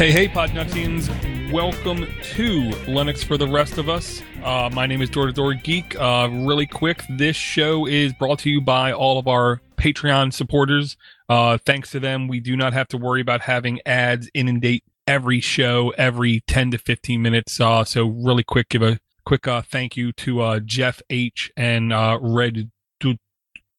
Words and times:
Hey, 0.00 0.12
hey, 0.12 0.28
Podnutzians. 0.28 1.10
Welcome 1.52 2.06
to 2.22 2.62
Linux 2.86 3.22
for 3.22 3.36
the 3.36 3.46
Rest 3.46 3.76
of 3.76 3.90
Us. 3.90 4.22
Uh, 4.42 4.70
my 4.72 4.86
name 4.86 5.02
is 5.02 5.10
Door 5.10 5.26
to 5.26 5.32
Door 5.34 5.54
Geek. 5.56 5.94
Uh, 5.94 6.26
really 6.32 6.64
quick, 6.64 7.02
this 7.10 7.36
show 7.36 7.84
is 7.84 8.14
brought 8.14 8.38
to 8.38 8.48
you 8.48 8.62
by 8.62 8.94
all 8.94 9.18
of 9.18 9.28
our 9.28 9.60
Patreon 9.76 10.32
supporters. 10.32 10.96
Uh, 11.28 11.58
thanks 11.58 11.90
to 11.90 12.00
them, 12.00 12.28
we 12.28 12.40
do 12.40 12.56
not 12.56 12.72
have 12.72 12.88
to 12.88 12.96
worry 12.96 13.20
about 13.20 13.42
having 13.42 13.78
ads 13.84 14.30
inundate 14.32 14.84
every 15.06 15.38
show 15.38 15.90
every 15.98 16.40
10 16.46 16.70
to 16.70 16.78
15 16.78 17.20
minutes. 17.20 17.60
Uh, 17.60 17.84
so, 17.84 18.06
really 18.06 18.42
quick, 18.42 18.70
give 18.70 18.80
a 18.80 19.00
quick 19.26 19.46
uh, 19.46 19.60
thank 19.60 19.98
you 19.98 20.12
to 20.12 20.40
uh, 20.40 20.60
Jeff 20.60 21.02
H. 21.10 21.52
and 21.58 21.92
Red 22.22 22.70
D- 23.00 23.18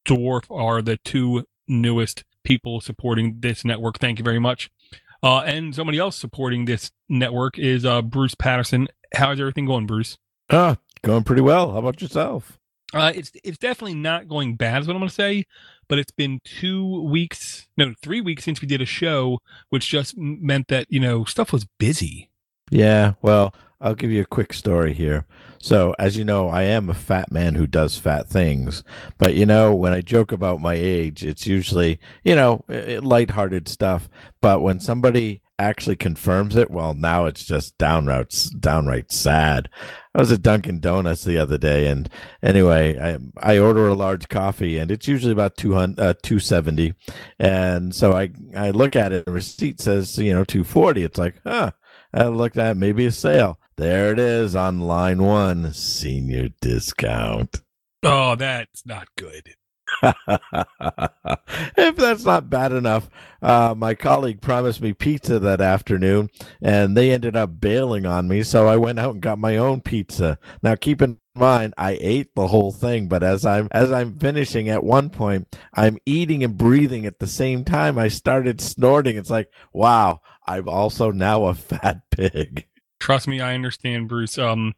Dwarf 0.06 0.56
are 0.56 0.84
the 0.84 0.98
two 0.98 1.48
newest 1.68 2.26
people 2.44 2.80
supporting 2.80 3.38
this 3.40 3.66
network. 3.66 3.98
Thank 3.98 4.20
you 4.20 4.24
very 4.24 4.40
much. 4.40 4.70
Uh, 5.24 5.40
and 5.40 5.76
somebody 5.76 6.00
else 6.00 6.18
supporting 6.18 6.66
this 6.66 6.92
network 7.08 7.60
is 7.60 7.86
uh, 7.86 8.02
Bruce 8.02 8.36
Patterson. 8.36 8.88
How's 9.14 9.40
everything 9.40 9.66
going, 9.66 9.86
Bruce? 9.86 10.18
Ah, 10.50 10.78
going 11.04 11.24
pretty 11.24 11.42
well. 11.42 11.72
How 11.72 11.78
about 11.78 12.02
yourself? 12.02 12.58
Uh, 12.94 13.12
it's 13.16 13.32
it's 13.44 13.58
definitely 13.58 13.94
not 13.94 14.28
going 14.28 14.56
bad, 14.56 14.82
is 14.82 14.88
what 14.88 14.96
I'm 14.96 15.02
going 15.02 15.10
to 15.10 15.16
say. 15.16 15.46
But 15.88 16.00
it's 16.00 16.12
been 16.12 16.40
two 16.44 17.04
weeks, 17.04 17.68
no, 17.78 17.94
three 18.02 18.22
weeks 18.22 18.44
since 18.44 18.62
we 18.62 18.68
did 18.68 18.82
a 18.82 18.86
show, 18.86 19.40
which 19.70 19.90
just 19.90 20.18
meant 20.18 20.68
that 20.70 20.88
you 20.90 21.00
know 21.00 21.24
stuff 21.26 21.54
was 21.54 21.66
busy. 21.80 22.30
Yeah, 22.70 23.14
well, 23.22 23.54
I'll 23.82 23.96
give 23.96 24.12
you 24.12 24.22
a 24.22 24.26
quick 24.26 24.54
story 24.54 24.94
here. 24.94 25.26
So, 25.60 25.96
as 26.00 26.18
you 26.18 26.24
know, 26.26 26.50
I 26.50 26.64
am 26.64 26.90
a 26.90 26.94
fat 26.94 27.32
man 27.32 27.56
who 27.56 27.68
does 27.68 27.98
fat 27.98 28.28
things. 28.30 28.84
But, 29.18 29.36
you 29.36 29.46
know, 29.46 29.74
when 29.76 29.94
I 29.94 30.02
joke 30.02 30.32
about 30.32 30.62
my 30.62 30.76
age, 30.76 31.24
it's 31.24 31.48
usually, 31.48 32.00
you 32.24 32.36
know, 32.36 32.64
lighthearted 32.70 33.68
stuff. 33.68 34.10
But 34.42 34.62
when 34.62 34.80
somebody 34.80 35.42
actually 35.60 35.96
confirms 35.96 36.56
it, 36.56 36.72
well, 36.72 36.94
now 36.94 37.26
it's 37.26 37.44
just 37.44 37.78
downright, 37.78 38.50
downright 38.60 39.12
sad. 39.12 39.70
I 40.16 40.20
was 40.20 40.32
at 40.32 40.42
Dunkin' 40.42 40.80
Donuts 40.80 41.24
the 41.24 41.38
other 41.38 41.58
day, 41.58 41.88
and 41.88 42.10
anyway, 42.44 42.98
I 43.00 43.54
I 43.56 43.60
order 43.60 43.88
a 43.88 43.94
large 43.94 44.28
coffee, 44.28 44.78
and 44.78 44.92
it's 44.92 45.08
usually 45.08 45.32
about 45.32 45.56
200, 45.58 46.00
uh, 46.00 46.14
270 46.22 46.94
And 47.40 47.96
so 47.96 48.14
I, 48.14 48.32
I 48.56 48.72
look 48.72 48.96
at 48.96 49.14
it, 49.14 49.26
the 49.26 49.32
receipt 49.32 49.80
says, 49.80 50.18
you 50.18 50.34
know, 50.34 50.44
240 50.44 51.04
It's 51.04 51.18
like, 51.18 51.36
huh, 51.46 51.72
I 52.14 52.26
looked 52.28 52.58
at 52.58 52.72
it, 52.72 52.78
maybe 52.78 53.06
a 53.06 53.12
sale. 53.12 53.58
There 53.78 54.12
it 54.12 54.20
is 54.20 54.56
on 54.56 54.82
line 54.82 55.24
one, 55.24 55.74
senior 55.74 56.50
discount. 56.62 57.62
Oh, 58.04 58.36
that's 58.36 58.86
not 58.86 59.08
good. 59.18 59.56
if 61.78 61.96
that's 61.96 62.26
not 62.26 62.50
bad 62.50 62.72
enough, 62.72 63.10
uh, 63.42 63.74
my 63.78 63.94
colleague 63.94 64.42
promised 64.42 64.82
me 64.82 64.94
pizza 64.94 65.40
that 65.40 65.62
afternoon, 65.62 66.30
and 66.62 66.96
they 66.96 67.12
ended 67.12 67.36
up 67.36 67.60
bailing 67.60 68.06
on 68.06 68.28
me. 68.28 68.44
So 68.44 68.68
I 68.68 68.78
went 68.78 69.00
out 69.00 69.14
and 69.14 69.22
got 69.22 69.40
my 69.40 69.58
own 69.58 69.82
pizza. 69.82 70.40
Now, 70.64 70.76
keep 70.76 71.02
in 71.02 71.18
mind, 71.36 71.74
I 71.78 71.98
ate 72.02 72.34
the 72.36 72.48
whole 72.48 72.72
thing, 72.72 73.08
but 73.08 73.24
as 73.24 73.46
I'm 73.46 73.68
as 73.72 73.92
I'm 73.92 74.18
finishing, 74.18 74.70
at 74.70 74.84
one 74.84 75.10
point, 75.10 75.56
I'm 75.74 75.98
eating 76.06 76.44
and 76.44 76.58
breathing 76.58 77.06
at 77.06 77.20
the 77.20 77.28
same 77.28 77.64
time. 77.64 77.98
I 77.98 78.08
started 78.08 78.62
snorting. 78.62 79.18
It's 79.18 79.30
like, 79.30 79.50
wow, 79.74 80.22
I'm 80.48 80.68
also 80.68 81.12
now 81.12 81.46
a 81.46 81.54
fat 81.54 82.02
pig. 82.12 82.68
Trust 83.02 83.28
me, 83.28 83.42
I 83.42 83.56
understand, 83.56 84.08
Bruce. 84.08 84.38
Um, 84.38 84.76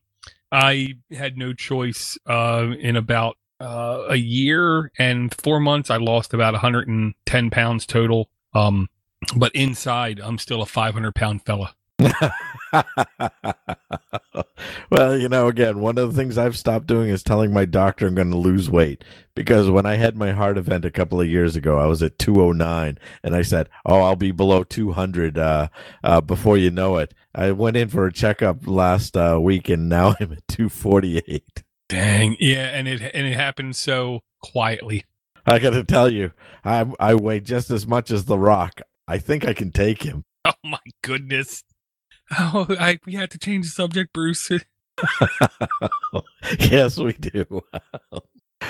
I 0.50 0.94
had 1.12 1.38
no 1.38 1.52
choice. 1.52 2.18
Uh, 2.26 2.70
in 2.80 2.96
about 2.96 3.38
uh, 3.60 4.06
a 4.08 4.16
year 4.16 4.94
and 4.98 5.36
four 5.36 5.60
months, 5.60 5.90
I 5.90 5.98
lost 5.98 6.34
about 6.34 6.54
110 6.54 7.50
pounds 7.50 7.86
total. 7.86 8.30
Um, 8.54 8.88
but 9.36 9.54
inside, 9.54 10.22
I'm 10.24 10.38
still 10.38 10.62
a 10.62 10.66
500 10.66 11.14
pound 11.14 11.44
fella. 11.46 11.76
well, 14.90 15.18
you 15.18 15.28
know, 15.28 15.48
again, 15.48 15.80
one 15.80 15.98
of 15.98 16.14
the 16.14 16.18
things 16.18 16.38
I've 16.38 16.58
stopped 16.58 16.88
doing 16.88 17.10
is 17.10 17.24
telling 17.24 17.52
my 17.52 17.66
doctor 17.66 18.08
I'm 18.08 18.16
going 18.16 18.32
to 18.32 18.38
lose 18.38 18.70
weight 18.70 19.04
because 19.36 19.70
when 19.70 19.86
I 19.86 19.96
had 19.96 20.16
my 20.16 20.32
heart 20.32 20.58
event 20.58 20.86
a 20.86 20.92
couple 20.92 21.20
of 21.20 21.28
years 21.28 21.58
ago, 21.58 21.78
I 21.78 21.88
was 21.88 22.02
at 22.02 22.20
209 22.20 22.98
and 23.24 23.36
I 23.36 23.42
said, 23.42 23.70
"Oh, 23.86 24.02
I'll 24.02 24.16
be 24.16 24.32
below 24.32 24.64
200 24.64 25.38
uh, 25.38 25.68
uh, 26.04 26.22
before 26.22 26.58
you 26.58 26.72
know 26.72 26.98
it." 26.98 27.14
I 27.36 27.52
went 27.52 27.78
in 27.78 27.90
for 27.90 28.06
a 28.06 28.14
checkup 28.14 28.68
last 28.68 29.18
uh, 29.18 29.40
week 29.42 29.70
and 29.70 29.90
now 29.90 30.16
I'm 30.20 30.34
at 30.34 30.48
248. 30.48 31.64
Dang, 31.90 32.38
yeah, 32.40 32.66
and 32.68 32.88
it 32.88 33.02
and 33.14 33.28
it 33.28 33.36
happened 33.36 33.76
so 33.76 34.22
quietly. 34.42 35.06
I 35.46 35.60
got 35.60 35.72
to 35.72 35.84
tell 35.84 36.10
you, 36.10 36.32
I 36.64 36.86
I 37.00 37.16
weigh 37.16 37.42
just 37.42 37.70
as 37.70 37.86
much 37.86 38.10
as 38.12 38.26
The 38.26 38.38
Rock. 38.38 38.82
I 39.08 39.18
think 39.18 39.46
I 39.46 39.54
can 39.54 39.72
take 39.72 40.04
him. 40.04 40.24
Oh 40.46 40.52
my 40.62 40.80
goodness. 41.02 41.64
Oh, 42.38 42.66
I 42.78 43.00
we 43.06 43.14
had 43.14 43.32
to 43.32 43.38
change 43.38 43.66
the 43.68 43.72
subject, 43.72 44.12
Bruce. 44.12 44.52
yes, 46.60 46.98
we 46.98 47.14
do. 47.14 47.62
uh, 48.12 48.20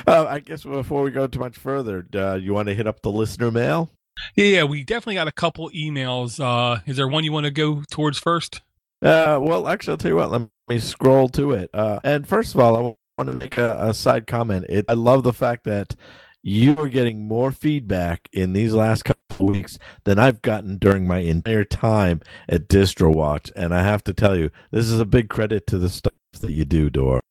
I 0.05 0.39
guess 0.39 0.63
before 0.63 1.01
we 1.01 1.09
go 1.09 1.25
too 1.25 1.39
much 1.39 1.57
further, 1.57 2.05
uh, 2.13 2.35
you 2.35 2.53
want 2.53 2.67
to 2.67 2.75
hit 2.75 2.85
up 2.85 3.01
the 3.01 3.11
listener 3.11 3.49
mail? 3.49 3.89
Yeah, 4.35 4.45
yeah, 4.45 4.63
we 4.63 4.83
definitely 4.83 5.15
got 5.15 5.27
a 5.27 5.31
couple 5.31 5.69
emails. 5.71 6.39
Uh, 6.39 6.81
is 6.85 6.97
there 6.97 7.07
one 7.07 7.23
you 7.23 7.31
want 7.31 7.45
to 7.45 7.51
go 7.51 7.83
towards 7.89 8.19
first? 8.19 8.61
Uh, 9.01 9.39
well, 9.41 9.67
actually, 9.67 9.91
I'll 9.91 9.97
tell 9.97 10.11
you 10.11 10.17
what. 10.17 10.31
Let 10.31 10.47
me 10.69 10.79
scroll 10.79 11.29
to 11.29 11.51
it. 11.51 11.69
Uh, 11.73 11.99
and 12.03 12.27
first 12.27 12.55
of 12.55 12.61
all, 12.61 12.77
I 12.77 12.81
want 13.17 13.31
to 13.31 13.33
make 13.33 13.57
a, 13.57 13.77
a 13.79 13.93
side 13.93 14.27
comment. 14.27 14.65
It, 14.69 14.85
I 14.87 14.93
love 14.93 15.23
the 15.23 15.33
fact 15.33 15.65
that 15.65 15.95
you 16.41 16.75
are 16.77 16.89
getting 16.89 17.27
more 17.27 17.51
feedback 17.51 18.27
in 18.33 18.53
these 18.53 18.73
last 18.73 19.03
couple 19.03 19.47
weeks 19.47 19.79
than 20.03 20.19
I've 20.19 20.41
gotten 20.41 20.77
during 20.77 21.07
my 21.07 21.19
entire 21.19 21.63
time 21.63 22.21
at 22.49 22.67
DistroWatch. 22.67 23.51
And 23.55 23.73
I 23.73 23.83
have 23.83 24.03
to 24.05 24.13
tell 24.13 24.37
you, 24.37 24.51
this 24.71 24.89
is 24.89 24.99
a 24.99 25.05
big 25.05 25.29
credit 25.29 25.65
to 25.67 25.77
the 25.77 25.89
stuff 25.89 26.13
that 26.41 26.51
you 26.51 26.65
do, 26.65 26.89
Door. 26.89 27.22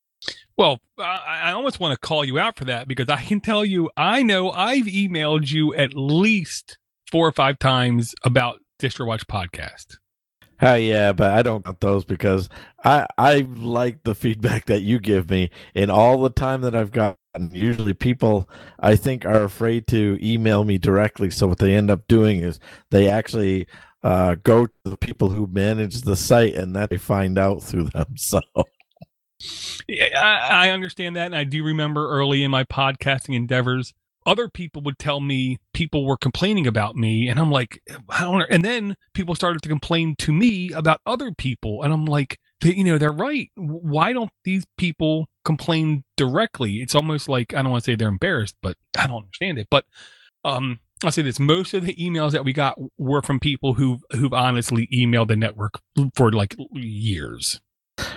Well, 0.57 0.79
I, 0.99 1.51
almost 1.51 1.79
want 1.79 1.93
to 1.93 2.07
call 2.07 2.23
you 2.23 2.37
out 2.37 2.57
for 2.57 2.65
that 2.65 2.87
because 2.87 3.09
I 3.09 3.21
can 3.21 3.41
tell 3.41 3.65
you, 3.65 3.89
I 3.97 4.21
know 4.21 4.51
I've 4.51 4.85
emailed 4.85 5.49
you 5.51 5.73
at 5.73 5.95
least 5.95 6.77
four 7.11 7.27
or 7.27 7.31
five 7.31 7.57
times 7.57 8.13
about 8.23 8.59
DistroWatch 8.79 9.25
podcast. 9.25 9.97
Uh, 10.61 10.75
yeah, 10.75 11.11
but 11.11 11.31
I 11.31 11.41
don't 11.41 11.65
count 11.65 11.79
those 11.81 12.05
because 12.05 12.47
I 12.85 13.07
I 13.17 13.47
like 13.57 14.03
the 14.03 14.15
feedback 14.15 14.65
that 14.65 14.81
you 14.81 14.99
give 14.99 15.29
me 15.29 15.49
and 15.75 15.91
all 15.91 16.21
the 16.21 16.29
time 16.29 16.61
that 16.61 16.75
I've 16.75 16.91
gotten, 16.91 17.17
usually 17.51 17.95
people 17.95 18.47
i 18.79 18.95
think 18.95 19.25
are 19.25 19.43
afraid 19.43 19.87
to 19.87 20.19
email 20.21 20.63
me 20.63 20.77
directly. 20.77 21.31
So 21.31 21.47
what 21.47 21.57
they 21.57 21.75
end 21.75 21.89
up 21.89 22.07
doing 22.07 22.41
is 22.41 22.59
they 22.91 23.09
actually 23.09 23.67
uh, 24.03 24.35
go 24.43 24.67
to 24.67 24.73
the 24.83 24.97
people 24.97 25.29
who 25.29 25.47
manage 25.47 26.01
the 26.01 26.15
site 26.15 26.53
and 26.53 26.75
that 26.75 26.89
they 26.89 26.97
find 26.97 27.37
out 27.37 27.63
through 27.63 27.85
them. 27.85 28.05
So 28.17 28.39
I, 29.89 30.67
I 30.67 30.69
understand 30.69 31.15
that 31.15 31.27
and 31.27 31.35
i 31.35 31.43
do 31.43 31.63
remember 31.63 32.09
early 32.09 32.43
in 32.43 32.51
my 32.51 32.63
podcasting 32.63 33.35
endeavors 33.35 33.93
other 34.25 34.47
people 34.47 34.81
would 34.83 34.97
tell 34.97 35.19
me 35.19 35.57
people 35.73 36.05
were 36.05 36.17
complaining 36.17 36.67
about 36.67 36.95
me 36.95 37.27
and 37.27 37.39
i'm 37.39 37.51
like 37.51 37.81
i 38.09 38.21
don't 38.21 38.45
and 38.49 38.63
then 38.63 38.95
people 39.13 39.35
started 39.35 39.61
to 39.61 39.69
complain 39.69 40.15
to 40.19 40.31
me 40.31 40.71
about 40.71 41.01
other 41.05 41.31
people 41.31 41.83
and 41.83 41.93
i'm 41.93 42.05
like 42.05 42.39
they, 42.63 42.73
you 42.73 42.83
know 42.83 42.97
they're 42.97 43.11
right. 43.11 43.51
Why 43.55 44.13
don't 44.13 44.31
these 44.45 44.63
people 44.77 45.27
complain 45.43 46.03
directly? 46.15 46.77
It's 46.77 46.95
almost 46.95 47.29
like 47.29 47.53
i 47.53 47.61
don't 47.61 47.71
want 47.71 47.83
to 47.83 47.91
say 47.91 47.95
they're 47.95 48.07
embarrassed 48.07 48.55
but 48.61 48.77
i 48.97 49.05
don't 49.05 49.23
understand 49.23 49.59
it 49.59 49.67
but 49.69 49.85
um 50.45 50.79
i'll 51.03 51.11
say 51.11 51.21
this 51.21 51.39
most 51.39 51.73
of 51.73 51.85
the 51.85 51.95
emails 51.95 52.31
that 52.31 52.45
we 52.45 52.53
got 52.53 52.77
were 52.97 53.21
from 53.21 53.39
people 53.39 53.73
who 53.73 53.99
who've 54.11 54.33
honestly 54.33 54.87
emailed 54.93 55.27
the 55.27 55.35
network 55.35 55.79
for 56.15 56.31
like 56.31 56.55
years 56.71 57.59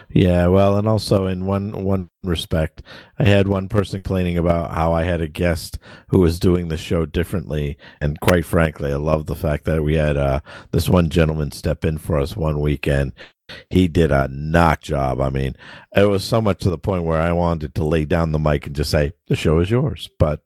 yeah, 0.09 0.47
well, 0.47 0.79
and 0.79 0.89
also 0.89 1.27
in 1.27 1.45
one 1.45 1.85
one 1.85 2.09
respect, 2.23 2.83
I 3.19 3.25
had 3.25 3.49
one 3.49 3.69
person 3.69 4.01
complaining 4.01 4.39
about 4.39 4.73
how 4.73 4.93
I 4.93 5.03
had 5.05 5.21
a 5.21 5.29
guest 5.29 5.79
who 6.09 6.21
was 6.21 6.41
doing 6.41 6.69
the 6.69 6.77
show 6.77 7.05
differently, 7.05 7.77
and 8.01 8.21
quite 8.21 8.47
frankly, 8.47 8.93
I 8.93 8.97
love 8.97 9.27
the 9.27 9.37
fact 9.37 9.65
that 9.65 9.83
we 9.83 9.95
had 9.95 10.17
uh, 10.17 10.41
this 10.73 10.89
one 10.89 11.11
gentleman 11.11 11.51
step 11.53 11.85
in 11.85 11.99
for 11.99 12.19
us 12.19 12.37
one 12.37 12.61
weekend. 12.61 13.13
He 13.71 13.87
did 13.89 14.11
a 14.11 14.29
knock 14.29 14.81
job. 14.81 15.21
I 15.21 15.31
mean, 15.31 15.55
it 15.95 16.09
was 16.09 16.25
so 16.25 16.41
much 16.41 16.61
to 16.61 16.71
the 16.71 16.79
point 16.79 17.05
where 17.05 17.21
I 17.21 17.33
wanted 17.33 17.75
to 17.75 17.85
lay 17.85 18.05
down 18.05 18.33
the 18.33 18.39
mic 18.39 18.67
and 18.67 18.75
just 18.75 18.91
say, 18.91 19.13
"The 19.29 19.37
show 19.37 19.59
is 19.61 19.71
yours." 19.71 20.09
But 20.19 20.41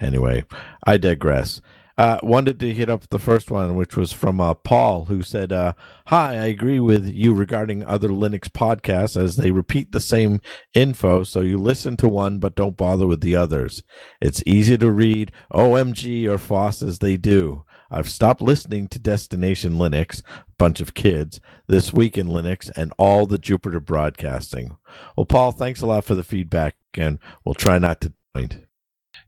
anyway, 0.00 0.44
I 0.86 0.96
digress. 0.98 1.60
Uh, 1.98 2.18
wanted 2.22 2.60
to 2.60 2.74
hit 2.74 2.90
up 2.90 3.08
the 3.08 3.18
first 3.18 3.50
one, 3.50 3.74
which 3.74 3.96
was 3.96 4.12
from 4.12 4.38
uh, 4.38 4.52
Paul, 4.52 5.06
who 5.06 5.22
said, 5.22 5.50
uh, 5.50 5.72
Hi, 6.08 6.34
I 6.34 6.46
agree 6.46 6.78
with 6.78 7.06
you 7.06 7.32
regarding 7.32 7.84
other 7.84 8.08
Linux 8.08 8.50
podcasts 8.50 9.20
as 9.20 9.36
they 9.36 9.50
repeat 9.50 9.92
the 9.92 10.00
same 10.00 10.42
info, 10.74 11.24
so 11.24 11.40
you 11.40 11.56
listen 11.56 11.96
to 11.98 12.08
one 12.08 12.38
but 12.38 12.54
don't 12.54 12.76
bother 12.76 13.06
with 13.06 13.22
the 13.22 13.34
others. 13.34 13.82
It's 14.20 14.42
easy 14.44 14.76
to 14.76 14.90
read 14.90 15.32
OMG 15.52 16.26
or 16.26 16.36
FOSS 16.36 16.82
as 16.82 16.98
they 16.98 17.16
do. 17.16 17.64
I've 17.90 18.10
stopped 18.10 18.42
listening 18.42 18.88
to 18.88 18.98
Destination 18.98 19.74
Linux, 19.74 20.22
bunch 20.58 20.80
of 20.80 20.94
kids, 20.94 21.40
this 21.66 21.92
week 21.92 22.18
in 22.18 22.26
Linux, 22.26 22.70
and 22.76 22.92
all 22.98 23.26
the 23.26 23.38
Jupiter 23.38 23.80
broadcasting. 23.80 24.76
Well, 25.16 25.26
Paul, 25.26 25.52
thanks 25.52 25.80
a 25.80 25.86
lot 25.86 26.04
for 26.04 26.14
the 26.14 26.24
feedback, 26.24 26.76
and 26.94 27.18
we'll 27.44 27.54
try 27.54 27.78
not 27.78 28.00
to. 28.02 28.12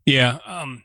Yeah, 0.05 0.38
um, 0.44 0.82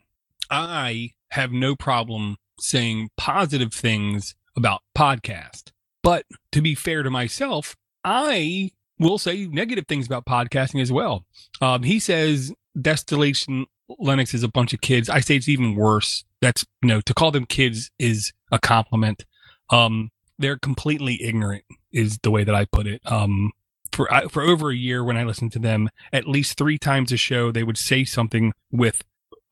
I 0.50 1.10
have 1.30 1.52
no 1.52 1.76
problem 1.76 2.36
saying 2.60 3.10
positive 3.16 3.72
things 3.72 4.34
about 4.56 4.82
podcast. 4.96 5.72
But 6.02 6.26
to 6.52 6.60
be 6.60 6.74
fair 6.74 7.02
to 7.02 7.10
myself, 7.10 7.76
I 8.04 8.70
will 8.98 9.18
say 9.18 9.46
negative 9.46 9.86
things 9.88 10.06
about 10.06 10.26
podcasting 10.26 10.80
as 10.80 10.92
well. 10.92 11.24
Um, 11.60 11.82
he 11.82 11.98
says 11.98 12.52
Destination 12.80 13.66
Linux 14.00 14.34
is 14.34 14.42
a 14.42 14.48
bunch 14.48 14.72
of 14.72 14.80
kids. 14.80 15.08
I 15.10 15.20
say 15.20 15.36
it's 15.36 15.48
even 15.48 15.74
worse. 15.74 16.24
That's 16.40 16.64
you 16.82 16.88
know 16.88 17.00
to 17.02 17.14
call 17.14 17.30
them 17.30 17.46
kids 17.46 17.90
is 17.98 18.32
a 18.52 18.58
compliment. 18.58 19.24
Um, 19.70 20.10
they're 20.38 20.58
completely 20.58 21.22
ignorant 21.22 21.64
is 21.92 22.18
the 22.22 22.30
way 22.30 22.44
that 22.44 22.54
I 22.54 22.64
put 22.66 22.86
it. 22.86 23.00
Um, 23.04 23.52
for 23.92 24.12
I, 24.12 24.26
for 24.26 24.42
over 24.42 24.70
a 24.70 24.76
year 24.76 25.04
when 25.04 25.16
I 25.16 25.24
listened 25.24 25.52
to 25.52 25.58
them, 25.58 25.88
at 26.12 26.26
least 26.26 26.58
three 26.58 26.78
times 26.78 27.12
a 27.12 27.16
show, 27.16 27.52
they 27.52 27.62
would 27.62 27.78
say 27.78 28.04
something 28.04 28.52
with, 28.70 29.02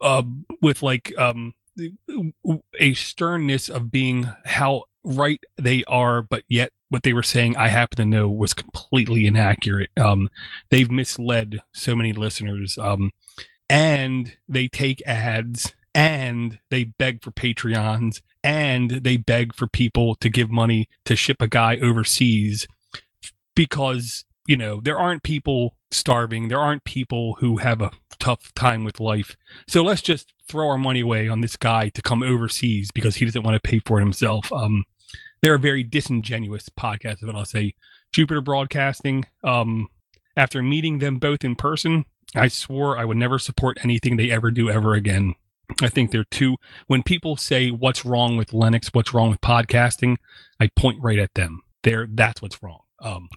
uh, 0.02 0.22
with 0.60 0.82
like 0.82 1.12
um, 1.18 1.54
a 2.78 2.94
sternness 2.94 3.68
of 3.68 3.90
being 3.90 4.28
how 4.44 4.84
right 5.04 5.42
they 5.56 5.84
are, 5.84 6.22
but 6.22 6.44
yet 6.48 6.72
what 6.88 7.02
they 7.02 7.12
were 7.12 7.22
saying, 7.22 7.56
I 7.56 7.68
happen 7.68 7.96
to 7.96 8.04
know 8.04 8.28
was 8.28 8.54
completely 8.54 9.26
inaccurate. 9.26 9.90
Um, 9.98 10.28
they've 10.70 10.90
misled 10.90 11.60
so 11.72 11.96
many 11.96 12.12
listeners. 12.12 12.76
Um, 12.76 13.12
and 13.68 14.36
they 14.46 14.68
take 14.68 15.02
ads 15.06 15.72
and 15.94 16.58
they 16.70 16.84
beg 16.84 17.22
for 17.22 17.30
Patreons 17.30 18.20
and 18.44 18.90
they 18.90 19.16
beg 19.16 19.54
for 19.54 19.66
people 19.66 20.14
to 20.16 20.28
give 20.28 20.50
money 20.50 20.88
to 21.06 21.16
ship 21.16 21.40
a 21.40 21.48
guy 21.48 21.78
overseas 21.78 22.66
because, 23.54 24.24
you 24.46 24.56
know, 24.56 24.80
there 24.82 24.98
aren't 24.98 25.22
people 25.22 25.76
starving. 25.92 26.48
There 26.48 26.58
aren't 26.58 26.84
people 26.84 27.34
who 27.34 27.58
have 27.58 27.80
a 27.80 27.90
tough 28.18 28.52
time 28.54 28.84
with 28.84 29.00
life. 29.00 29.36
So 29.66 29.82
let's 29.82 30.02
just 30.02 30.32
throw 30.48 30.68
our 30.68 30.78
money 30.78 31.00
away 31.00 31.28
on 31.28 31.40
this 31.40 31.56
guy 31.56 31.88
to 31.90 32.02
come 32.02 32.22
overseas 32.22 32.90
because 32.92 33.16
he 33.16 33.24
doesn't 33.24 33.42
want 33.42 33.54
to 33.54 33.68
pay 33.68 33.80
for 33.80 33.98
it 33.98 34.02
himself. 34.02 34.52
Um, 34.52 34.84
they're 35.42 35.54
a 35.54 35.58
very 35.58 35.82
disingenuous 35.82 36.68
podcast, 36.68 37.22
and 37.22 37.36
I'll 37.36 37.44
say 37.44 37.74
Jupiter 38.12 38.40
Broadcasting. 38.40 39.26
Um, 39.42 39.88
after 40.36 40.62
meeting 40.62 40.98
them 40.98 41.16
both 41.18 41.44
in 41.44 41.56
person, 41.56 42.04
I 42.34 42.48
swore 42.48 42.96
I 42.96 43.04
would 43.04 43.16
never 43.16 43.38
support 43.38 43.78
anything 43.82 44.16
they 44.16 44.30
ever 44.30 44.50
do 44.50 44.70
ever 44.70 44.94
again. 44.94 45.34
I 45.82 45.88
think 45.88 46.10
they're 46.10 46.24
too. 46.24 46.56
When 46.86 47.02
people 47.02 47.36
say 47.36 47.70
what's 47.70 48.04
wrong 48.04 48.36
with 48.36 48.50
Linux, 48.50 48.88
what's 48.92 49.12
wrong 49.12 49.30
with 49.30 49.40
podcasting, 49.40 50.16
I 50.60 50.68
point 50.76 51.02
right 51.02 51.18
at 51.18 51.34
them. 51.34 51.62
There, 51.82 52.06
that's 52.08 52.40
what's 52.40 52.62
wrong. 52.62 52.80
Um, 53.00 53.28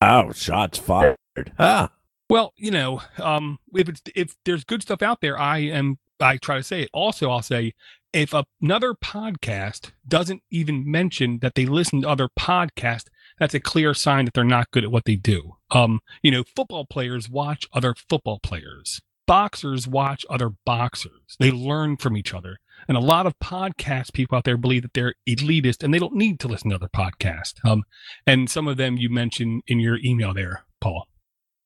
wow, 0.00 0.32
shots 0.32 0.78
fired. 0.78 1.16
Ah. 1.58 1.90
Well, 2.28 2.52
you 2.56 2.70
know, 2.70 3.02
um, 3.18 3.58
if 3.74 3.88
it's 3.88 4.02
if 4.14 4.34
there's 4.44 4.64
good 4.64 4.82
stuff 4.82 5.02
out 5.02 5.20
there, 5.20 5.38
I 5.38 5.58
am. 5.58 5.98
I 6.18 6.38
try 6.38 6.56
to 6.56 6.62
say 6.62 6.82
it. 6.82 6.90
Also, 6.94 7.30
I'll 7.30 7.42
say 7.42 7.74
if 8.16 8.34
another 8.62 8.94
podcast 8.94 9.90
doesn't 10.08 10.42
even 10.50 10.90
mention 10.90 11.40
that 11.42 11.54
they 11.54 11.66
listen 11.66 12.00
to 12.00 12.08
other 12.08 12.28
podcasts, 12.28 13.08
that's 13.38 13.52
a 13.52 13.60
clear 13.60 13.92
sign 13.92 14.24
that 14.24 14.32
they're 14.32 14.44
not 14.44 14.70
good 14.70 14.84
at 14.84 14.90
what 14.90 15.04
they 15.04 15.16
do. 15.16 15.56
Um, 15.70 16.00
you 16.22 16.30
know, 16.30 16.42
football 16.42 16.86
players 16.86 17.28
watch 17.28 17.66
other 17.74 17.94
football 18.08 18.40
players. 18.42 19.02
Boxers 19.26 19.86
watch 19.86 20.24
other 20.30 20.52
boxers. 20.64 21.36
They 21.38 21.50
learn 21.50 21.98
from 21.98 22.16
each 22.16 22.32
other. 22.32 22.58
And 22.88 22.96
a 22.96 23.00
lot 23.00 23.26
of 23.26 23.38
podcast 23.38 24.14
people 24.14 24.38
out 24.38 24.44
there 24.44 24.56
believe 24.56 24.82
that 24.82 24.94
they're 24.94 25.14
elitist 25.28 25.82
and 25.82 25.92
they 25.92 25.98
don't 25.98 26.14
need 26.14 26.40
to 26.40 26.48
listen 26.48 26.70
to 26.70 26.76
other 26.76 26.88
podcasts. 26.88 27.54
Um, 27.64 27.82
and 28.26 28.48
some 28.48 28.68
of 28.68 28.78
them 28.78 28.96
you 28.96 29.10
mentioned 29.10 29.62
in 29.66 29.80
your 29.80 29.98
email 30.02 30.32
there, 30.32 30.64
Paul. 30.80 31.06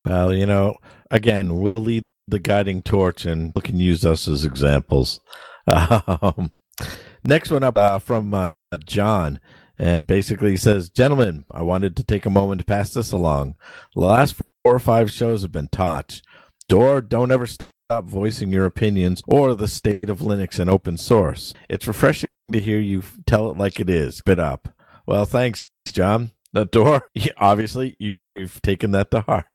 Well, 0.04 0.32
you 0.32 0.46
know, 0.46 0.76
again, 1.10 1.58
we'll 1.60 1.72
lead 1.74 2.02
the 2.26 2.38
guiding 2.38 2.82
torch 2.82 3.26
and 3.26 3.52
we 3.54 3.62
can 3.62 3.78
use 3.78 4.04
us 4.04 4.28
as 4.28 4.44
examples. 4.44 5.20
Um, 5.66 6.50
next 7.22 7.50
one 7.50 7.62
up 7.62 7.78
uh, 7.78 8.00
from 8.00 8.34
uh, 8.34 8.52
John 8.84 9.38
and 9.78 10.06
basically 10.06 10.56
says, 10.56 10.90
Gentlemen, 10.90 11.44
I 11.50 11.62
wanted 11.62 11.96
to 11.96 12.04
take 12.04 12.26
a 12.26 12.30
moment 12.30 12.60
to 12.60 12.64
pass 12.64 12.92
this 12.92 13.12
along. 13.12 13.54
The 13.94 14.00
last 14.00 14.34
four 14.34 14.74
or 14.74 14.78
five 14.78 15.12
shows 15.12 15.42
have 15.42 15.52
been 15.52 15.68
taught. 15.68 16.22
Door, 16.68 17.02
don't 17.02 17.30
ever 17.30 17.46
stop 17.46 18.04
voicing 18.04 18.52
your 18.52 18.66
opinions 18.66 19.22
or 19.26 19.54
the 19.54 19.68
state 19.68 20.08
of 20.08 20.18
Linux 20.20 20.58
and 20.58 20.68
open 20.68 20.96
source. 20.96 21.54
It's 21.68 21.86
refreshing 21.86 22.30
to 22.52 22.60
hear 22.60 22.78
you 22.78 23.02
tell 23.26 23.50
it 23.50 23.56
like 23.56 23.80
it 23.80 23.90
is. 23.90 24.20
Bit 24.22 24.38
up. 24.38 24.68
Well, 25.06 25.24
thanks, 25.24 25.70
John. 25.86 26.32
The 26.52 26.66
door, 26.66 27.08
obviously, 27.38 27.96
you, 27.98 28.16
you've 28.36 28.60
taken 28.62 28.90
that 28.92 29.10
to 29.12 29.20
heart. 29.22 29.46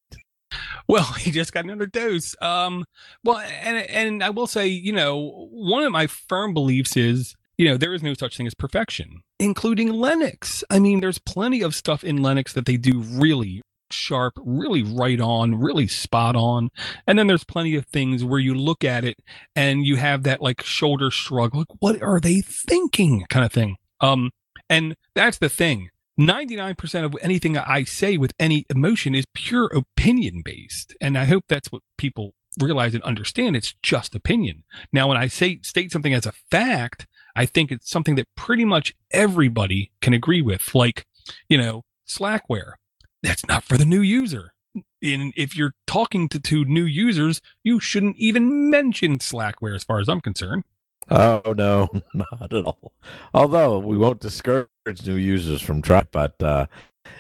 Well, 0.88 1.04
he 1.20 1.32
just 1.32 1.54
got 1.54 1.66
another 1.66 1.88
dose. 1.88 2.36
Um, 2.42 2.86
well, 3.24 3.40
and 3.40 3.78
and 3.90 4.24
I 4.24 4.30
will 4.30 4.48
say, 4.48 4.68
you 4.68 4.94
know, 4.94 5.48
one 5.52 5.84
of 5.84 5.92
my 5.92 6.08
firm 6.08 6.54
beliefs 6.54 6.96
is 6.98 7.36
you 7.58 7.70
know, 7.70 7.78
there 7.78 7.94
is 7.94 8.04
no 8.04 8.14
such 8.14 8.36
thing 8.36 8.48
as 8.48 8.54
perfection, 8.54 9.22
including 9.40 9.90
Linux. 9.90 10.64
I 10.70 10.80
mean, 10.80 11.00
there's 11.00 11.20
plenty 11.20 11.62
of 11.62 11.74
stuff 11.74 12.04
in 12.04 12.20
Linux 12.20 12.52
that 12.54 12.66
they 12.66 12.76
do 12.76 13.00
really 13.00 13.62
sharp, 13.92 14.34
really 14.44 14.84
right 14.84 15.20
on, 15.20 15.56
really 15.56 15.88
spot 15.88 16.36
on. 16.36 16.70
And 17.08 17.18
then 17.18 17.28
there's 17.28 17.44
plenty 17.44 17.76
of 17.76 17.86
things 17.86 18.24
where 18.24 18.40
you 18.40 18.56
look 18.56 18.84
at 18.84 19.06
it 19.06 19.18
and 19.56 19.86
you 19.86 19.96
have 19.96 20.24
that 20.24 20.42
like 20.42 20.62
shoulder 20.64 21.12
shrug, 21.12 21.56
like, 21.56 21.68
what 21.80 22.02
are 22.02 22.20
they 22.20 22.42
thinking 22.42 23.26
kind 23.30 23.46
of 23.46 23.52
thing. 23.52 23.78
Um, 24.02 24.32
and 24.70 24.96
that's 25.14 25.38
the 25.38 25.50
thing. 25.50 25.90
99% 26.20 27.04
of 27.04 27.16
anything 27.22 27.58
I 27.58 27.84
say 27.84 28.18
with 28.18 28.34
any 28.40 28.66
emotion 28.70 29.16
is 29.16 29.26
pure 29.34 29.66
opinion 29.68 30.42
based. 30.44 30.96
And 31.02 31.18
I 31.18 31.26
hope 31.26 31.46
that's 31.48 31.72
what 31.72 31.82
people 31.98 32.34
realize 32.60 32.94
and 32.94 33.04
understand. 33.04 33.56
It's 33.56 33.76
just 33.84 34.16
opinion. 34.16 34.64
Now, 34.94 35.10
when 35.10 35.18
I 35.18 35.28
say 35.28 35.60
state 35.62 35.92
something 35.92 36.14
as 36.14 36.26
a 36.26 36.32
fact, 36.32 37.08
I 37.36 37.46
think 37.46 37.72
it's 37.72 37.90
something 37.90 38.16
that 38.16 38.28
pretty 38.36 38.64
much 38.64 38.96
everybody 39.12 39.92
can 40.02 40.14
agree 40.14 40.42
with. 40.42 40.74
Like, 40.74 41.06
you 41.50 41.58
know, 41.58 41.84
Slackware, 42.08 42.74
that's 43.22 43.46
not 43.48 43.64
for 43.64 43.78
the 43.78 43.86
new 43.86 44.02
user. 44.02 44.54
And 45.02 45.34
if 45.36 45.56
you're 45.56 45.74
talking 45.86 46.30
to 46.30 46.40
two 46.40 46.66
new 46.66 46.86
users, 46.86 47.42
you 47.64 47.80
shouldn't 47.80 48.18
even 48.18 48.70
mention 48.70 49.18
Slackware 49.18 49.76
as 49.76 49.84
far 49.84 50.00
as 50.00 50.08
I'm 50.08 50.22
concerned. 50.22 50.64
Oh 51.10 51.54
no, 51.56 51.90
not 52.14 52.54
at 52.54 52.66
all. 52.66 52.94
Although 53.34 53.80
we 53.80 53.98
won't 53.98 54.20
discourage 54.20 55.06
new 55.06 55.16
users 55.16 55.62
from 55.62 55.82
try, 55.82 56.04
but 56.12 56.42
uh, 56.42 56.66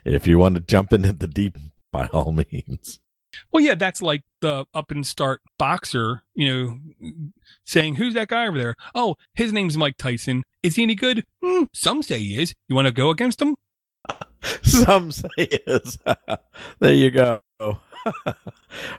if 0.04 0.26
you 0.28 0.40
want 0.40 0.56
to 0.56 0.62
jump 0.62 0.94
into 0.94 1.14
the 1.14 1.28
deep, 1.28 1.58
by 1.92 2.08
all 2.08 2.32
means. 2.32 3.00
Well, 3.52 3.64
yeah, 3.64 3.76
that's 3.76 4.02
like 4.02 4.24
the 4.42 4.66
up 4.74 4.92
and 4.92 5.06
start 5.06 5.42
boxer, 5.60 6.24
you 6.34 6.80
know, 7.02 7.14
saying, 7.66 7.96
Who's 7.96 8.14
that 8.14 8.30
guy 8.30 8.48
over 8.48 8.58
there? 8.58 8.76
Oh, 8.94 9.18
his 9.34 9.52
name's 9.52 9.78
Mike 9.78 9.98
Tyson. 9.98 10.44
Is 10.64 10.78
he 10.78 10.84
any 10.84 10.96
good? 10.96 11.26
Hmm, 11.44 11.64
some 11.74 12.02
say 12.02 12.20
he 12.20 12.42
is. 12.42 12.54
You 12.70 12.76
want 12.76 12.88
to 12.88 12.94
go 12.94 13.10
against 13.10 13.42
him? 13.42 13.56
some 14.64 15.12
say 15.12 15.28
he 15.36 15.44
is. 15.68 15.98
there 16.80 16.94
you 16.94 17.12
go. 17.12 17.42
All 17.60 17.78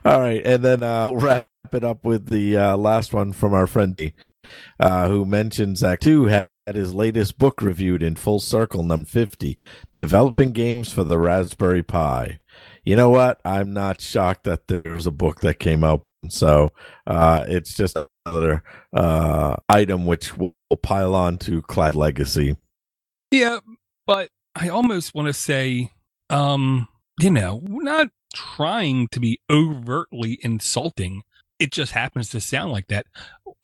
right. 0.05 0.41
And 0.45 0.63
then 0.63 0.83
uh, 0.83 1.09
wrap 1.11 1.47
it 1.71 1.83
up 1.83 2.05
with 2.05 2.27
the 2.29 2.57
uh, 2.57 2.77
last 2.77 3.13
one 3.13 3.33
from 3.33 3.53
our 3.55 3.65
friend 3.65 3.95
uh, 4.79 5.07
who 5.07 5.25
mentions 5.25 5.81
Klaatu 5.81 6.29
had 6.29 6.75
his 6.75 6.93
latest 6.93 7.37
book 7.37 7.61
reviewed 7.61 8.03
in 8.03 8.15
Full 8.15 8.39
Circle 8.39 8.83
number 8.83 9.05
50 9.05 9.57
Developing 10.01 10.51
Games 10.51 10.91
for 10.91 11.03
the 11.03 11.17
Raspberry 11.17 11.83
Pi 11.83 12.39
you 12.87 12.95
know 12.95 13.09
what? 13.09 13.41
I'm 13.43 13.73
not 13.73 13.99
shocked 13.99 14.45
that 14.45 14.69
there's 14.69 15.05
a 15.05 15.11
book 15.11 15.41
that 15.41 15.59
came 15.59 15.83
out. 15.83 16.03
So 16.29 16.71
uh, 17.05 17.43
it's 17.45 17.73
just 17.73 17.97
another 18.25 18.63
uh, 18.93 19.57
item 19.67 20.05
which 20.05 20.37
will 20.37 20.55
pile 20.81 21.13
on 21.13 21.37
to 21.39 21.61
Clad 21.63 21.95
Legacy. 21.95 22.55
Yeah, 23.29 23.59
but 24.05 24.29
I 24.55 24.69
almost 24.69 25.13
want 25.13 25.27
to 25.27 25.33
say, 25.33 25.91
um, 26.29 26.87
you 27.19 27.29
know, 27.29 27.61
not 27.65 28.07
trying 28.33 29.09
to 29.09 29.19
be 29.19 29.41
overtly 29.49 30.39
insulting. 30.41 31.23
It 31.59 31.71
just 31.71 31.91
happens 31.91 32.29
to 32.29 32.41
sound 32.41 32.71
like 32.71 32.87
that. 32.87 33.07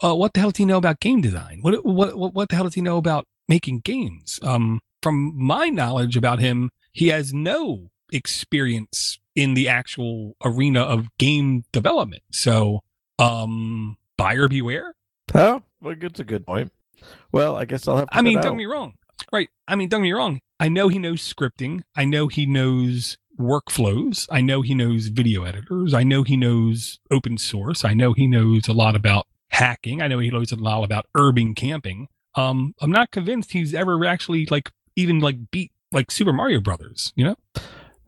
Uh, 0.04 0.16
what 0.16 0.34
the 0.34 0.40
hell 0.40 0.52
does 0.52 0.58
he 0.58 0.66
know 0.66 0.78
about 0.78 1.00
game 1.00 1.22
design? 1.22 1.60
What, 1.62 1.86
what 1.86 2.18
what 2.18 2.34
what 2.34 2.50
the 2.50 2.56
hell 2.56 2.66
does 2.66 2.74
he 2.74 2.82
know 2.82 2.98
about 2.98 3.26
making 3.48 3.80
games? 3.80 4.40
Um, 4.42 4.82
from 5.02 5.34
my 5.36 5.70
knowledge 5.70 6.18
about 6.18 6.40
him, 6.40 6.72
he 6.92 7.10
has 7.10 7.34
no 7.34 7.90
experience 8.12 9.20
in 9.36 9.54
the 9.54 9.68
actual 9.68 10.36
arena 10.44 10.82
of 10.82 11.08
game 11.18 11.64
development. 11.72 12.24
So, 12.32 12.82
um, 13.20 13.98
buyer 14.18 14.48
beware. 14.48 14.96
Oh, 15.34 15.62
well, 15.82 15.96
that's 16.00 16.20
a 16.20 16.24
good 16.24 16.46
point. 16.46 16.72
Well, 17.32 17.56
I 17.56 17.66
guess 17.66 17.88
I'll 17.88 17.98
have. 17.98 18.10
I 18.12 18.22
mean, 18.22 18.40
don't 18.40 18.54
get 18.54 18.58
me 18.58 18.66
wrong. 18.66 18.94
Right. 19.32 19.50
I 19.68 19.76
mean, 19.76 19.90
don't 19.90 20.02
get 20.02 20.06
me 20.06 20.14
wrong. 20.14 20.40
I 20.60 20.70
know 20.70 20.88
he 20.88 21.00
knows 21.00 21.22
scripting. 21.22 21.82
I 21.96 22.06
know 22.06 22.28
he 22.28 22.46
knows 22.46 23.18
workflows. 23.40 24.28
I 24.30 24.42
know 24.42 24.62
he 24.62 24.75
knows 24.75 25.08
video 25.08 25.44
editors. 25.44 25.94
I 25.94 26.04
know 26.04 26.24
he 26.24 26.38
knows 26.38 27.00
open 27.12 27.38
source. 27.38 27.84
I 27.84 27.94
know 27.94 28.13
he 28.13 28.28
knows 28.28 28.68
a 28.68 28.74
lot 28.74 28.96
about 28.96 29.28
hacking. 29.50 30.02
I 30.02 30.08
know 30.08 30.20
he 30.20 30.30
knows 30.30 30.52
a 30.52 30.56
lot 30.56 30.84
about 30.84 31.06
urban 31.16 31.56
camping. 31.56 32.08
Um, 32.36 32.74
I'm 32.82 32.92
not 32.92 33.12
convinced 33.12 33.52
he's 33.52 33.74
ever 33.74 34.04
actually 34.06 34.46
like 34.48 34.72
even 34.96 35.20
like 35.20 35.52
beat 35.52 35.72
like 35.92 36.12
Super 36.12 36.34
Mario 36.34 36.60
Brothers. 36.60 37.13
You 37.16 37.25
know? 37.25 37.36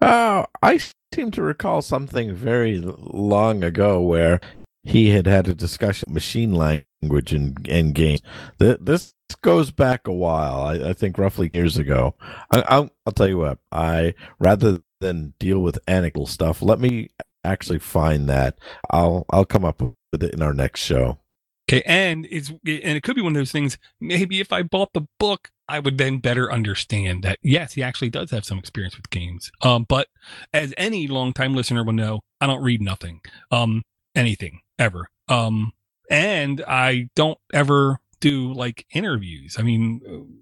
Uh, 0.01 0.45
I 0.61 0.79
seem 1.13 1.31
to 1.31 1.41
recall 1.41 1.81
something 1.81 2.33
very 2.33 2.79
long 2.79 3.63
ago 3.63 4.01
where 4.01 4.41
he 4.83 5.09
had 5.09 5.25
had 5.25 5.47
a 5.47 5.55
discussion 5.55 6.13
machine 6.13 6.53
language 6.53 7.33
and 7.33 7.67
in 7.67 7.91
games. 7.91 8.21
This 8.59 9.13
goes 9.41 9.71
back 9.71 10.07
a 10.07 10.13
while. 10.13 10.61
I, 10.61 10.89
I 10.89 10.93
think 10.93 11.17
roughly 11.17 11.49
years 11.53 11.77
ago. 11.77 12.15
I, 12.51 12.79
will 12.79 12.89
I'll 13.05 13.13
tell 13.13 13.27
you 13.27 13.39
what. 13.39 13.59
I 13.71 14.13
rather 14.39 14.79
than 15.05 15.33
deal 15.39 15.59
with 15.59 15.79
anecdotal 15.87 16.25
stuff, 16.25 16.61
let 16.61 16.79
me 16.79 17.09
actually 17.43 17.79
find 17.79 18.27
that. 18.29 18.57
I'll 18.89 19.25
I'll 19.29 19.45
come 19.45 19.63
up 19.63 19.81
with 19.81 20.23
it 20.23 20.33
in 20.33 20.41
our 20.41 20.53
next 20.53 20.81
show. 20.81 21.19
Okay, 21.69 21.81
and 21.85 22.27
it's 22.29 22.49
and 22.49 22.59
it 22.63 23.03
could 23.03 23.15
be 23.15 23.21
one 23.21 23.35
of 23.35 23.39
those 23.39 23.51
things. 23.51 23.77
Maybe 23.99 24.39
if 24.39 24.51
I 24.51 24.63
bought 24.63 24.93
the 24.93 25.07
book, 25.19 25.49
I 25.67 25.79
would 25.79 25.97
then 25.97 26.19
better 26.19 26.51
understand 26.51 27.23
that 27.23 27.39
yes, 27.41 27.73
he 27.73 27.83
actually 27.83 28.09
does 28.09 28.31
have 28.31 28.45
some 28.45 28.59
experience 28.59 28.95
with 28.97 29.09
games. 29.09 29.51
Um, 29.61 29.85
but 29.87 30.07
as 30.53 30.73
any 30.77 31.07
longtime 31.07 31.55
listener 31.55 31.83
will 31.83 31.93
know, 31.93 32.21
I 32.41 32.47
don't 32.47 32.63
read 32.63 32.81
nothing, 32.81 33.21
um, 33.51 33.83
anything 34.15 34.61
ever. 34.77 35.07
Um, 35.27 35.71
and 36.09 36.63
I 36.67 37.09
don't 37.15 37.39
ever 37.53 37.99
do 38.19 38.53
like 38.53 38.85
interviews. 38.93 39.55
I 39.57 39.63
mean, 39.63 40.01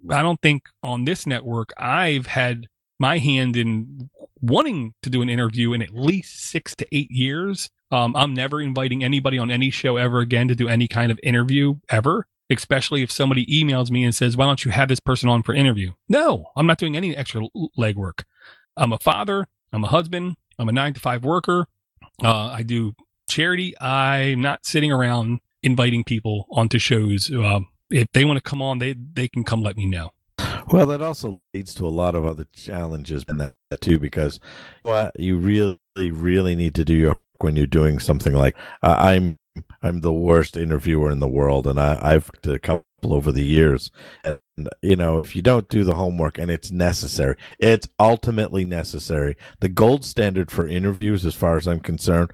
I 0.09 0.21
don't 0.21 0.41
think 0.41 0.67
on 0.83 1.05
this 1.05 1.25
network 1.25 1.71
I've 1.77 2.27
had 2.27 2.67
my 2.99 3.17
hand 3.17 3.55
in 3.55 4.09
wanting 4.41 4.93
to 5.01 5.09
do 5.09 5.21
an 5.21 5.29
interview 5.29 5.73
in 5.73 5.81
at 5.81 5.93
least 5.93 6.45
six 6.45 6.75
to 6.75 6.87
eight 6.91 7.11
years. 7.11 7.69
Um, 7.91 8.15
I'm 8.15 8.33
never 8.33 8.61
inviting 8.61 9.03
anybody 9.03 9.37
on 9.37 9.51
any 9.51 9.69
show 9.69 9.97
ever 9.97 10.19
again 10.19 10.47
to 10.47 10.55
do 10.55 10.67
any 10.67 10.87
kind 10.87 11.11
of 11.11 11.19
interview 11.23 11.75
ever, 11.89 12.27
especially 12.49 13.03
if 13.03 13.11
somebody 13.11 13.45
emails 13.45 13.89
me 13.91 14.03
and 14.03 14.13
says, 14.13 14.35
Why 14.35 14.45
don't 14.45 14.65
you 14.65 14.71
have 14.71 14.89
this 14.89 14.99
person 14.99 15.29
on 15.29 15.43
for 15.43 15.53
interview? 15.53 15.93
No, 16.09 16.47
I'm 16.55 16.67
not 16.67 16.77
doing 16.77 16.97
any 16.97 17.15
extra 17.15 17.43
legwork. 17.77 18.23
I'm 18.75 18.91
a 18.91 18.99
father, 18.99 19.47
I'm 19.71 19.83
a 19.83 19.87
husband, 19.87 20.35
I'm 20.59 20.69
a 20.69 20.71
nine 20.71 20.93
to 20.93 20.99
five 20.99 21.23
worker. 21.23 21.67
Uh, 22.23 22.47
I 22.47 22.63
do 22.63 22.93
charity. 23.29 23.73
I'm 23.79 24.41
not 24.41 24.65
sitting 24.65 24.91
around 24.91 25.39
inviting 25.61 26.03
people 26.03 26.47
onto 26.51 26.79
shows. 26.79 27.31
Uh, 27.31 27.61
if 27.89 28.07
they 28.13 28.25
want 28.25 28.37
to 28.37 28.41
come 28.41 28.61
on, 28.61 28.79
they, 28.79 28.93
they 28.93 29.27
can 29.27 29.43
come 29.43 29.61
let 29.61 29.77
me 29.77 29.85
know. 29.85 30.11
Well, 30.73 30.87
that 30.87 31.03
also 31.03 31.39
leads 31.53 31.75
to 31.75 31.85
a 31.85 31.89
lot 31.89 32.15
of 32.15 32.25
other 32.25 32.47
challenges 32.51 33.23
in 33.29 33.37
that 33.37 33.53
too, 33.79 33.99
because 33.99 34.39
what 34.81 35.17
you 35.19 35.37
really, 35.37 35.77
really 35.95 36.55
need 36.55 36.73
to 36.75 36.83
do 36.83 36.95
your 36.95 37.17
when 37.37 37.55
you're 37.55 37.67
doing 37.67 37.99
something 37.99 38.33
like 38.33 38.55
uh, 38.81 38.95
I'm 38.97 39.37
I'm 39.83 40.01
the 40.01 40.11
worst 40.11 40.57
interviewer 40.57 41.11
in 41.11 41.19
the 41.19 41.27
world, 41.27 41.67
and 41.67 41.79
I, 41.79 41.99
I've 42.01 42.31
a 42.45 42.57
couple 42.57 42.85
over 43.03 43.31
the 43.31 43.43
years. 43.43 43.91
And 44.23 44.39
you 44.81 44.95
know, 44.95 45.19
if 45.19 45.35
you 45.35 45.43
don't 45.43 45.69
do 45.69 45.83
the 45.83 45.93
homework, 45.93 46.39
and 46.39 46.49
it's 46.49 46.71
necessary, 46.71 47.35
it's 47.59 47.87
ultimately 47.99 48.65
necessary. 48.65 49.37
The 49.59 49.69
gold 49.69 50.03
standard 50.03 50.49
for 50.49 50.67
interviews, 50.67 51.23
as 51.23 51.35
far 51.35 51.55
as 51.55 51.67
I'm 51.67 51.81
concerned, 51.81 52.31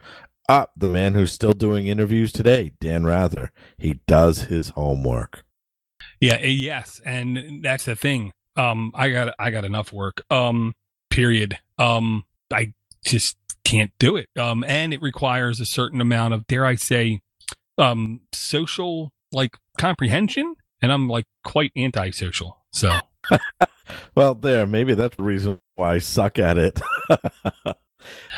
uh, 0.48 0.68
the 0.78 0.88
man 0.88 1.14
who's 1.14 1.34
still 1.34 1.52
doing 1.52 1.88
interviews 1.88 2.32
today, 2.32 2.72
Dan 2.80 3.06
Rather, 3.06 3.52
he 3.78 4.00
does 4.08 4.44
his 4.44 4.70
homework. 4.70 5.44
Yeah, 6.20 6.36
eh, 6.36 6.48
yes, 6.48 7.02
and 7.06 7.64
that's 7.64 7.86
the 7.86 7.96
thing. 7.96 8.32
Um, 8.56 8.92
I 8.94 9.10
got 9.10 9.34
I 9.40 9.52
got 9.52 9.66
enough 9.66 9.94
work. 9.94 10.22
Um, 10.30 10.74
period. 11.10 11.58
Um, 11.78 12.26
I 12.52 12.74
just 13.06 13.38
can't 13.64 13.92
do 14.00 14.16
it. 14.16 14.28
Um, 14.38 14.64
and 14.68 14.94
it 14.94 15.02
requires 15.02 15.60
a 15.60 15.66
certain 15.66 16.02
amount 16.02 16.34
of, 16.34 16.48
dare 16.48 16.66
I 16.66 16.76
say, 16.76 17.22
um, 17.78 18.22
social 18.34 19.12
like 19.32 19.56
comprehension. 19.78 20.56
And 20.82 20.92
I'm 20.92 21.10
like 21.10 21.26
quite 21.44 21.72
antisocial. 21.76 22.58
So, 22.72 22.98
well, 24.16 24.34
there, 24.34 24.66
maybe 24.66 24.94
that's 24.94 25.18
the 25.18 25.24
reason 25.24 25.60
why 25.76 25.96
I 25.96 26.00
suck 26.00 26.40
at 26.40 26.58
it. 26.58 26.80
I 27.10 27.74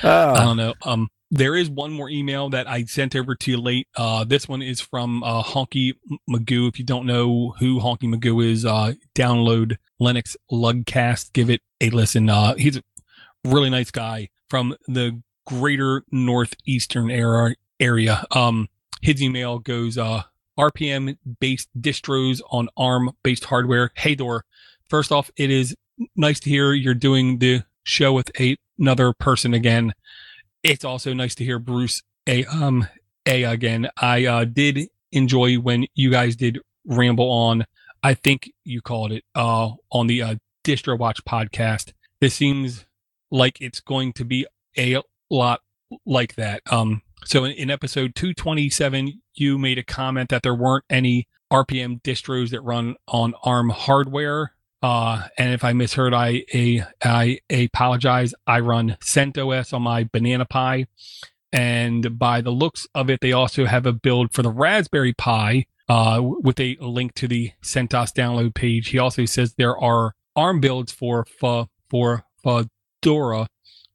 don't 0.03 0.57
know. 0.57 0.73
Um, 0.81 1.09
there 1.31 1.55
is 1.55 1.69
one 1.69 1.91
more 1.93 2.09
email 2.09 2.49
that 2.49 2.69
I 2.69 2.83
sent 2.83 3.15
over 3.15 3.35
to 3.35 3.51
you 3.51 3.57
late. 3.57 3.87
Uh, 3.95 4.25
this 4.25 4.49
one 4.49 4.61
is 4.61 4.81
from 4.81 5.23
uh, 5.23 5.41
Honky 5.41 5.93
Magoo. 6.29 6.67
If 6.67 6.77
you 6.77 6.83
don't 6.85 7.05
know 7.05 7.55
who 7.57 7.79
Honky 7.79 8.13
Magoo 8.13 8.45
is, 8.45 8.65
uh, 8.65 8.93
download 9.15 9.77
Linux 9.99 10.35
Lugcast. 10.51 11.31
Give 11.31 11.49
it 11.49 11.61
a 11.79 11.89
listen. 11.89 12.29
Uh, 12.29 12.55
he's 12.55 12.75
a 12.75 12.83
really 13.45 13.69
nice 13.69 13.91
guy 13.91 14.27
from 14.49 14.75
the 14.87 15.21
greater 15.47 16.03
northeastern 16.11 17.09
era 17.09 17.55
area. 17.79 18.25
Um, 18.31 18.67
his 19.01 19.21
email 19.21 19.59
goes 19.59 19.97
uh, 19.97 20.23
RPM 20.59 21.17
based 21.39 21.69
distros 21.79 22.41
on 22.51 22.67
ARM 22.75 23.11
based 23.23 23.45
hardware. 23.45 23.91
Hey, 23.95 24.15
Door. 24.15 24.43
First 24.89 25.13
off, 25.13 25.31
it 25.37 25.49
is 25.49 25.75
nice 26.17 26.41
to 26.41 26.49
hear 26.49 26.73
you're 26.73 26.93
doing 26.93 27.39
the 27.39 27.63
show 27.83 28.11
with 28.11 28.29
a, 28.37 28.57
another 28.77 29.13
person 29.13 29.53
again. 29.53 29.93
It's 30.63 30.85
also 30.85 31.13
nice 31.13 31.35
to 31.35 31.43
hear 31.43 31.59
Bruce 31.59 32.03
a 32.27 32.45
um 32.45 32.87
a 33.25 33.43
again. 33.43 33.89
I 33.97 34.25
uh, 34.25 34.45
did 34.45 34.89
enjoy 35.11 35.55
when 35.55 35.87
you 35.95 36.11
guys 36.11 36.35
did 36.35 36.59
ramble 36.85 37.29
on. 37.29 37.65
I 38.03 38.13
think 38.13 38.51
you 38.63 38.81
called 38.81 39.11
it 39.11 39.23
uh 39.35 39.71
on 39.91 40.07
the 40.07 40.21
uh, 40.21 40.35
Distro 40.63 40.97
Watch 40.97 41.23
podcast. 41.25 41.93
This 42.19 42.35
seems 42.35 42.85
like 43.31 43.61
it's 43.61 43.79
going 43.79 44.13
to 44.13 44.25
be 44.25 44.45
a 44.77 45.01
lot 45.29 45.61
like 46.05 46.35
that. 46.35 46.61
Um, 46.71 47.01
so 47.25 47.45
in, 47.45 47.53
in 47.53 47.71
episode 47.71 48.15
227, 48.15 49.21
you 49.35 49.57
made 49.57 49.77
a 49.77 49.83
comment 49.83 50.29
that 50.29 50.43
there 50.43 50.55
weren't 50.55 50.85
any 50.89 51.27
RPM 51.51 52.01
distros 52.01 52.49
that 52.51 52.61
run 52.61 52.95
on 53.07 53.33
ARM 53.43 53.69
hardware. 53.69 54.53
Uh, 54.81 55.27
and 55.37 55.53
if 55.53 55.63
I 55.63 55.73
misheard, 55.73 56.13
I, 56.13 56.43
I, 56.53 56.87
I 57.03 57.39
apologize. 57.49 58.33
I 58.47 58.59
run 58.61 58.97
CentOS 59.01 59.73
on 59.73 59.83
my 59.83 60.09
Banana 60.11 60.45
Pi. 60.45 60.87
And 61.53 62.17
by 62.17 62.41
the 62.41 62.51
looks 62.51 62.87
of 62.95 63.09
it, 63.09 63.19
they 63.21 63.33
also 63.33 63.65
have 63.65 63.85
a 63.85 63.93
build 63.93 64.33
for 64.33 64.41
the 64.41 64.49
Raspberry 64.49 65.13
Pi 65.13 65.65
uh, 65.89 66.19
with 66.21 66.59
a 66.59 66.77
link 66.79 67.13
to 67.15 67.27
the 67.27 67.51
CentOS 67.61 68.13
download 68.13 68.55
page. 68.55 68.89
He 68.89 68.97
also 68.97 69.25
says 69.25 69.53
there 69.53 69.77
are 69.77 70.15
ARM 70.35 70.61
builds 70.61 70.93
for 70.93 71.25
for 71.25 71.67
for 71.89 72.23
Fedora 72.41 73.47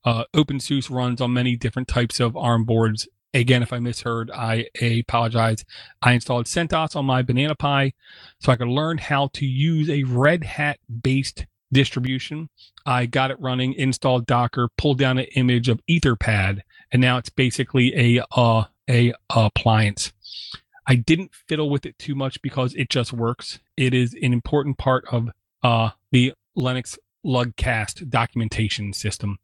uh, 0.05 0.25
OpenSUSE 0.35 0.91
runs 0.91 1.21
on 1.21 1.33
many 1.33 1.57
different 1.57 1.89
types 1.89 2.21
of 2.21 2.37
ARM 2.37 2.65
boards. 2.65 3.09
Again, 3.35 3.63
if 3.63 3.73
I 3.73 3.79
misheard, 3.79 4.31
I 4.31 4.67
apologize. 4.81 5.65
I 6.01 6.13
installed 6.13 6.47
CentOS 6.47 6.97
on 6.97 7.05
my 7.05 7.23
Banana 7.23 7.55
Pi 7.55 7.93
so 8.41 8.53
I 8.53 8.57
could 8.57 8.69
learn 8.69 8.99
how 8.99 9.29
to 9.35 9.45
use 9.47 9.91
a 9.91 10.05
Red 10.05 10.45
Hat 10.45 10.79
based 11.03 11.47
distribution. 11.73 12.49
I 12.87 13.07
got 13.07 13.31
it 13.31 13.41
running, 13.41 13.75
installed 13.75 14.27
Docker, 14.27 14.69
pulled 14.79 14.99
down 14.99 15.19
an 15.19 15.27
image 15.35 15.69
of 15.69 15.81
Etherpad, 15.87 16.61
and 16.93 17.03
now 17.03 17.19
it's 17.19 17.31
basically 17.31 18.19
a 18.19 18.25
uh, 18.35 18.65
a 18.89 19.13
appliance. 19.29 20.13
I 20.87 20.95
didn't 20.95 21.35
fiddle 21.35 21.69
with 21.69 21.85
it 21.85 21.99
too 21.99 22.15
much 22.15 22.41
because 22.43 22.75
it 22.75 22.89
just 22.89 23.13
works. 23.13 23.59
It 23.77 23.93
is 23.93 24.15
an 24.15 24.33
important 24.33 24.79
part 24.79 25.05
of 25.11 25.31
uh, 25.63 25.91
the 26.13 26.33
Linux 26.57 26.97
Lugcast 27.25 28.09
documentation 28.09 28.93
system. 28.93 29.39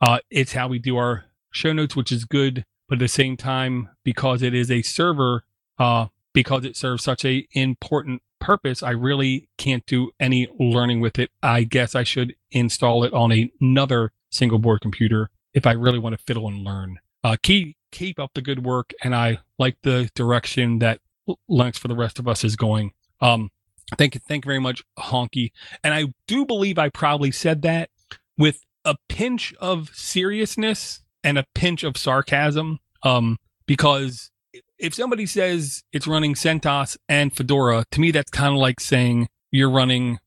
Uh, 0.00 0.18
it's 0.30 0.52
how 0.52 0.66
we 0.66 0.80
do 0.80 0.96
our 0.96 1.26
show 1.52 1.72
notes, 1.72 1.94
which 1.94 2.10
is 2.10 2.24
good, 2.24 2.64
but 2.90 2.96
at 2.96 3.00
the 3.00 3.08
same 3.08 3.36
time, 3.36 3.88
because 4.02 4.42
it 4.42 4.52
is 4.52 4.68
a 4.68 4.82
server, 4.82 5.44
uh, 5.78 6.06
because 6.32 6.64
it 6.64 6.76
serves 6.76 7.04
such 7.04 7.24
a 7.24 7.46
important 7.52 8.20
purpose, 8.40 8.82
I 8.82 8.90
really 8.90 9.48
can't 9.56 9.86
do 9.86 10.10
any 10.18 10.48
learning 10.58 11.00
with 11.00 11.16
it. 11.16 11.30
I 11.40 11.62
guess 11.62 11.94
I 11.94 12.02
should 12.02 12.34
install 12.50 13.04
it 13.04 13.12
on 13.12 13.32
another 13.60 14.10
single 14.30 14.58
board 14.58 14.80
computer 14.80 15.30
if 15.54 15.68
I 15.68 15.72
really 15.72 16.00
want 16.00 16.18
to 16.18 16.24
fiddle 16.24 16.48
and 16.48 16.64
learn. 16.64 16.98
Uh, 17.22 17.36
keep 17.40 17.76
keep 17.92 18.18
up 18.18 18.32
the 18.34 18.42
good 18.42 18.64
work, 18.64 18.92
and 19.04 19.14
I 19.14 19.38
like 19.56 19.76
the 19.82 20.10
direction 20.16 20.80
that 20.80 21.00
Linux 21.48 21.78
for 21.78 21.86
the 21.86 21.94
rest 21.94 22.18
of 22.18 22.26
us 22.26 22.42
is 22.42 22.56
going. 22.56 22.90
Um, 23.20 23.50
thank 23.98 24.16
you, 24.16 24.20
thank 24.26 24.44
you 24.44 24.48
very 24.48 24.58
much, 24.58 24.82
Honky. 24.98 25.52
And 25.84 25.94
I 25.94 26.06
do 26.26 26.44
believe 26.44 26.76
I 26.76 26.88
probably 26.88 27.30
said 27.30 27.62
that 27.62 27.90
with 28.36 28.64
a 28.84 28.96
pinch 29.08 29.54
of 29.60 29.94
seriousness 29.94 31.02
and 31.24 31.38
a 31.38 31.46
pinch 31.54 31.82
of 31.82 31.96
sarcasm. 31.96 32.78
Um, 33.02 33.38
because 33.66 34.30
if 34.78 34.94
somebody 34.94 35.26
says 35.26 35.82
it's 35.92 36.06
running 36.06 36.34
CentOS 36.34 36.96
and 37.08 37.34
Fedora, 37.34 37.84
to 37.90 38.00
me 38.00 38.10
that's 38.10 38.30
kind 38.30 38.54
of 38.54 38.58
like 38.58 38.80
saying 38.80 39.28
you're 39.50 39.70
running 39.70 40.18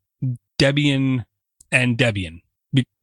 Debian 0.60 1.26
and 1.72 1.98
Debian. 1.98 2.42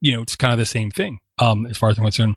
You 0.00 0.12
know, 0.16 0.22
it's 0.22 0.36
kind 0.36 0.52
of 0.52 0.58
the 0.58 0.66
same 0.66 0.90
thing, 0.90 1.18
um, 1.38 1.66
as 1.66 1.76
far 1.76 1.90
as 1.90 1.98
I'm 1.98 2.04
concerned. 2.04 2.36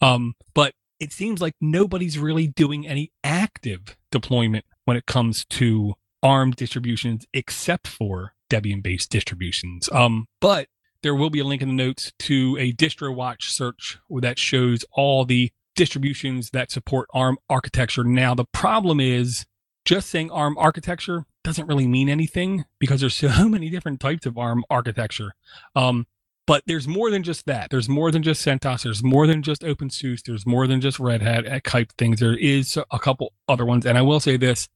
Um, 0.00 0.34
but 0.54 0.74
it 0.98 1.12
seems 1.12 1.40
like 1.40 1.54
nobody's 1.60 2.18
really 2.18 2.46
doing 2.46 2.86
any 2.86 3.12
active 3.22 3.96
deployment 4.10 4.64
when 4.84 4.96
it 4.96 5.06
comes 5.06 5.44
to 5.46 5.94
ARM 6.22 6.50
distributions 6.50 7.26
except 7.32 7.86
for 7.86 8.34
Debian 8.50 8.82
based 8.82 9.10
distributions. 9.10 9.88
Um, 9.92 10.26
but 10.40 10.68
there 11.02 11.14
will 11.14 11.30
be 11.30 11.40
a 11.40 11.44
link 11.44 11.62
in 11.62 11.68
the 11.68 11.74
notes 11.74 12.12
to 12.20 12.56
a 12.58 12.72
distro 12.72 13.14
watch 13.14 13.52
search 13.52 13.98
that 14.20 14.38
shows 14.38 14.84
all 14.92 15.24
the 15.24 15.50
distributions 15.74 16.50
that 16.50 16.70
support 16.70 17.08
ARM 17.12 17.38
architecture. 17.48 18.02
Now, 18.04 18.34
the 18.34 18.46
problem 18.46 18.98
is 18.98 19.46
just 19.84 20.08
saying 20.10 20.30
ARM 20.30 20.58
architecture 20.58 21.26
doesn't 21.44 21.66
really 21.66 21.86
mean 21.86 22.08
anything 22.08 22.64
because 22.78 23.00
there's 23.00 23.14
so 23.38 23.48
many 23.48 23.70
different 23.70 24.00
types 24.00 24.26
of 24.26 24.36
ARM 24.36 24.64
architecture. 24.68 25.32
Um, 25.74 26.06
but 26.46 26.62
there's 26.66 26.86
more 26.86 27.10
than 27.10 27.24
just 27.24 27.46
that. 27.46 27.70
There's 27.70 27.88
more 27.88 28.12
than 28.12 28.22
just 28.22 28.44
CentOS. 28.44 28.84
There's 28.84 29.02
more 29.02 29.26
than 29.26 29.42
just 29.42 29.62
OpenSUSE. 29.62 30.22
There's 30.24 30.46
more 30.46 30.66
than 30.68 30.80
just 30.80 31.00
Red 31.00 31.20
Hat 31.22 31.64
type 31.64 31.92
things. 31.98 32.20
There 32.20 32.36
is 32.36 32.78
a 32.90 32.98
couple 33.00 33.32
other 33.48 33.64
ones. 33.64 33.84
And 33.84 33.98
I 33.98 34.02
will 34.02 34.20
say 34.20 34.36
this 34.36 34.68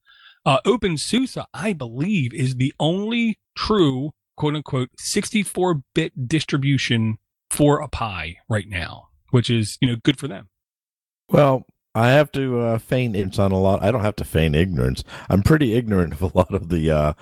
Uh, 0.44 0.58
OpenSUSE, 0.66 1.44
I 1.54 1.72
believe, 1.72 2.32
is 2.34 2.56
the 2.56 2.74
only 2.80 3.38
true 3.56 4.12
quote 4.40 4.56
unquote 4.56 4.88
64 4.96 5.82
bit 5.94 6.26
distribution 6.26 7.18
for 7.50 7.82
a 7.82 7.88
Pi 7.88 8.38
right 8.48 8.66
now, 8.66 9.08
which 9.32 9.50
is, 9.50 9.76
you 9.82 9.88
know, 9.88 9.96
good 10.02 10.18
for 10.18 10.28
them. 10.28 10.48
Well, 11.28 11.66
I 11.94 12.08
have 12.08 12.32
to 12.32 12.58
uh, 12.60 12.78
feign 12.78 13.14
ignorance 13.14 13.38
on 13.38 13.52
a 13.52 13.60
lot. 13.60 13.82
I 13.82 13.90
don't 13.90 14.00
have 14.00 14.16
to 14.16 14.24
feign 14.24 14.54
ignorance. 14.54 15.04
I'm 15.28 15.42
pretty 15.42 15.74
ignorant 15.74 16.14
of 16.14 16.22
a 16.22 16.30
lot 16.34 16.54
of 16.54 16.70
the 16.70 16.90
uh, 16.90 17.12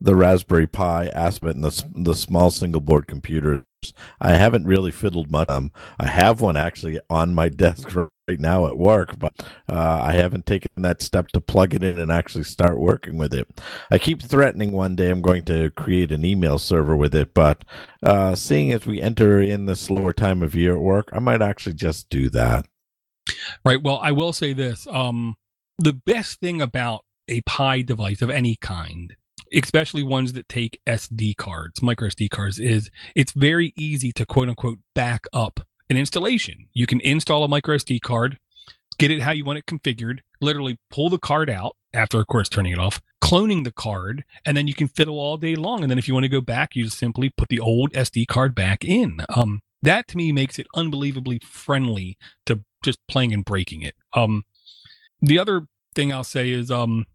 the 0.00 0.14
Raspberry 0.16 0.66
Pi 0.66 1.08
aspect 1.08 1.56
and 1.56 1.64
the 1.64 1.84
the 1.94 2.14
small 2.14 2.50
single 2.50 2.80
board 2.80 3.06
computers. 3.06 3.64
I 4.20 4.34
haven't 4.34 4.66
really 4.66 4.90
fiddled 4.90 5.30
much. 5.30 5.48
Um, 5.48 5.72
I 5.98 6.06
have 6.06 6.40
one 6.40 6.56
actually 6.56 7.00
on 7.10 7.34
my 7.34 7.48
desk 7.48 7.94
right 8.28 8.40
now 8.40 8.66
at 8.66 8.78
work, 8.78 9.18
but 9.18 9.32
uh, 9.68 10.00
I 10.02 10.12
haven't 10.12 10.46
taken 10.46 10.70
that 10.76 11.02
step 11.02 11.28
to 11.28 11.40
plug 11.40 11.74
it 11.74 11.82
in 11.82 11.98
and 11.98 12.10
actually 12.10 12.44
start 12.44 12.78
working 12.78 13.18
with 13.18 13.34
it. 13.34 13.48
I 13.90 13.98
keep 13.98 14.22
threatening 14.22 14.72
one 14.72 14.96
day 14.96 15.10
I'm 15.10 15.22
going 15.22 15.44
to 15.46 15.70
create 15.70 16.12
an 16.12 16.24
email 16.24 16.58
server 16.58 16.96
with 16.96 17.14
it, 17.14 17.34
but 17.34 17.64
uh, 18.02 18.34
seeing 18.34 18.72
as 18.72 18.86
we 18.86 19.00
enter 19.00 19.40
in 19.40 19.66
the 19.66 19.76
slower 19.76 20.12
time 20.12 20.42
of 20.42 20.54
year 20.54 20.74
at 20.74 20.80
work, 20.80 21.08
I 21.12 21.18
might 21.18 21.42
actually 21.42 21.74
just 21.74 22.08
do 22.08 22.28
that. 22.30 22.66
Right. 23.64 23.82
Well, 23.82 23.98
I 24.02 24.12
will 24.12 24.32
say 24.32 24.52
this. 24.52 24.86
Um, 24.90 25.36
the 25.78 25.92
best 25.92 26.40
thing 26.40 26.60
about 26.60 27.04
a 27.28 27.40
Pi 27.42 27.82
device 27.82 28.22
of 28.22 28.30
any 28.30 28.56
kind, 28.56 29.16
especially 29.52 30.02
ones 30.02 30.32
that 30.32 30.48
take 30.48 30.80
SD 30.86 31.36
cards, 31.36 31.82
micro 31.82 32.08
SD 32.08 32.30
cards, 32.30 32.58
is 32.58 32.90
it's 33.14 33.32
very 33.32 33.72
easy 33.76 34.12
to 34.12 34.26
quote 34.26 34.48
unquote 34.48 34.78
back 34.94 35.24
up 35.32 35.60
an 35.90 35.96
installation. 35.96 36.68
You 36.72 36.86
can 36.86 37.00
install 37.00 37.44
a 37.44 37.48
micro 37.48 37.76
SD 37.76 38.00
card, 38.00 38.38
get 38.98 39.10
it 39.10 39.22
how 39.22 39.32
you 39.32 39.44
want 39.44 39.58
it 39.58 39.66
configured, 39.66 40.20
literally 40.40 40.78
pull 40.90 41.10
the 41.10 41.18
card 41.18 41.50
out 41.50 41.76
after, 41.94 42.20
of 42.20 42.26
course, 42.26 42.48
turning 42.48 42.72
it 42.72 42.78
off, 42.78 43.00
cloning 43.22 43.64
the 43.64 43.72
card, 43.72 44.24
and 44.44 44.56
then 44.56 44.66
you 44.66 44.74
can 44.74 44.88
fiddle 44.88 45.18
all 45.18 45.36
day 45.36 45.54
long. 45.54 45.82
And 45.82 45.90
then 45.90 45.98
if 45.98 46.08
you 46.08 46.14
want 46.14 46.24
to 46.24 46.28
go 46.28 46.40
back, 46.40 46.74
you 46.74 46.84
just 46.84 46.98
simply 46.98 47.30
put 47.30 47.48
the 47.48 47.60
old 47.60 47.92
SD 47.92 48.26
card 48.26 48.54
back 48.54 48.84
in. 48.84 49.20
Um, 49.34 49.60
that 49.82 50.08
to 50.08 50.16
me 50.16 50.32
makes 50.32 50.58
it 50.58 50.66
unbelievably 50.74 51.40
friendly 51.44 52.16
to 52.46 52.60
just 52.82 52.98
playing 53.08 53.32
and 53.32 53.44
breaking 53.44 53.82
it. 53.82 53.94
Um, 54.12 54.44
the 55.20 55.38
other 55.38 55.66
thing 55.94 56.12
I'll 56.12 56.24
say 56.24 56.50
is 56.50 56.70
um, 56.70 57.06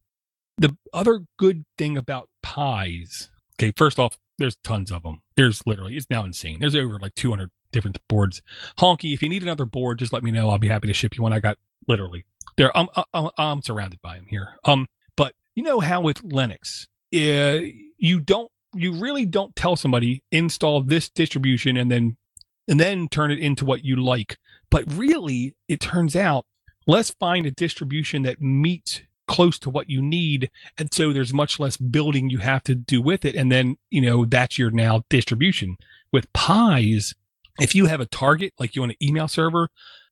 the 0.57 0.75
other 0.93 1.21
good 1.37 1.65
thing 1.77 1.97
about 1.97 2.29
pies, 2.41 3.29
Okay, 3.59 3.73
first 3.75 3.97
off, 3.97 4.17
there's 4.37 4.55
tons 4.63 4.91
of 4.91 5.03
them. 5.03 5.21
There's 5.35 5.65
literally 5.65 5.97
it's 5.97 6.09
now 6.09 6.23
insane. 6.23 6.59
There's 6.59 6.75
over 6.75 6.99
like 6.99 7.15
200 7.15 7.49
different 7.71 7.99
boards. 8.07 8.41
Honky, 8.79 9.13
if 9.13 9.23
you 9.23 9.29
need 9.29 9.41
another 9.41 9.65
board, 9.65 9.99
just 9.99 10.13
let 10.13 10.23
me 10.23 10.31
know. 10.31 10.49
I'll 10.49 10.59
be 10.59 10.67
happy 10.67 10.87
to 10.87 10.93
ship 10.93 11.17
you 11.17 11.23
one. 11.23 11.33
I 11.33 11.39
got 11.39 11.57
literally 11.87 12.25
there. 12.55 12.75
I'm 12.77 12.87
I'm, 13.13 13.29
I'm 13.37 13.61
surrounded 13.61 14.01
by 14.01 14.15
them 14.15 14.27
here. 14.29 14.59
Um, 14.63 14.87
but 15.15 15.33
you 15.55 15.63
know 15.63 15.79
how 15.79 16.01
with 16.01 16.21
Linux, 16.21 16.85
uh, 17.15 17.65
you 17.97 18.19
don't 18.19 18.51
you 18.75 18.93
really 18.93 19.25
don't 19.25 19.55
tell 19.55 19.75
somebody 19.75 20.23
install 20.31 20.81
this 20.81 21.09
distribution 21.09 21.77
and 21.77 21.89
then 21.89 22.17
and 22.67 22.79
then 22.79 23.07
turn 23.07 23.31
it 23.31 23.39
into 23.39 23.65
what 23.65 23.83
you 23.83 23.95
like. 23.95 24.37
But 24.69 24.83
really, 24.93 25.55
it 25.67 25.79
turns 25.79 26.15
out 26.15 26.45
let's 26.85 27.09
find 27.09 27.47
a 27.47 27.51
distribution 27.51 28.21
that 28.23 28.39
meets 28.39 29.01
close 29.27 29.59
to 29.59 29.69
what 29.69 29.89
you 29.89 30.01
need. 30.01 30.49
And 30.77 30.93
so 30.93 31.13
there's 31.13 31.33
much 31.33 31.59
less 31.59 31.77
building 31.77 32.29
you 32.29 32.39
have 32.39 32.63
to 32.63 32.75
do 32.75 33.01
with 33.01 33.25
it. 33.25 33.35
And 33.35 33.51
then, 33.51 33.77
you 33.89 34.01
know, 34.01 34.25
that's 34.25 34.57
your 34.57 34.71
now 34.71 35.03
distribution. 35.09 35.77
With 36.11 36.31
Pis, 36.33 37.13
if 37.59 37.75
you 37.75 37.85
have 37.85 37.99
a 37.99 38.05
target, 38.05 38.53
like 38.59 38.75
you 38.75 38.81
want 38.81 38.93
an 38.99 39.07
email 39.07 39.27
server, 39.27 39.69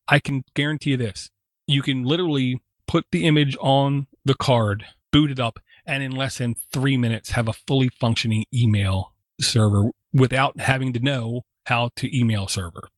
I 0.08 0.20
can 0.20 0.44
guarantee 0.54 0.92
you 0.92 0.98
this. 0.98 1.30
You 1.68 1.82
can 1.82 2.04
literally 2.04 2.62
put 2.88 3.06
the 3.12 3.26
image 3.26 3.58
on 3.60 4.08
the 4.24 4.36
card, 4.36 4.86
boot 5.12 5.32
it 5.32 5.40
up, 5.40 5.60
and 5.86 6.04
in 6.04 6.12
less 6.12 6.38
than 6.38 6.56
three 6.72 6.98
minutes 6.98 7.32
have 7.32 7.48
a 7.48 7.54
fully 7.54 7.90
functioning 7.90 8.46
email 8.54 9.14
server 9.40 9.90
without 10.14 10.60
having 10.60 10.94
to 10.94 11.00
know 11.00 11.42
how 11.66 11.90
to 11.96 12.18
email 12.18 12.48
server. 12.48 12.90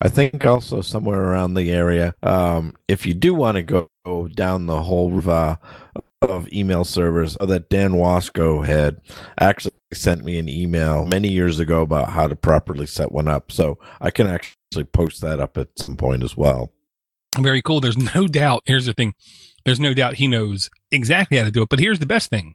I 0.00 0.08
think 0.08 0.44
also 0.44 0.80
somewhere 0.80 1.22
around 1.22 1.54
the 1.54 1.70
area, 1.70 2.14
um, 2.22 2.74
if 2.88 3.06
you 3.06 3.14
do 3.14 3.32
want 3.32 3.56
to 3.56 3.62
go 3.62 3.88
down 4.34 4.66
the 4.66 4.82
whole 4.82 5.30
uh, 5.30 5.56
of 6.20 6.52
email 6.52 6.84
servers 6.84 7.36
uh, 7.40 7.46
that 7.46 7.68
Dan 7.70 7.92
Washko 7.92 8.64
had 8.64 9.00
actually 9.40 9.74
sent 9.92 10.24
me 10.24 10.38
an 10.38 10.48
email 10.48 11.06
many 11.06 11.28
years 11.28 11.58
ago 11.58 11.82
about 11.82 12.10
how 12.10 12.26
to 12.26 12.36
properly 12.36 12.86
set 12.86 13.12
one 13.12 13.28
up. 13.28 13.50
So 13.50 13.78
I 14.00 14.10
can 14.10 14.26
actually 14.26 14.84
post 14.84 15.20
that 15.22 15.40
up 15.40 15.56
at 15.56 15.68
some 15.78 15.96
point 15.96 16.22
as 16.22 16.36
well. 16.36 16.72
Very 17.38 17.62
cool. 17.62 17.80
There's 17.80 18.14
no 18.14 18.26
doubt. 18.26 18.62
Here's 18.66 18.86
the 18.86 18.92
thing. 18.92 19.14
There's 19.64 19.80
no 19.80 19.94
doubt 19.94 20.14
he 20.14 20.28
knows 20.28 20.70
exactly 20.90 21.38
how 21.38 21.44
to 21.44 21.50
do 21.50 21.62
it. 21.62 21.68
But 21.68 21.80
here's 21.80 21.98
the 21.98 22.06
best 22.06 22.30
thing. 22.30 22.54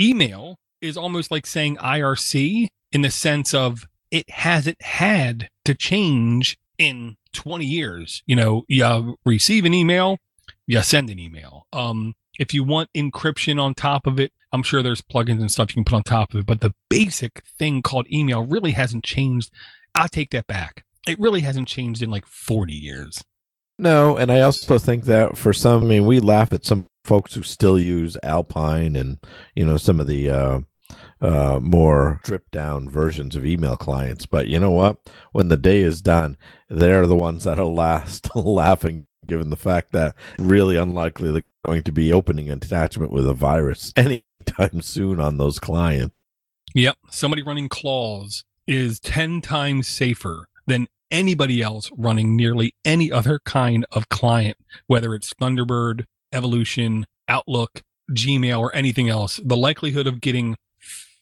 Email 0.00 0.58
is 0.80 0.96
almost 0.96 1.30
like 1.30 1.46
saying 1.46 1.76
IRC 1.76 2.68
in 2.92 3.02
the 3.02 3.10
sense 3.10 3.54
of 3.54 3.86
it 4.10 4.28
hasn't 4.28 4.80
had 4.82 5.48
to 5.64 5.74
change 5.74 6.58
in 6.76 7.16
20 7.32 7.64
years. 7.64 8.22
You 8.26 8.36
know, 8.36 8.64
you 8.68 9.16
receive 9.24 9.64
an 9.64 9.72
email, 9.72 10.18
you 10.66 10.80
send 10.82 11.10
an 11.10 11.18
email. 11.18 11.66
Um, 11.72 12.14
if 12.38 12.54
you 12.54 12.64
want 12.64 12.90
encryption 12.96 13.60
on 13.60 13.74
top 13.74 14.06
of 14.06 14.18
it, 14.18 14.32
I'm 14.52 14.62
sure 14.62 14.82
there's 14.82 15.02
plugins 15.02 15.40
and 15.40 15.50
stuff 15.50 15.70
you 15.70 15.74
can 15.74 15.84
put 15.84 15.96
on 15.96 16.02
top 16.02 16.34
of 16.34 16.40
it. 16.40 16.46
But 16.46 16.60
the 16.60 16.74
basic 16.88 17.42
thing 17.58 17.82
called 17.82 18.06
email 18.10 18.44
really 18.44 18.72
hasn't 18.72 19.04
changed. 19.04 19.50
I'll 19.94 20.08
take 20.08 20.30
that 20.30 20.46
back. 20.46 20.84
It 21.06 21.18
really 21.18 21.40
hasn't 21.40 21.68
changed 21.68 22.02
in 22.02 22.10
like 22.10 22.26
40 22.26 22.72
years. 22.72 23.22
No, 23.78 24.16
and 24.16 24.30
I 24.30 24.40
also 24.42 24.78
think 24.78 25.04
that 25.04 25.36
for 25.36 25.52
some, 25.52 25.82
I 25.82 25.86
mean, 25.86 26.06
we 26.06 26.20
laugh 26.20 26.52
at 26.52 26.64
some 26.64 26.86
folks 27.04 27.34
who 27.34 27.42
still 27.42 27.78
use 27.78 28.16
Alpine 28.22 28.94
and 28.94 29.18
you 29.56 29.66
know 29.66 29.76
some 29.76 29.98
of 29.98 30.06
the 30.06 30.30
uh, 30.30 30.60
uh, 31.20 31.58
more 31.60 32.20
stripped 32.24 32.50
down 32.50 32.88
versions 32.88 33.36
of 33.36 33.46
email 33.46 33.76
clients. 33.76 34.26
But 34.26 34.48
you 34.48 34.58
know 34.58 34.70
what? 34.70 34.98
When 35.32 35.48
the 35.48 35.56
day 35.56 35.80
is 35.80 36.02
done, 36.02 36.36
they're 36.68 37.06
the 37.06 37.16
ones 37.16 37.44
that 37.44 37.58
are 37.58 37.64
last 37.64 38.28
laughing, 38.36 39.06
given 39.26 39.50
the 39.50 39.56
fact 39.56 39.92
that 39.92 40.14
really 40.38 40.76
unlikely 40.76 41.30
they're 41.30 41.42
going 41.64 41.82
to 41.82 41.92
be 41.92 42.12
opening 42.12 42.48
an 42.48 42.58
attachment 42.58 43.12
with 43.12 43.26
a 43.26 43.34
virus 43.34 43.92
anytime 43.96 44.82
soon 44.82 45.20
on 45.20 45.38
those 45.38 45.58
clients. 45.58 46.14
Yep. 46.74 46.96
Somebody 47.10 47.42
running 47.42 47.68
claws 47.68 48.44
is 48.66 48.98
10 49.00 49.40
times 49.42 49.88
safer 49.88 50.46
than 50.66 50.88
anybody 51.10 51.60
else 51.60 51.90
running 51.96 52.36
nearly 52.36 52.74
any 52.84 53.12
other 53.12 53.38
kind 53.44 53.84
of 53.92 54.08
client, 54.08 54.56
whether 54.86 55.14
it's 55.14 55.34
Thunderbird, 55.34 56.06
Evolution, 56.32 57.04
Outlook, 57.28 57.82
Gmail, 58.10 58.58
or 58.58 58.74
anything 58.74 59.10
else. 59.10 59.38
The 59.44 59.56
likelihood 59.56 60.06
of 60.06 60.22
getting 60.22 60.56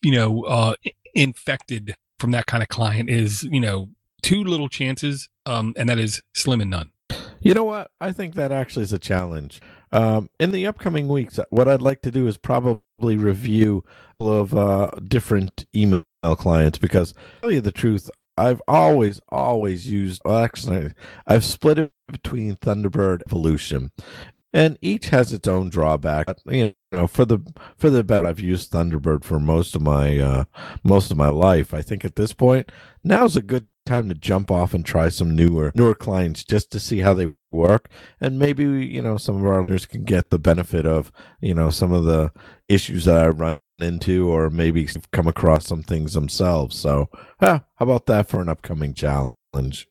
you 0.02 0.12
know, 0.12 0.44
uh, 0.44 0.74
infected 1.14 1.94
from 2.18 2.30
that 2.32 2.46
kind 2.46 2.62
of 2.62 2.68
client 2.68 3.10
is, 3.10 3.44
you 3.44 3.60
know, 3.60 3.88
two 4.22 4.44
little 4.44 4.68
chances, 4.68 5.28
um, 5.46 5.74
and 5.76 5.88
that 5.88 5.98
is 5.98 6.22
slim 6.34 6.60
and 6.60 6.70
none. 6.70 6.90
You 7.40 7.54
know 7.54 7.64
what? 7.64 7.90
I 8.00 8.12
think 8.12 8.34
that 8.34 8.52
actually 8.52 8.82
is 8.82 8.92
a 8.92 8.98
challenge. 8.98 9.60
Um, 9.92 10.28
in 10.38 10.52
the 10.52 10.66
upcoming 10.66 11.08
weeks, 11.08 11.40
what 11.50 11.68
I'd 11.68 11.82
like 11.82 12.02
to 12.02 12.10
do 12.10 12.26
is 12.26 12.36
probably 12.36 13.16
review 13.16 13.82
of 14.20 14.54
uh, 14.54 14.90
different 15.08 15.66
email 15.74 16.04
clients 16.22 16.78
because, 16.78 17.12
to 17.12 17.18
tell 17.40 17.50
you 17.50 17.60
the 17.60 17.72
truth, 17.72 18.10
I've 18.36 18.62
always, 18.68 19.20
always 19.30 19.90
used. 19.90 20.22
Well, 20.24 20.38
actually, 20.38 20.92
I've 21.26 21.44
split 21.44 21.78
it 21.78 21.92
between 22.10 22.56
Thunderbird 22.56 23.22
Evolution, 23.26 23.90
and 24.52 24.78
each 24.82 25.08
has 25.08 25.32
its 25.32 25.48
own 25.48 25.70
drawback. 25.70 26.28
You 26.46 26.74
know, 26.92 27.06
for 27.06 27.24
the 27.24 27.40
for 27.76 27.90
the 27.90 28.04
bet, 28.04 28.26
I've 28.26 28.40
used 28.40 28.70
Thunderbird 28.70 29.24
for 29.24 29.40
most 29.40 29.74
of 29.74 29.82
my 29.82 30.18
uh, 30.18 30.44
most 30.84 31.10
of 31.10 31.16
my 31.16 31.28
life. 31.28 31.74
I 31.74 31.82
think 31.82 32.04
at 32.04 32.16
this 32.16 32.32
point, 32.32 32.70
now's 33.02 33.36
a 33.36 33.42
good 33.42 33.66
time 33.90 34.08
to 34.08 34.14
jump 34.14 34.50
off 34.50 34.72
and 34.72 34.84
try 34.84 35.08
some 35.08 35.34
newer 35.34 35.72
newer 35.74 35.94
clients 35.94 36.44
just 36.44 36.70
to 36.70 36.80
see 36.80 37.00
how 37.00 37.12
they 37.12 37.32
work, 37.50 37.88
and 38.20 38.38
maybe 38.38 38.64
you 38.64 39.02
know 39.02 39.16
some 39.16 39.36
of 39.36 39.46
our 39.46 39.60
listeners 39.60 39.86
can 39.86 40.04
get 40.04 40.30
the 40.30 40.38
benefit 40.38 40.86
of 40.86 41.10
you 41.40 41.54
know 41.54 41.70
some 41.70 41.92
of 41.92 42.04
the 42.04 42.32
issues 42.68 43.04
that 43.04 43.24
I 43.24 43.28
run 43.28 43.60
into, 43.80 44.30
or 44.30 44.48
maybe 44.48 44.88
come 45.12 45.26
across 45.26 45.66
some 45.66 45.82
things 45.82 46.12
themselves. 46.14 46.78
So, 46.78 47.08
how 47.40 47.64
about 47.78 48.06
that 48.06 48.28
for 48.28 48.40
an 48.40 48.48
upcoming 48.48 48.94
challenge? 48.94 49.88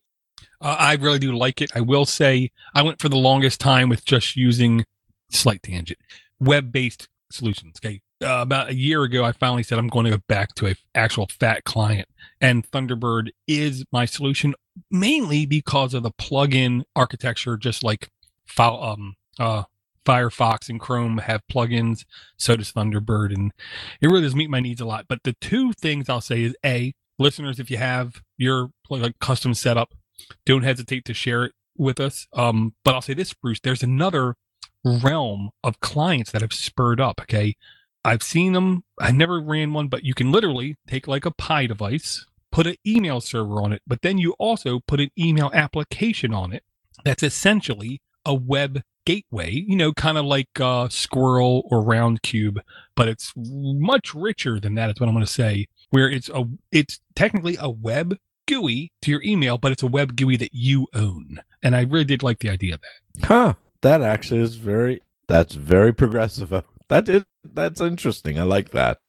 Uh, 0.61 0.75
I 0.79 0.95
really 0.95 1.19
do 1.19 1.35
like 1.35 1.61
it. 1.61 1.71
I 1.75 1.81
will 1.81 2.05
say 2.05 2.51
I 2.73 2.81
went 2.81 3.01
for 3.01 3.09
the 3.09 3.17
longest 3.17 3.59
time 3.59 3.89
with 3.89 4.05
just 4.05 4.35
using 4.35 4.85
slight 5.29 5.63
tangent 5.63 5.99
web 6.39 6.71
based 6.71 7.07
solutions. 7.31 7.79
Okay. 7.83 8.01
Uh, 8.21 8.41
about 8.41 8.69
a 8.69 8.75
year 8.75 9.03
ago, 9.03 9.23
I 9.23 9.31
finally 9.31 9.63
said 9.63 9.77
I'm 9.79 9.87
going 9.87 10.05
to 10.05 10.11
go 10.11 10.23
back 10.27 10.53
to 10.55 10.67
a 10.67 10.75
actual 10.93 11.27
fat 11.39 11.63
client, 11.63 12.07
and 12.41 12.69
Thunderbird 12.69 13.29
is 13.47 13.85
my 13.91 14.05
solution 14.05 14.55
mainly 14.91 15.45
because 15.45 15.93
of 15.93 16.03
the 16.03 16.11
plugin 16.11 16.83
architecture. 16.95 17.55
Just 17.57 17.83
like 17.83 18.09
um, 18.57 19.15
uh, 19.39 19.63
Firefox 20.05 20.69
and 20.69 20.79
Chrome 20.79 21.19
have 21.19 21.41
plugins, 21.51 22.03
so 22.37 22.55
does 22.55 22.73
Thunderbird, 22.73 23.33
and 23.33 23.51
it 24.01 24.07
really 24.07 24.21
does 24.21 24.35
meet 24.35 24.49
my 24.49 24.59
needs 24.59 24.81
a 24.81 24.85
lot. 24.85 25.05
But 25.07 25.23
the 25.23 25.35
two 25.39 25.71
things 25.73 26.09
I'll 26.09 26.19
say 26.19 26.43
is 26.43 26.55
a 26.65 26.93
listeners, 27.17 27.59
if 27.59 27.71
you 27.71 27.77
have 27.77 28.21
your 28.37 28.71
like 28.89 29.19
custom 29.19 29.53
setup 29.53 29.93
don't 30.45 30.63
hesitate 30.63 31.05
to 31.05 31.13
share 31.13 31.45
it 31.45 31.53
with 31.77 31.99
us. 31.99 32.27
Um, 32.33 32.73
but 32.83 32.95
I'll 32.95 33.01
say 33.01 33.13
this, 33.13 33.33
Bruce, 33.33 33.59
there's 33.61 33.83
another 33.83 34.35
realm 34.83 35.51
of 35.63 35.79
clients 35.79 36.31
that 36.31 36.41
have 36.41 36.53
spurred 36.53 36.99
up. 36.99 37.21
Okay. 37.21 37.55
I've 38.03 38.23
seen 38.23 38.53
them. 38.53 38.83
I 38.99 39.11
never 39.11 39.39
ran 39.39 39.73
one, 39.73 39.87
but 39.87 40.03
you 40.03 40.13
can 40.13 40.31
literally 40.31 40.77
take 40.87 41.07
like 41.07 41.25
a 41.25 41.31
Pi 41.31 41.67
device, 41.67 42.25
put 42.51 42.67
an 42.67 42.75
email 42.85 43.21
server 43.21 43.61
on 43.61 43.73
it, 43.73 43.81
but 43.85 44.01
then 44.01 44.17
you 44.17 44.33
also 44.39 44.79
put 44.87 44.99
an 44.99 45.09
email 45.17 45.51
application 45.53 46.33
on 46.33 46.53
it 46.53 46.63
that's 47.03 47.23
essentially 47.23 48.01
a 48.25 48.33
web 48.33 48.81
gateway, 49.05 49.51
you 49.51 49.75
know, 49.75 49.93
kind 49.93 50.17
of 50.17 50.25
like 50.25 50.59
uh, 50.59 50.87
Squirrel 50.89 51.63
or 51.71 51.83
Roundcube, 51.83 52.59
but 52.95 53.07
it's 53.07 53.33
much 53.35 54.13
richer 54.13 54.59
than 54.59 54.75
that. 54.75 54.89
Is 54.89 54.99
what 54.99 55.07
I'm 55.07 55.15
going 55.15 55.25
to 55.25 55.31
say. 55.31 55.67
Where 55.89 56.09
it's 56.09 56.29
a, 56.29 56.45
it's 56.71 56.99
technically 57.15 57.57
a 57.59 57.69
web 57.69 58.17
GUI 58.47 58.91
to 59.01 59.11
your 59.11 59.23
email, 59.23 59.57
but 59.57 59.71
it's 59.71 59.83
a 59.83 59.87
web 59.87 60.15
GUI 60.15 60.37
that 60.37 60.53
you 60.53 60.87
own. 60.93 61.41
And 61.63 61.75
I 61.75 61.81
really 61.81 62.05
did 62.05 62.23
like 62.23 62.39
the 62.39 62.49
idea 62.49 62.75
of 62.75 62.81
that. 62.81 63.25
Huh. 63.25 63.53
That 63.81 64.01
actually 64.01 64.41
is 64.41 64.55
very. 64.55 65.01
That's 65.27 65.55
very 65.55 65.93
progressive. 65.93 66.63
That 66.89 67.09
is. 67.09 67.23
That's 67.43 67.81
interesting. 67.81 68.39
I 68.39 68.43
like 68.43 68.71
that. 68.71 68.99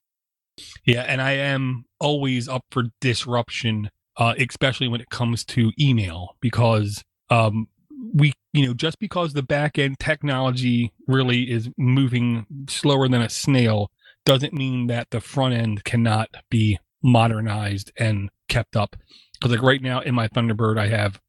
Yeah, 0.84 1.02
and 1.02 1.20
I 1.22 1.32
am 1.32 1.84
always 1.98 2.48
up 2.48 2.64
for 2.70 2.84
disruption, 3.00 3.90
uh, 4.16 4.34
especially 4.38 4.88
when 4.88 5.00
it 5.00 5.10
comes 5.10 5.44
to 5.46 5.72
email, 5.80 6.36
because 6.40 7.02
um, 7.30 7.68
we 8.14 8.32
you 8.52 8.66
know 8.66 8.74
just 8.74 8.98
because 8.98 9.32
the 9.32 9.42
back 9.42 9.78
end 9.78 9.98
technology 9.98 10.92
really 11.06 11.50
is 11.50 11.68
moving 11.76 12.46
slower 12.68 13.08
than 13.08 13.22
a 13.22 13.28
snail 13.28 13.90
doesn't 14.24 14.52
mean 14.52 14.86
that 14.86 15.08
the 15.10 15.20
front 15.20 15.54
end 15.54 15.84
cannot 15.84 16.28
be 16.50 16.78
modernized 17.02 17.92
and 17.98 18.30
kept 18.48 18.76
up 18.76 18.96
because 19.32 19.54
like 19.54 19.62
right 19.62 19.82
now 19.82 20.00
in 20.00 20.14
my 20.14 20.28
thunderbird 20.28 20.78
i 20.78 20.88
have 20.88 21.20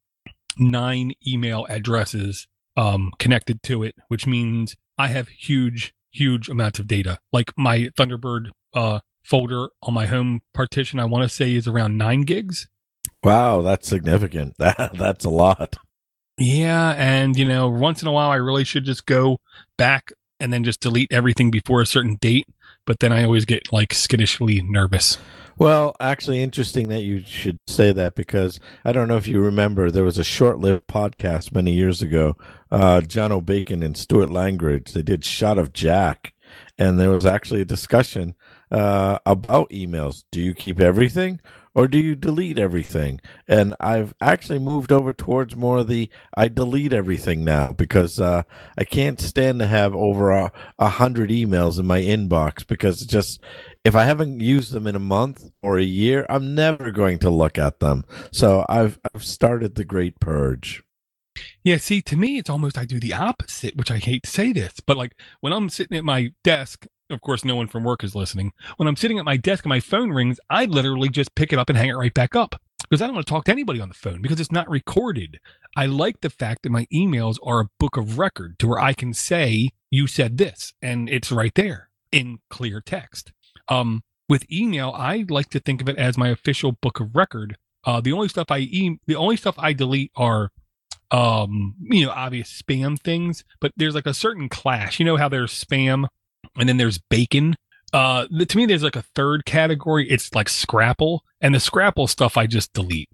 nine 0.58 1.12
email 1.26 1.66
addresses 1.68 2.46
um, 2.76 3.10
connected 3.18 3.62
to 3.62 3.82
it 3.82 3.94
which 4.08 4.26
means 4.26 4.76
i 4.98 5.08
have 5.08 5.28
huge 5.28 5.94
huge 6.12 6.48
amounts 6.48 6.78
of 6.78 6.86
data. 6.86 7.18
Like 7.32 7.52
my 7.56 7.90
thunderbird 7.98 8.50
uh, 8.74 9.00
folder 9.24 9.68
on 9.82 9.94
my 9.94 10.06
home 10.06 10.40
partition 10.52 10.98
i 10.98 11.04
want 11.04 11.22
to 11.22 11.28
say 11.28 11.54
is 11.54 11.68
around 11.68 11.96
nine 11.96 12.22
gigs. 12.22 12.68
Wow 13.22 13.62
that's 13.62 13.88
significant. 13.88 14.54
That, 14.58 14.92
that's 14.94 15.24
a 15.24 15.30
lot. 15.30 15.76
Yeah, 16.38 16.94
and 16.96 17.36
you 17.36 17.44
know, 17.44 17.68
once 17.68 18.02
in 18.02 18.08
a 18.08 18.12
while, 18.12 18.30
I 18.30 18.36
really 18.36 18.64
should 18.64 18.84
just 18.84 19.06
go 19.06 19.38
back 19.76 20.12
and 20.40 20.52
then 20.52 20.64
just 20.64 20.80
delete 20.80 21.12
everything 21.12 21.50
before 21.50 21.80
a 21.80 21.86
certain 21.86 22.16
date. 22.20 22.46
But 22.86 23.00
then 23.00 23.12
I 23.12 23.24
always 23.24 23.44
get 23.44 23.72
like 23.72 23.92
skittishly 23.94 24.62
nervous. 24.62 25.18
Well, 25.58 25.94
actually, 26.00 26.42
interesting 26.42 26.88
that 26.88 27.02
you 27.02 27.22
should 27.24 27.58
say 27.66 27.92
that 27.92 28.14
because 28.14 28.58
I 28.84 28.92
don't 28.92 29.06
know 29.06 29.16
if 29.18 29.28
you 29.28 29.40
remember, 29.40 29.90
there 29.90 30.02
was 30.02 30.18
a 30.18 30.24
short-lived 30.24 30.86
podcast 30.86 31.54
many 31.54 31.72
years 31.72 32.02
ago. 32.02 32.36
Uh, 32.70 33.00
Jono 33.02 33.44
Bacon 33.44 33.82
and 33.82 33.96
Stuart 33.96 34.30
Langridge 34.30 34.92
they 34.92 35.02
did 35.02 35.24
"Shot 35.24 35.58
of 35.58 35.72
Jaq," 35.72 36.32
and 36.78 36.98
there 36.98 37.10
was 37.10 37.26
actually 37.26 37.60
a 37.60 37.66
discussion 37.66 38.34
uh, 38.70 39.18
about 39.26 39.70
emails. 39.70 40.24
Do 40.32 40.40
you 40.40 40.54
keep 40.54 40.80
everything, 40.80 41.40
or 41.74 41.88
do 41.88 41.98
you 41.98 42.14
delete 42.14 42.58
everything? 42.58 43.20
And 43.48 43.74
I've 43.80 44.14
actually 44.20 44.58
moved 44.58 44.92
over 44.92 45.12
towards 45.12 45.56
more 45.56 45.78
of 45.78 45.88
the 45.88 46.08
I 46.36 46.48
delete 46.48 46.92
everything 46.92 47.44
now 47.44 47.72
because 47.72 48.20
uh, 48.20 48.42
I 48.76 48.84
can't 48.84 49.20
stand 49.20 49.58
to 49.60 49.66
have 49.66 49.94
over 49.94 50.30
a, 50.30 50.52
a 50.78 50.88
hundred 50.88 51.30
emails 51.30 51.78
in 51.78 51.86
my 51.86 52.00
inbox 52.00 52.66
because 52.66 53.00
just 53.00 53.40
if 53.84 53.94
I 53.94 54.04
haven't 54.04 54.40
used 54.40 54.72
them 54.72 54.86
in 54.86 54.96
a 54.96 55.00
month 55.00 55.50
or 55.62 55.78
a 55.78 55.84
year, 55.84 56.26
I'm 56.28 56.54
never 56.54 56.90
going 56.90 57.18
to 57.20 57.30
look 57.30 57.58
at 57.58 57.80
them. 57.80 58.04
So 58.30 58.64
I've 58.68 58.98
I've 59.14 59.24
started 59.24 59.74
the 59.74 59.84
great 59.84 60.20
purge. 60.20 60.82
Yeah, 61.64 61.78
see, 61.78 62.02
to 62.02 62.16
me, 62.16 62.38
it's 62.38 62.50
almost 62.50 62.76
I 62.76 62.84
do 62.84 63.00
the 63.00 63.14
opposite, 63.14 63.76
which 63.76 63.90
I 63.90 63.96
hate 63.98 64.24
to 64.24 64.30
say 64.30 64.52
this, 64.52 64.80
but 64.80 64.96
like 64.96 65.14
when 65.40 65.52
I'm 65.52 65.70
sitting 65.70 65.96
at 65.96 66.04
my 66.04 66.32
desk 66.44 66.86
of 67.12 67.20
course, 67.20 67.44
no 67.44 67.56
one 67.56 67.68
from 67.68 67.84
work 67.84 68.04
is 68.04 68.14
listening. 68.14 68.52
When 68.76 68.88
I'm 68.88 68.96
sitting 68.96 69.18
at 69.18 69.24
my 69.24 69.36
desk 69.36 69.64
and 69.64 69.70
my 69.70 69.80
phone 69.80 70.10
rings, 70.10 70.38
I 70.50 70.64
literally 70.64 71.08
just 71.08 71.34
pick 71.34 71.52
it 71.52 71.58
up 71.58 71.68
and 71.68 71.78
hang 71.78 71.88
it 71.88 71.96
right 71.96 72.14
back 72.14 72.34
up 72.34 72.60
because 72.82 73.00
I 73.00 73.06
don't 73.06 73.14
want 73.14 73.26
to 73.26 73.30
talk 73.30 73.44
to 73.44 73.52
anybody 73.52 73.80
on 73.80 73.88
the 73.88 73.94
phone 73.94 74.20
because 74.22 74.40
it's 74.40 74.52
not 74.52 74.68
recorded. 74.68 75.38
I 75.76 75.86
like 75.86 76.20
the 76.20 76.30
fact 76.30 76.62
that 76.62 76.70
my 76.70 76.86
emails 76.92 77.38
are 77.42 77.60
a 77.60 77.68
book 77.78 77.96
of 77.96 78.18
record 78.18 78.58
to 78.58 78.68
where 78.68 78.80
I 78.80 78.92
can 78.92 79.14
say, 79.14 79.70
you 79.90 80.06
said 80.06 80.38
this, 80.38 80.74
and 80.82 81.08
it's 81.08 81.32
right 81.32 81.54
there 81.54 81.88
in 82.10 82.38
clear 82.50 82.80
text. 82.80 83.32
Um, 83.68 84.02
with 84.28 84.50
email, 84.50 84.92
I 84.96 85.24
like 85.28 85.50
to 85.50 85.60
think 85.60 85.80
of 85.80 85.88
it 85.88 85.96
as 85.96 86.18
my 86.18 86.28
official 86.28 86.72
book 86.72 87.00
of 87.00 87.14
record. 87.14 87.56
Uh, 87.84 88.00
the 88.00 88.12
only 88.12 88.28
stuff 88.28 88.46
I 88.50 88.58
e- 88.58 88.98
the 89.06 89.16
only 89.16 89.36
stuff 89.36 89.54
I 89.58 89.72
delete 89.72 90.12
are 90.16 90.50
um, 91.12 91.74
you 91.82 92.06
know, 92.06 92.12
obvious 92.12 92.62
spam 92.62 92.98
things, 92.98 93.44
but 93.60 93.72
there's 93.76 93.94
like 93.94 94.06
a 94.06 94.14
certain 94.14 94.48
clash. 94.48 94.98
You 94.98 95.04
know 95.04 95.18
how 95.18 95.28
there's 95.28 95.52
spam 95.52 96.06
and 96.56 96.68
then 96.68 96.76
there's 96.76 96.98
bacon. 96.98 97.56
Uh, 97.92 98.26
to 98.26 98.56
me, 98.56 98.66
there's 98.66 98.82
like 98.82 98.96
a 98.96 99.04
third 99.14 99.44
category. 99.44 100.08
It's 100.08 100.34
like 100.34 100.48
Scrapple, 100.48 101.24
and 101.40 101.54
the 101.54 101.60
Scrapple 101.60 102.06
stuff 102.06 102.36
I 102.36 102.46
just 102.46 102.72
delete. 102.72 103.10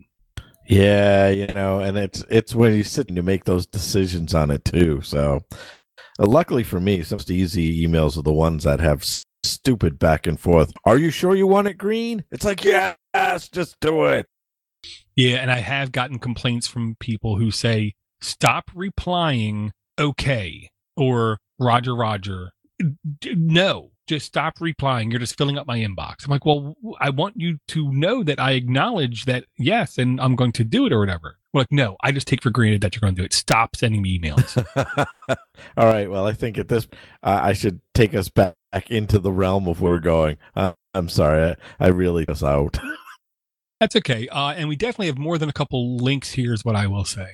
Yeah, 0.68 1.28
you 1.30 1.46
know, 1.48 1.80
and 1.80 1.96
it's 1.96 2.24
it's 2.28 2.54
when 2.54 2.74
you 2.74 2.84
sit 2.84 3.08
and 3.08 3.16
you 3.16 3.22
make 3.22 3.44
those 3.44 3.66
decisions 3.66 4.34
on 4.34 4.50
it 4.50 4.64
too. 4.64 5.00
So, 5.02 5.40
uh, 6.18 6.26
luckily 6.26 6.62
for 6.62 6.78
me, 6.78 7.02
some 7.02 7.18
of 7.18 7.26
the 7.26 7.34
easy 7.34 7.86
emails 7.86 8.18
are 8.18 8.22
the 8.22 8.32
ones 8.32 8.64
that 8.64 8.78
have 8.80 9.00
s- 9.00 9.24
stupid 9.42 9.98
back 9.98 10.26
and 10.26 10.38
forth. 10.38 10.72
Are 10.84 10.98
you 10.98 11.10
sure 11.10 11.34
you 11.34 11.46
want 11.46 11.68
it 11.68 11.78
green? 11.78 12.22
It's 12.30 12.44
like 12.44 12.64
yes, 12.64 12.96
just 13.48 13.80
do 13.80 14.04
it. 14.04 14.26
Yeah, 15.16 15.36
and 15.38 15.50
I 15.50 15.58
have 15.58 15.90
gotten 15.90 16.18
complaints 16.18 16.68
from 16.68 16.96
people 17.00 17.38
who 17.38 17.50
say, 17.50 17.94
"Stop 18.20 18.70
replying, 18.74 19.72
okay," 19.98 20.70
or 20.96 21.38
"Roger, 21.58 21.96
Roger," 21.96 22.52
no, 23.24 23.90
just 24.06 24.26
stop 24.26 24.54
replying. 24.60 25.10
You're 25.10 25.20
just 25.20 25.36
filling 25.36 25.58
up 25.58 25.66
my 25.66 25.78
inbox. 25.78 26.24
I'm 26.24 26.30
like, 26.30 26.44
well, 26.44 26.76
I 27.00 27.10
want 27.10 27.34
you 27.36 27.58
to 27.68 27.92
know 27.92 28.22
that 28.22 28.40
I 28.40 28.52
acknowledge 28.52 29.26
that 29.26 29.44
yes, 29.56 29.98
and 29.98 30.20
I'm 30.20 30.34
going 30.34 30.52
to 30.52 30.64
do 30.64 30.86
it 30.86 30.92
or 30.92 30.98
whatever. 30.98 31.38
We're 31.52 31.62
like, 31.62 31.72
no, 31.72 31.96
I 32.02 32.12
just 32.12 32.26
take 32.26 32.42
for 32.42 32.50
granted 32.50 32.80
that 32.82 32.94
you're 32.94 33.00
going 33.00 33.14
to 33.14 33.22
do 33.22 33.24
it. 33.24 33.32
Stop 33.32 33.76
sending 33.76 34.02
me 34.02 34.18
emails. 34.18 34.56
All 35.76 35.86
right. 35.86 36.10
Well, 36.10 36.26
I 36.26 36.32
think 36.32 36.58
at 36.58 36.68
this, 36.68 36.86
uh, 37.22 37.40
I 37.42 37.52
should 37.52 37.80
take 37.94 38.14
us 38.14 38.28
back 38.28 38.54
into 38.88 39.18
the 39.18 39.32
realm 39.32 39.66
of 39.66 39.80
where 39.80 39.92
we're 39.92 40.00
going. 40.00 40.36
Uh, 40.54 40.72
I'm 40.94 41.08
sorry, 41.08 41.56
I, 41.80 41.86
I 41.86 41.88
really 41.88 42.24
was 42.26 42.42
out. 42.42 42.78
That's 43.80 43.96
okay. 43.96 44.28
Uh, 44.28 44.50
and 44.50 44.68
we 44.68 44.76
definitely 44.76 45.06
have 45.06 45.18
more 45.18 45.38
than 45.38 45.48
a 45.48 45.52
couple 45.52 45.96
links 45.96 46.32
here, 46.32 46.52
is 46.52 46.64
what 46.64 46.76
I 46.76 46.86
will 46.86 47.04
say. 47.04 47.28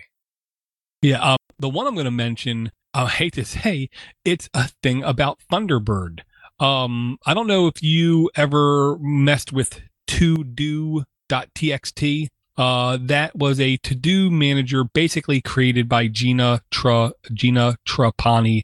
Yeah. 1.01 1.21
Um, 1.21 1.37
the 1.59 1.69
one 1.69 1.87
I'm 1.87 1.95
going 1.95 2.05
to 2.05 2.11
mention 2.11 2.71
I 2.95 3.09
hate 3.09 3.35
to 3.35 3.45
say, 3.45 3.91
it's 4.25 4.49
a 4.55 4.69
thing 4.83 5.03
about 5.03 5.41
Thunderbird. 5.51 6.21
Um, 6.61 7.19
I 7.27 7.35
don't 7.35 7.49
know 7.49 7.67
if 7.67 7.83
you 7.83 8.31
ever 8.37 8.97
messed 9.01 9.53
with 9.53 9.81
to 10.07 10.45
do.txt. 10.45 12.29
Uh, 12.57 12.99
that 13.01 13.35
was 13.35 13.59
a 13.59 13.77
to 13.79 13.97
do 13.97 14.31
manager 14.31 14.85
basically 14.85 15.41
created 15.41 15.89
by 15.89 16.07
Gina 16.07 16.63
Tra, 16.71 17.13
Gina 17.33 17.77
Trapani. 17.85 18.63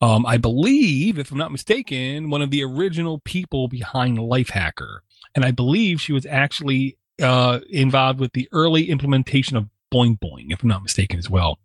Um, 0.00 0.24
I 0.24 0.36
believe, 0.36 1.18
if 1.18 1.32
I'm 1.32 1.38
not 1.38 1.50
mistaken, 1.50 2.30
one 2.30 2.42
of 2.42 2.50
the 2.50 2.62
original 2.62 3.20
people 3.24 3.66
behind 3.66 4.18
Lifehacker. 4.18 4.98
And 5.34 5.44
I 5.44 5.50
believe 5.50 6.00
she 6.00 6.12
was 6.12 6.26
actually 6.26 6.96
uh, 7.20 7.58
involved 7.70 8.20
with 8.20 8.32
the 8.34 8.48
early 8.52 8.88
implementation 8.88 9.56
of 9.56 9.68
Boing 9.92 10.18
Boing, 10.20 10.52
if 10.52 10.62
I'm 10.62 10.68
not 10.68 10.82
mistaken, 10.82 11.18
as 11.18 11.28
well. 11.28 11.58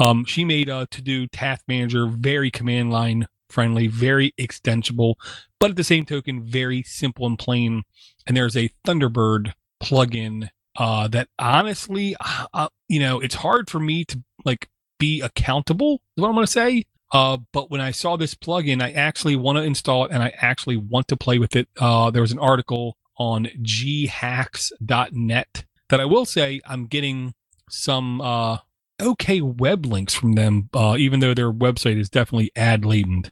Um, 0.00 0.24
she 0.24 0.44
made 0.44 0.68
a 0.68 0.86
to 0.90 1.02
do 1.02 1.26
task 1.26 1.64
manager 1.68 2.06
very 2.06 2.50
command 2.50 2.90
line 2.90 3.26
friendly, 3.50 3.86
very 3.86 4.32
extensible, 4.38 5.18
but 5.58 5.70
at 5.70 5.76
the 5.76 5.84
same 5.84 6.06
token, 6.06 6.42
very 6.42 6.82
simple 6.82 7.26
and 7.26 7.38
plain. 7.38 7.82
And 8.26 8.36
there's 8.36 8.56
a 8.56 8.70
Thunderbird 8.84 9.52
plugin 9.82 10.48
uh, 10.76 11.08
that 11.08 11.28
honestly, 11.38 12.16
uh, 12.18 12.46
uh 12.54 12.68
you 12.88 13.00
know, 13.00 13.20
it's 13.20 13.34
hard 13.34 13.68
for 13.68 13.78
me 13.78 14.04
to 14.06 14.22
like 14.44 14.68
be 14.98 15.20
accountable. 15.20 16.00
Is 16.16 16.22
what 16.22 16.28
I'm 16.28 16.34
going 16.34 16.46
to 16.46 16.52
say. 16.52 16.84
Uh, 17.12 17.38
but 17.52 17.70
when 17.70 17.80
I 17.80 17.90
saw 17.90 18.16
this 18.16 18.34
plugin, 18.34 18.80
I 18.80 18.92
actually 18.92 19.36
want 19.36 19.58
to 19.58 19.64
install 19.64 20.04
it 20.04 20.12
and 20.12 20.22
I 20.22 20.32
actually 20.36 20.76
want 20.76 21.08
to 21.08 21.16
play 21.16 21.38
with 21.38 21.56
it. 21.56 21.68
Uh, 21.78 22.10
there 22.10 22.22
was 22.22 22.32
an 22.32 22.38
article 22.38 22.96
on 23.18 23.48
ghacks.net 23.62 25.64
that 25.88 26.00
I 26.00 26.04
will 26.04 26.24
say 26.24 26.60
I'm 26.64 26.86
getting 26.86 27.34
some 27.68 28.20
uh, 28.20 28.58
okay 29.00 29.40
web 29.40 29.86
links 29.86 30.14
from 30.14 30.32
them, 30.32 30.68
uh, 30.74 30.96
even 30.98 31.20
though 31.20 31.34
their 31.34 31.52
website 31.52 31.98
is 31.98 32.08
definitely 32.08 32.50
ad 32.56 32.84
laden. 32.84 33.24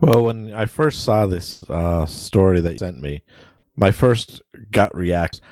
Well, 0.00 0.24
when 0.24 0.52
I 0.52 0.66
first 0.66 1.04
saw 1.04 1.26
this 1.26 1.62
uh, 1.68 2.06
story 2.06 2.60
that 2.60 2.72
you 2.72 2.78
sent 2.78 3.00
me, 3.00 3.22
my 3.76 3.90
first 3.90 4.42
gut 4.70 4.94
reaction, 4.94 5.42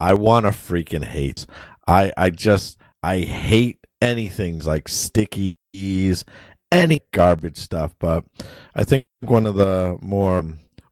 I 0.00 0.14
want 0.14 0.46
to 0.46 0.50
freaking 0.50 1.04
hate. 1.04 1.46
I 1.86 2.12
I 2.16 2.30
just 2.30 2.78
I 3.02 3.20
hate 3.20 3.78
anything 4.00 4.60
like 4.60 4.88
stickies, 4.88 6.24
any 6.70 7.00
garbage 7.12 7.58
stuff. 7.58 7.94
But 7.98 8.24
I 8.74 8.84
think 8.84 9.06
one 9.20 9.46
of 9.46 9.54
the 9.54 9.98
more 10.00 10.44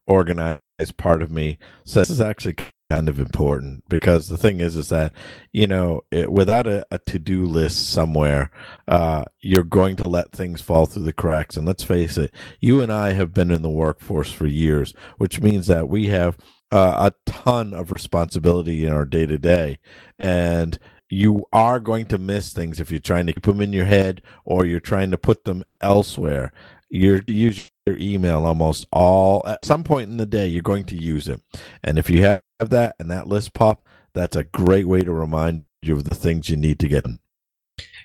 organized 0.07 0.61
part 0.97 1.21
of 1.21 1.31
me 1.31 1.57
says 1.85 2.07
this 2.07 2.17
is 2.17 2.21
actually 2.21 2.55
kind 2.91 3.07
of 3.09 3.19
important 3.19 3.83
because 3.87 4.27
the 4.27 4.37
thing 4.37 4.59
is 4.59 4.75
is 4.75 4.89
that 4.89 5.13
you 5.53 5.65
know 5.65 6.01
it, 6.11 6.31
without 6.31 6.67
a, 6.67 6.85
a 6.91 6.99
to-do 6.99 7.45
list 7.45 7.89
somewhere 7.89 8.51
uh, 8.87 9.23
you're 9.39 9.63
going 9.63 9.95
to 9.95 10.09
let 10.09 10.31
things 10.31 10.61
fall 10.61 10.85
through 10.85 11.03
the 11.03 11.13
cracks. 11.13 11.55
And 11.55 11.65
let's 11.65 11.83
face 11.83 12.17
it 12.17 12.33
you 12.59 12.81
and 12.81 12.91
i 12.91 13.13
have 13.13 13.33
been 13.33 13.51
in 13.51 13.61
the 13.61 13.69
workforce 13.69 14.31
for 14.31 14.45
years 14.45 14.93
which 15.17 15.39
means 15.41 15.67
that 15.67 15.87
we 15.87 16.07
have 16.07 16.37
uh, 16.71 17.11
a 17.11 17.31
ton 17.31 17.73
of 17.73 17.91
responsibility 17.91 18.85
in 18.85 18.93
our 18.93 19.05
day-to-day. 19.05 19.79
And 20.17 20.79
you 21.09 21.45
are 21.51 21.79
going 21.79 22.05
to 22.07 22.17
miss 22.17 22.53
things 22.53 22.79
if 22.79 22.89
you're 22.89 22.99
trying 22.99 23.27
to 23.27 23.33
keep 23.33 23.43
them 23.43 23.61
in 23.61 23.73
your 23.73 23.85
head 23.85 24.21
or 24.45 24.65
you're 24.65 24.79
trying 24.79 25.11
to 25.11 25.17
put 25.17 25.43
them 25.43 25.63
elsewhere. 25.81 26.53
You're 26.89 27.21
use 27.27 27.69
your 27.91 27.99
email 27.99 28.45
almost 28.45 28.87
all 28.91 29.43
at 29.45 29.63
some 29.65 29.83
point 29.83 30.09
in 30.09 30.17
the 30.17 30.25
day 30.25 30.47
you're 30.47 30.61
going 30.61 30.85
to 30.85 30.95
use 30.95 31.27
it. 31.27 31.41
And 31.83 31.97
if 31.97 32.09
you 32.09 32.23
have 32.23 32.41
that 32.59 32.95
and 32.99 33.09
that 33.11 33.27
list 33.27 33.53
pop 33.53 33.85
that's 34.13 34.35
a 34.35 34.43
great 34.43 34.87
way 34.87 35.01
to 35.01 35.11
remind 35.11 35.65
you 35.81 35.95
of 35.95 36.03
the 36.03 36.15
things 36.15 36.49
you 36.49 36.57
need 36.57 36.79
to 36.79 36.87
get 36.87 37.03
done. 37.03 37.19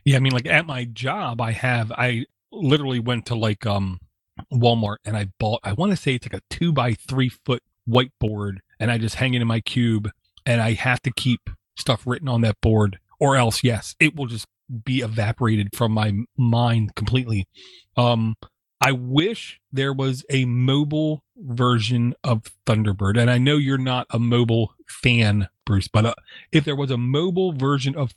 Yeah 0.05 0.17
i 0.17 0.21
mean 0.21 0.33
like 0.33 0.47
at 0.47 0.67
my 0.67 0.85
job 0.85 1.41
i 1.41 1.51
have 1.53 1.93
i 1.93 2.25
literally 2.53 3.01
went 3.01 3.27
to 3.27 3.35
like 3.35 3.67
um 3.67 3.99
walmart 4.53 4.97
and 5.05 5.17
i 5.17 5.27
bought 5.39 5.61
i 5.65 5.73
want 5.73 5.91
to 5.91 5.97
say 5.97 6.15
it's 6.15 6.27
like 6.27 6.41
a 6.41 6.55
two 6.55 6.73
by 6.73 6.93
three 6.93 7.29
foot 7.29 7.63
whiteboard 7.89 8.59
and 8.79 8.91
i 8.91 8.99
just 8.99 9.17
hang 9.17 9.35
it 9.35 9.43
in 9.43 9.49
my 9.49 9.61
cube 9.61 10.11
and 10.45 10.61
i 10.61 10.73
have 10.73 11.03
to 11.03 11.11
keep 11.11 11.51
stuff 11.77 12.07
written 12.07 12.29
on 12.29 12.41
that 12.43 12.61
board 12.61 12.99
or 13.19 13.37
else 13.37 13.65
yes 13.65 13.97
it 13.99 14.15
will 14.15 14.27
just 14.27 14.47
be 14.85 15.01
evaporated 15.01 15.75
from 15.75 15.93
my 15.93 16.13
mind 16.37 16.95
completely. 16.95 17.47
Um 17.97 18.37
I 18.81 18.93
wish 18.93 19.61
there 19.73 19.93
was 19.93 20.25
a 20.31 20.45
mobile 20.45 21.25
version 21.37 22.15
of 22.23 22.53
Thunderbird. 22.67 23.19
And 23.19 23.31
I 23.31 23.39
know 23.39 23.57
you're 23.57 23.79
not 23.79 24.07
a 24.11 24.19
mobile 24.19 24.75
fan, 24.87 25.49
Bruce, 25.65 25.89
but 25.89 26.07
uh, 26.07 26.15
if 26.53 26.65
there 26.65 26.77
was 26.77 26.91
a 26.91 26.97
mobile 26.99 27.53
version 27.53 27.97
of 27.97 28.13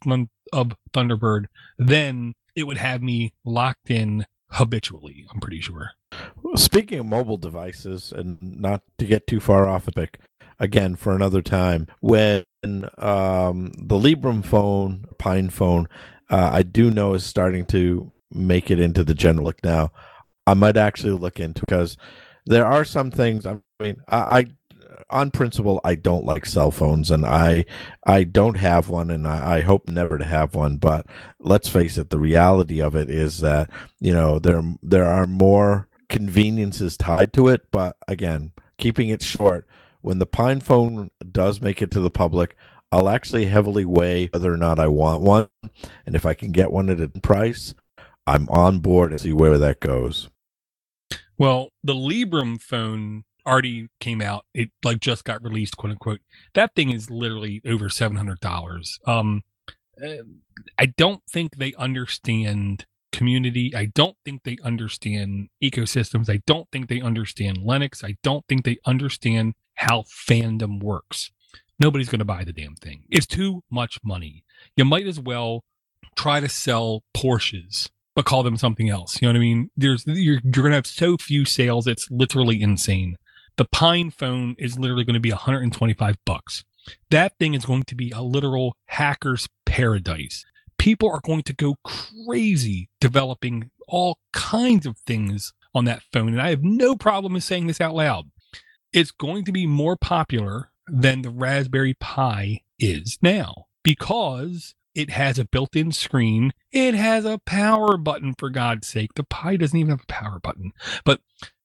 of 0.51 0.75
Thunderbird, 0.93 1.45
then 1.77 2.33
it 2.55 2.63
would 2.63 2.77
have 2.77 3.01
me 3.01 3.33
locked 3.45 3.89
in 3.89 4.25
habitually, 4.51 5.25
I'm 5.31 5.39
pretty 5.39 5.61
sure. 5.61 5.91
Speaking 6.55 6.99
of 6.99 7.05
mobile 7.05 7.37
devices, 7.37 8.11
and 8.11 8.37
not 8.41 8.81
to 8.97 9.05
get 9.05 9.27
too 9.27 9.39
far 9.39 9.67
off 9.67 9.85
the 9.85 9.91
pick, 9.91 10.19
again 10.59 10.95
for 10.95 11.15
another 11.15 11.41
time, 11.41 11.87
when 12.01 12.43
um, 12.97 13.71
the 13.77 13.95
Librem 13.95 14.43
phone, 14.43 15.05
Pine 15.17 15.49
phone, 15.49 15.87
uh, 16.29 16.49
I 16.51 16.63
do 16.63 16.91
know 16.91 17.13
is 17.13 17.25
starting 17.25 17.65
to 17.67 18.11
make 18.31 18.69
it 18.69 18.79
into 18.79 19.03
the 19.03 19.13
general 19.13 19.45
look 19.45 19.63
now. 19.63 19.91
I 20.49 20.55
might 20.55 20.77
actually 20.77 21.11
look 21.13 21.39
into 21.39 21.61
because 21.61 21.95
there 22.45 22.65
are 22.65 22.83
some 22.83 23.11
things. 23.11 23.45
I 23.45 23.57
mean, 23.79 23.97
I, 24.07 24.17
I 24.17 24.45
on 25.11 25.31
principle, 25.31 25.79
I 25.83 25.95
don't 25.95 26.25
like 26.25 26.45
cell 26.45 26.71
phones, 26.71 27.11
and 27.11 27.25
I 27.25 27.65
I 28.05 28.23
don't 28.23 28.57
have 28.57 28.89
one, 28.89 29.11
and 29.11 29.27
I, 29.27 29.57
I, 29.57 29.61
hope 29.61 29.87
never 29.87 30.17
to 30.17 30.25
have 30.25 30.55
one. 30.55 30.77
But 30.77 31.05
let's 31.39 31.69
face 31.69 31.97
it, 31.97 32.09
the 32.09 32.19
reality 32.19 32.81
of 32.81 32.95
it 32.95 33.09
is 33.09 33.39
that 33.41 33.69
you 33.99 34.11
know 34.11 34.39
there 34.39 34.61
there 34.81 35.05
are 35.05 35.27
more 35.27 35.87
conveniences 36.09 36.97
tied 36.97 37.33
to 37.33 37.47
it. 37.47 37.67
But 37.71 37.97
again, 38.07 38.51
keeping 38.77 39.09
it 39.09 39.21
short, 39.21 39.67
when 40.01 40.17
the 40.17 40.25
Pine 40.25 40.61
phone 40.61 41.11
does 41.31 41.61
make 41.61 41.81
it 41.81 41.91
to 41.91 41.99
the 41.99 42.09
public, 42.09 42.55
I'll 42.91 43.09
actually 43.09 43.45
heavily 43.45 43.85
weigh 43.85 44.27
whether 44.33 44.51
or 44.51 44.57
not 44.57 44.79
I 44.79 44.87
want 44.87 45.21
one, 45.21 45.49
and 46.07 46.15
if 46.15 46.25
I 46.25 46.33
can 46.33 46.51
get 46.51 46.71
one 46.71 46.89
at 46.89 47.01
a 47.01 47.07
price, 47.07 47.75
I'm 48.25 48.47
on 48.49 48.79
board 48.79 49.11
and 49.11 49.21
see 49.21 49.33
where 49.33 49.59
that 49.59 49.79
goes. 49.79 50.29
Well, 51.39 51.69
the 51.83 51.93
Librem 51.95 52.61
phone 52.61 53.23
already 53.47 53.87
came 53.99 54.21
out. 54.21 54.45
It 54.53 54.69
like 54.83 54.99
just 54.99 55.23
got 55.23 55.43
released, 55.43 55.77
quote 55.77 55.91
unquote. 55.91 56.19
That 56.53 56.75
thing 56.75 56.91
is 56.91 57.09
literally 57.09 57.61
over 57.65 57.89
seven 57.89 58.17
hundred 58.17 58.41
dollars. 58.41 58.99
Um, 59.07 59.43
eh, 60.01 60.19
I 60.77 60.87
don't 60.87 61.23
think 61.27 61.55
they 61.55 61.73
understand 61.75 62.85
community. 63.11 63.73
I 63.75 63.85
don't 63.85 64.17
think 64.23 64.43
they 64.43 64.57
understand 64.63 65.49
ecosystems. 65.63 66.29
I 66.29 66.41
don't 66.45 66.69
think 66.71 66.89
they 66.89 67.01
understand 67.01 67.59
Linux. 67.59 68.03
I 68.03 68.17
don't 68.21 68.45
think 68.47 68.65
they 68.65 68.77
understand 68.85 69.55
how 69.75 70.01
fandom 70.03 70.83
works. 70.83 71.31
Nobody's 71.79 72.09
going 72.09 72.19
to 72.19 72.25
buy 72.25 72.43
the 72.43 72.51
damn 72.51 72.75
thing. 72.75 73.03
It's 73.09 73.25
too 73.25 73.63
much 73.71 73.99
money. 74.03 74.43
You 74.75 74.83
might 74.83 75.07
as 75.07 75.19
well 75.19 75.63
try 76.17 76.41
to 76.41 76.49
sell 76.49 77.03
Porsches 77.15 77.89
but 78.19 78.25
call 78.25 78.43
them 78.43 78.57
something 78.57 78.89
else. 78.89 79.21
You 79.21 79.29
know 79.29 79.31
what 79.31 79.37
I 79.37 79.39
mean? 79.39 79.69
There's 79.77 80.05
you're, 80.05 80.41
you're 80.43 80.63
gonna 80.63 80.75
have 80.75 80.85
so 80.85 81.15
few 81.15 81.45
sales. 81.45 81.87
It's 81.87 82.11
literally 82.11 82.61
insane. 82.61 83.15
The 83.55 83.63
Pine 83.63 84.11
phone 84.11 84.57
is 84.59 84.77
literally 84.77 85.05
going 85.05 85.13
to 85.13 85.21
be 85.21 85.31
125 85.31 86.17
bucks. 86.25 86.65
That 87.11 87.37
thing 87.39 87.53
is 87.53 87.63
going 87.63 87.83
to 87.83 87.95
be 87.95 88.11
a 88.11 88.21
literal 88.21 88.75
hacker's 88.87 89.47
paradise. 89.65 90.43
People 90.77 91.09
are 91.09 91.21
going 91.23 91.43
to 91.43 91.53
go 91.53 91.75
crazy 91.85 92.89
developing 92.99 93.71
all 93.87 94.19
kinds 94.33 94.85
of 94.85 94.97
things 94.97 95.53
on 95.73 95.85
that 95.85 96.01
phone. 96.11 96.29
And 96.29 96.41
I 96.41 96.49
have 96.49 96.63
no 96.63 96.97
problem 96.97 97.35
in 97.35 97.41
saying 97.41 97.67
this 97.67 97.79
out 97.79 97.95
loud. 97.95 98.29
It's 98.91 99.11
going 99.11 99.45
to 99.45 99.53
be 99.53 99.65
more 99.65 99.95
popular 99.95 100.71
than 100.87 101.21
the 101.21 101.29
Raspberry 101.29 101.93
Pi 101.93 102.63
is 102.79 103.17
now 103.21 103.67
because 103.81 104.75
it 104.99 105.11
has 105.11 105.39
a 105.39 105.45
built 105.45 105.77
in 105.77 105.93
screen. 105.93 106.51
It 106.73 106.93
has 106.93 107.23
a 107.23 107.39
power 107.45 107.95
button, 107.95 108.35
for 108.37 108.49
God's 108.49 108.85
sake. 108.85 109.13
The 109.15 109.23
Pi 109.23 109.55
doesn't 109.55 109.77
even 109.77 109.91
have 109.91 110.01
a 110.01 110.11
power 110.11 110.39
button. 110.43 110.73
But 111.05 111.21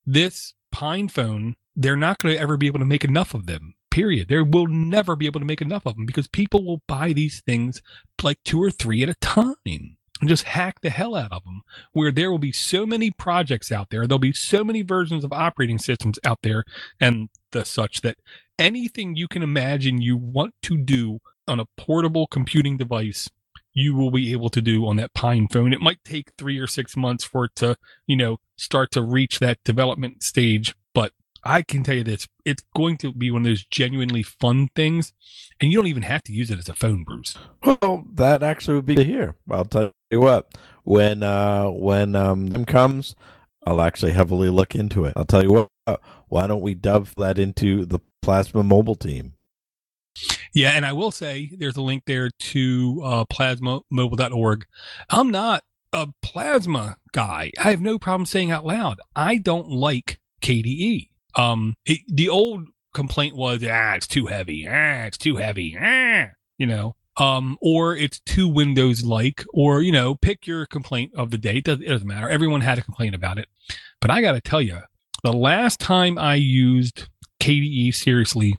this 0.06 0.54
Pine 0.70 1.08
phone, 1.08 1.56
they're 1.74 1.96
not 1.96 2.18
going 2.18 2.34
to 2.34 2.40
ever 2.40 2.56
be 2.56 2.68
able 2.68 2.78
to 2.78 2.84
make 2.84 3.04
enough 3.04 3.34
of 3.34 3.46
them, 3.46 3.74
period. 3.90 4.28
They 4.28 4.40
will 4.40 4.68
never 4.68 5.16
be 5.16 5.26
able 5.26 5.40
to 5.40 5.46
make 5.46 5.60
enough 5.60 5.84
of 5.84 5.96
them 5.96 6.06
because 6.06 6.28
people 6.28 6.64
will 6.64 6.82
buy 6.86 7.12
these 7.12 7.40
things 7.40 7.82
like 8.22 8.38
two 8.44 8.62
or 8.62 8.70
three 8.70 9.02
at 9.02 9.08
a 9.08 9.14
time 9.14 9.56
and 9.64 9.96
just 10.28 10.44
hack 10.44 10.80
the 10.80 10.90
hell 10.90 11.16
out 11.16 11.32
of 11.32 11.42
them. 11.42 11.62
Where 11.92 12.12
there 12.12 12.30
will 12.30 12.38
be 12.38 12.52
so 12.52 12.86
many 12.86 13.10
projects 13.10 13.72
out 13.72 13.90
there, 13.90 14.06
there'll 14.06 14.20
be 14.20 14.32
so 14.32 14.62
many 14.62 14.82
versions 14.82 15.24
of 15.24 15.32
operating 15.32 15.78
systems 15.78 16.20
out 16.24 16.38
there 16.42 16.64
and 17.00 17.30
the 17.50 17.64
such 17.64 18.00
that 18.02 18.18
anything 18.60 19.16
you 19.16 19.26
can 19.26 19.42
imagine 19.42 20.00
you 20.00 20.16
want 20.16 20.54
to 20.62 20.76
do 20.76 21.20
on 21.46 21.60
a 21.60 21.66
portable 21.76 22.26
computing 22.26 22.76
device 22.76 23.28
you 23.74 23.94
will 23.94 24.10
be 24.10 24.32
able 24.32 24.48
to 24.50 24.62
do 24.62 24.86
on 24.86 24.96
that 24.96 25.12
pine 25.14 25.48
phone. 25.48 25.72
It 25.72 25.80
might 25.80 26.02
take 26.04 26.30
three 26.38 26.58
or 26.58 26.66
six 26.66 26.96
months 26.96 27.24
for 27.24 27.46
it 27.46 27.54
to 27.56 27.76
you 28.06 28.16
know 28.16 28.38
start 28.56 28.90
to 28.92 29.02
reach 29.02 29.40
that 29.40 29.58
development 29.64 30.22
stage 30.22 30.74
but 30.94 31.12
i 31.42 31.60
can 31.60 31.82
tell 31.82 31.96
you 31.96 32.04
this 32.04 32.28
it's 32.44 32.62
going 32.76 32.96
to 32.96 33.12
be 33.12 33.30
one 33.30 33.42
of 33.42 33.46
those 33.46 33.64
genuinely 33.64 34.22
fun 34.22 34.68
things 34.76 35.12
and 35.60 35.72
you 35.72 35.78
don't 35.78 35.88
even 35.88 36.04
have 36.04 36.22
to 36.22 36.32
use 36.32 36.50
it 36.50 36.58
as 36.58 36.68
a 36.68 36.74
phone 36.74 37.02
bruce. 37.04 37.36
Well 37.64 38.04
that 38.14 38.42
actually 38.42 38.76
would 38.76 38.86
be 38.86 39.02
hear. 39.02 39.34
I'll 39.50 39.64
tell 39.64 39.92
you 40.10 40.20
what 40.20 40.52
when 40.84 41.22
uh 41.22 41.68
when 41.70 42.14
um 42.14 42.64
comes 42.64 43.14
i'll 43.66 43.80
actually 43.80 44.12
heavily 44.12 44.50
look 44.50 44.74
into 44.74 45.04
it. 45.04 45.14
I'll 45.16 45.24
tell 45.24 45.42
you 45.42 45.52
what 45.52 46.00
why 46.28 46.46
don't 46.46 46.62
we 46.62 46.74
dove 46.74 47.14
that 47.16 47.38
into 47.38 47.84
the 47.84 47.98
plasma 48.22 48.62
mobile 48.62 48.94
team 48.94 49.33
yeah, 50.54 50.70
and 50.70 50.86
I 50.86 50.92
will 50.92 51.10
say 51.10 51.50
there's 51.58 51.76
a 51.76 51.82
link 51.82 52.04
there 52.06 52.30
to 52.30 53.00
uh, 53.04 53.24
plasmamobile.org. 53.26 54.66
I'm 55.10 55.30
not 55.30 55.64
a 55.92 56.08
plasma 56.22 56.96
guy. 57.12 57.50
I 57.58 57.70
have 57.70 57.80
no 57.80 57.98
problem 57.98 58.24
saying 58.24 58.52
out 58.52 58.64
loud. 58.64 59.00
I 59.16 59.36
don't 59.36 59.68
like 59.68 60.20
KDE. 60.42 61.10
Um, 61.34 61.74
it, 61.84 62.00
the 62.08 62.28
old 62.28 62.68
complaint 62.94 63.36
was, 63.36 63.64
ah, 63.68 63.94
it's 63.94 64.06
too 64.06 64.26
heavy. 64.26 64.66
Ah, 64.68 65.04
it's 65.04 65.18
too 65.18 65.36
heavy. 65.36 65.76
Ah, 65.80 66.28
you 66.56 66.66
know, 66.66 66.94
um, 67.16 67.58
or 67.60 67.96
it's 67.96 68.20
too 68.20 68.48
Windows 68.48 69.04
like, 69.04 69.44
or, 69.52 69.82
you 69.82 69.92
know, 69.92 70.14
pick 70.14 70.46
your 70.46 70.66
complaint 70.66 71.12
of 71.16 71.30
the 71.30 71.38
day. 71.38 71.56
It 71.56 71.64
doesn't, 71.64 71.82
it 71.82 71.88
doesn't 71.88 72.06
matter. 72.06 72.28
Everyone 72.28 72.60
had 72.60 72.78
a 72.78 72.82
complaint 72.82 73.16
about 73.16 73.38
it. 73.38 73.48
But 74.00 74.10
I 74.10 74.20
got 74.20 74.32
to 74.32 74.40
tell 74.40 74.62
you, 74.62 74.78
the 75.24 75.32
last 75.32 75.80
time 75.80 76.18
I 76.18 76.36
used 76.36 77.08
KDE 77.40 77.94
seriously 77.94 78.56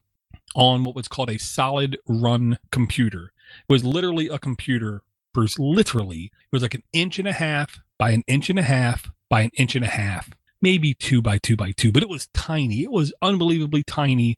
on 0.56 0.84
what 0.84 0.96
was 0.96 1.08
called 1.08 1.30
a 1.30 1.38
solid 1.38 1.98
run 2.08 2.58
computer. 2.72 3.34
It 3.68 3.72
was 3.72 3.84
literally 3.84 4.28
a 4.28 4.40
computer, 4.40 5.04
Bruce, 5.34 5.60
literally. 5.60 6.26
It 6.26 6.52
was 6.52 6.62
like 6.62 6.74
an 6.74 6.84
inch 6.94 7.20
and 7.20 7.28
a 7.28 7.34
half 7.34 7.80
by 8.00 8.12
an 8.12 8.24
inch 8.28 8.50
and 8.50 8.58
a 8.58 8.64
half 8.64 9.12
by 9.30 9.42
an 9.42 9.52
inch 9.58 9.76
and 9.76 9.86
a 9.86 9.90
half, 9.90 10.30
maybe 10.62 10.94
two 10.94 11.22
by 11.22 11.38
two 11.38 11.56
by 11.56 11.72
two, 11.72 11.92
but 11.92 12.04
it 12.04 12.10
was 12.10 12.28
tiny. 12.34 12.82
It 12.82 12.92
was 12.92 13.14
unbelievably 13.22 13.84
tiny. 13.84 14.38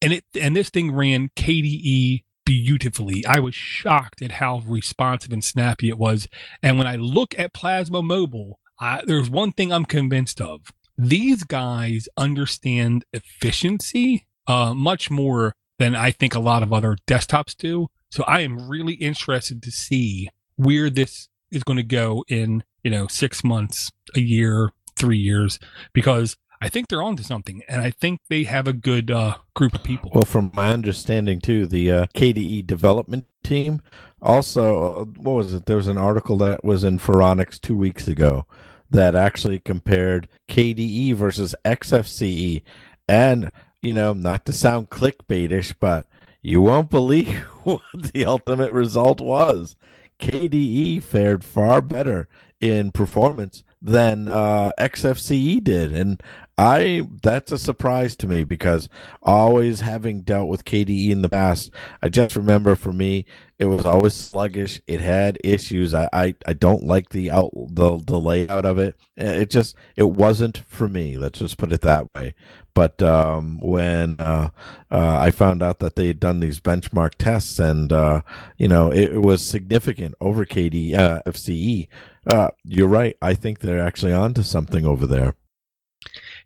And 0.00 0.12
it 0.12 0.24
and 0.38 0.56
this 0.56 0.68
thing 0.68 0.92
ran 0.92 1.30
KDE 1.36 2.24
beautifully. 2.44 3.24
I 3.24 3.38
was 3.38 3.54
shocked 3.54 4.20
at 4.22 4.32
how 4.32 4.62
responsive 4.66 5.32
and 5.32 5.44
snappy 5.44 5.88
it 5.88 5.98
was. 5.98 6.28
And 6.62 6.76
when 6.76 6.86
I 6.86 6.96
look 6.96 7.38
at 7.38 7.54
Plasma 7.54 8.02
Mobile, 8.02 8.58
I, 8.80 9.02
there's 9.06 9.30
one 9.30 9.52
thing 9.52 9.72
I'm 9.72 9.84
convinced 9.84 10.40
of. 10.40 10.72
These 10.98 11.44
guys 11.44 12.08
understand 12.16 13.04
efficiency 13.12 14.26
uh, 14.46 14.74
much 14.74 15.10
more 15.10 15.54
than 15.78 15.94
I 15.94 16.10
think 16.10 16.34
a 16.34 16.40
lot 16.40 16.62
of 16.62 16.72
other 16.72 16.96
desktops 17.06 17.56
do. 17.56 17.88
So 18.10 18.24
I 18.24 18.40
am 18.40 18.68
really 18.68 18.94
interested 18.94 19.62
to 19.62 19.70
see 19.70 20.28
where 20.56 20.90
this 20.90 21.28
is 21.50 21.64
going 21.64 21.78
to 21.78 21.82
go 21.82 22.24
in, 22.28 22.62
you 22.84 22.90
know, 22.90 23.06
six 23.06 23.42
months, 23.42 23.90
a 24.14 24.20
year, 24.20 24.70
three 24.96 25.18
years, 25.18 25.58
because 25.92 26.36
I 26.60 26.68
think 26.68 26.88
they're 26.88 27.02
onto 27.02 27.24
something, 27.24 27.62
and 27.68 27.80
I 27.80 27.90
think 27.90 28.20
they 28.28 28.44
have 28.44 28.68
a 28.68 28.72
good 28.72 29.10
uh, 29.10 29.38
group 29.54 29.74
of 29.74 29.82
people. 29.82 30.12
Well, 30.14 30.22
from 30.22 30.52
my 30.54 30.72
understanding, 30.72 31.40
too, 31.40 31.66
the 31.66 31.90
uh, 31.90 32.06
KDE 32.14 32.66
development 32.68 33.26
team 33.42 33.82
also, 34.22 35.00
uh, 35.00 35.04
what 35.04 35.32
was 35.32 35.54
it? 35.54 35.66
There 35.66 35.76
was 35.76 35.88
an 35.88 35.98
article 35.98 36.36
that 36.38 36.64
was 36.64 36.84
in 36.84 37.00
Phoronix 37.00 37.60
two 37.60 37.76
weeks 37.76 38.06
ago 38.06 38.46
that 38.90 39.16
actually 39.16 39.58
compared 39.58 40.28
KDE 40.48 41.14
versus 41.14 41.54
XFCE. 41.64 42.62
And, 43.08 43.50
you 43.82 43.92
know, 43.92 44.12
not 44.12 44.46
to 44.46 44.52
sound 44.52 44.90
clickbaitish, 44.90 45.74
but 45.78 46.06
you 46.40 46.60
won't 46.60 46.90
believe 46.90 47.38
what 47.64 47.82
the 47.94 48.24
ultimate 48.24 48.72
result 48.72 49.20
was. 49.20 49.76
KDE 50.18 51.02
fared 51.02 51.44
far 51.44 51.80
better 51.80 52.28
in 52.60 52.92
performance 52.92 53.64
than 53.80 54.28
uh, 54.28 54.70
XFCE 54.78 55.62
did, 55.64 55.92
and 55.92 56.22
I 56.56 57.08
that's 57.22 57.50
a 57.50 57.58
surprise 57.58 58.14
to 58.16 58.28
me 58.28 58.44
because 58.44 58.88
always 59.20 59.80
having 59.80 60.20
dealt 60.20 60.48
with 60.48 60.64
KDE 60.64 61.10
in 61.10 61.22
the 61.22 61.28
past, 61.28 61.72
I 62.02 62.08
just 62.08 62.36
remember 62.36 62.76
for 62.76 62.92
me 62.92 63.24
it 63.58 63.64
was 63.64 63.84
always 63.84 64.14
sluggish. 64.14 64.80
It 64.86 65.00
had 65.00 65.38
issues. 65.42 65.94
I 65.94 66.08
I, 66.12 66.34
I 66.46 66.52
don't 66.52 66.84
like 66.84 67.08
the 67.08 67.32
out 67.32 67.50
the 67.54 67.98
the 68.06 68.20
layout 68.20 68.64
of 68.64 68.78
it. 68.78 68.96
It 69.16 69.50
just 69.50 69.74
it 69.96 70.10
wasn't 70.10 70.58
for 70.68 70.88
me. 70.88 71.16
Let's 71.16 71.40
just 71.40 71.58
put 71.58 71.72
it 71.72 71.80
that 71.80 72.14
way. 72.14 72.34
But 72.74 73.02
um, 73.02 73.58
when 73.60 74.16
uh, 74.18 74.50
uh, 74.90 75.18
I 75.18 75.30
found 75.30 75.62
out 75.62 75.78
that 75.80 75.96
they 75.96 76.06
had 76.06 76.20
done 76.20 76.40
these 76.40 76.60
benchmark 76.60 77.16
tests, 77.18 77.58
and 77.58 77.92
uh, 77.92 78.22
you 78.56 78.68
know 78.68 78.90
it, 78.90 79.12
it, 79.12 79.22
was 79.22 79.46
significant 79.46 80.14
over 80.20 80.46
KDE 80.46 80.94
uh, 80.94 81.22
FCE, 81.26 81.88
uh, 82.26 82.48
you're 82.64 82.88
right. 82.88 83.16
I 83.20 83.34
think 83.34 83.60
they're 83.60 83.84
actually 83.84 84.12
onto 84.12 84.42
something 84.42 84.86
over 84.86 85.06
there. 85.06 85.34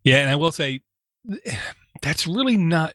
Yeah, 0.03 0.19
and 0.19 0.31
I 0.31 0.37
will 0.37 0.53
say 0.53 0.81
that's 2.03 2.27
really 2.27 2.57
not 2.57 2.95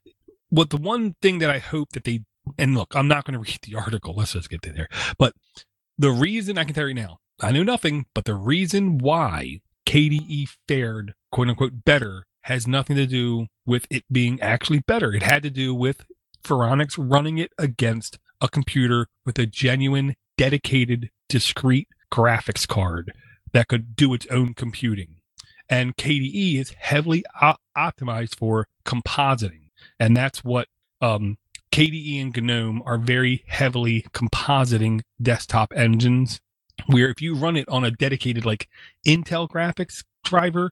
what 0.50 0.70
the 0.70 0.78
one 0.78 1.16
thing 1.22 1.40
that 1.40 1.50
I 1.50 1.60
hope 1.60 1.92
that 1.92 2.04
they 2.04 2.26
and 2.58 2.76
look, 2.76 2.96
I'm 2.96 3.08
not 3.08 3.26
going 3.26 3.34
to 3.34 3.40
read 3.40 3.60
the 3.62 3.76
article. 3.76 4.14
Let's 4.16 4.34
just 4.34 4.50
get 4.50 4.62
to 4.64 4.74
there. 4.74 4.90
But 5.18 5.34
the 5.98 6.12
reason 6.12 6.58
I 6.58 6.64
can 6.64 6.74
tell 6.74 6.88
you 6.88 6.94
now, 6.94 7.20
I 7.40 7.52
knew 7.52 7.64
nothing, 7.64 8.06
but 8.14 8.26
the 8.26 8.36
reason 8.36 8.98
why 8.98 9.62
KDE 9.86 10.50
fared 10.68 11.14
quote 11.32 11.50
unquote 11.50 11.86
better 11.86 12.26
has 12.44 12.68
nothing 12.68 12.96
to 12.96 13.06
do 13.06 13.48
with 13.66 13.86
it 13.90 14.04
being 14.12 14.42
actually 14.42 14.80
better. 14.80 15.14
It 15.14 15.24
had 15.24 15.44
to 15.44 15.50
do 15.50 15.74
with 15.74 16.06
Phoronix 16.44 16.96
running 16.98 17.38
it 17.38 17.52
against 17.58 18.18
a 18.40 18.50
computer 18.50 19.08
with 19.26 19.38
a 19.38 19.46
genuine, 19.46 20.16
dedicated, 20.38 21.10
discrete 21.30 21.88
graphics 22.12 22.68
card 22.68 23.14
that 23.54 23.68
could 23.68 23.96
do 23.96 24.14
its 24.14 24.26
own 24.28 24.54
computing. 24.54 25.18
And 25.70 25.96
KDE 25.96 26.60
is 26.60 26.72
heavily 26.78 27.24
op- 27.40 27.62
optimized 27.78 28.36
for 28.36 28.68
compositing. 28.86 29.70
And 30.00 30.18
that's 30.18 30.44
what 30.44 30.68
um, 31.00 31.38
KDE 31.72 32.22
and 32.22 32.36
GNOME 32.36 32.84
are 32.86 32.98
very 32.98 33.46
heavily 33.48 34.06
compositing 34.14 35.02
desktop 35.22 35.72
engines. 35.76 36.40
Where 36.88 37.10
if 37.10 37.22
you 37.22 37.36
run 37.36 37.56
it 37.56 37.70
on 37.70 37.84
a 37.84 37.92
dedicated 37.92 38.46
like 38.46 38.68
Intel 39.06 39.48
graphics 39.48 40.04
driver 40.24 40.72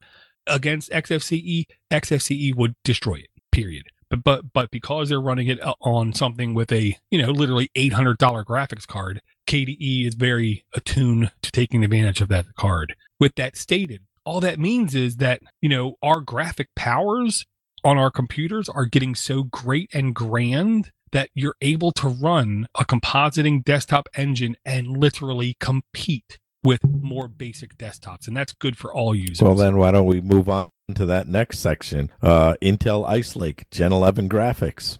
against 0.49 0.89
XFCE, 0.91 1.65
XFCE 1.91 2.55
would 2.55 2.75
destroy 2.83 3.15
it. 3.15 3.29
Period. 3.51 3.83
But 4.09 4.23
but 4.23 4.53
but 4.53 4.71
because 4.71 5.09
they're 5.09 5.21
running 5.21 5.47
it 5.47 5.61
uh, 5.61 5.75
on 5.81 6.13
something 6.13 6.53
with 6.53 6.71
a 6.71 6.97
you 7.11 7.21
know 7.21 7.31
literally 7.31 7.69
eight 7.75 7.93
hundred 7.93 8.17
dollar 8.17 8.43
graphics 8.43 8.87
card, 8.87 9.21
KDE 9.47 10.07
is 10.07 10.15
very 10.15 10.63
attuned 10.75 11.31
to 11.41 11.51
taking 11.51 11.83
advantage 11.83 12.21
of 12.21 12.29
that 12.29 12.45
card. 12.55 12.95
With 13.19 13.35
that 13.35 13.57
stated, 13.57 14.01
all 14.29 14.39
that 14.41 14.59
means 14.59 14.93
is 14.93 15.17
that, 15.17 15.41
you 15.59 15.69
know, 15.69 15.95
our 16.03 16.21
graphic 16.21 16.67
powers 16.75 17.47
on 17.83 17.97
our 17.97 18.11
computers 18.11 18.69
are 18.69 18.85
getting 18.85 19.15
so 19.15 19.41
great 19.43 19.89
and 19.91 20.13
grand 20.13 20.91
that 21.11 21.31
you're 21.33 21.55
able 21.61 21.91
to 21.93 22.07
run 22.07 22.67
a 22.75 22.85
compositing 22.85 23.63
desktop 23.63 24.07
engine 24.15 24.55
and 24.63 24.87
literally 24.87 25.55
compete 25.59 26.37
with 26.63 26.81
more 26.83 27.27
basic 27.27 27.77
desktops 27.77 28.27
and 28.27 28.35
that's 28.35 28.53
good 28.53 28.77
for 28.77 28.93
all 28.93 29.15
users. 29.15 29.41
Well 29.41 29.55
then 29.55 29.77
why 29.77 29.91
don't 29.91 30.05
we 30.05 30.21
move 30.21 30.49
on 30.49 30.69
to 30.95 31.05
that 31.05 31.27
next 31.27 31.59
section? 31.59 32.11
Uh, 32.21 32.55
intel 32.61 33.07
ice 33.07 33.35
lake 33.35 33.65
gen 33.71 33.91
11 33.91 34.29
graphics. 34.29 34.99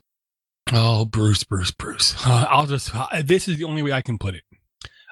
Oh 0.72 1.06
bruce 1.06 1.43
bruce 1.43 1.72
bruce. 1.72 2.15
Uh, 2.26 2.45
i'll 2.50 2.67
just 2.67 2.95
uh, 2.95 3.08
this 3.24 3.48
is 3.48 3.58
the 3.58 3.63
only 3.65 3.82
way 3.82 3.91
i 3.91 4.02
can 4.02 4.17
put 4.17 4.36
it. 4.36 4.43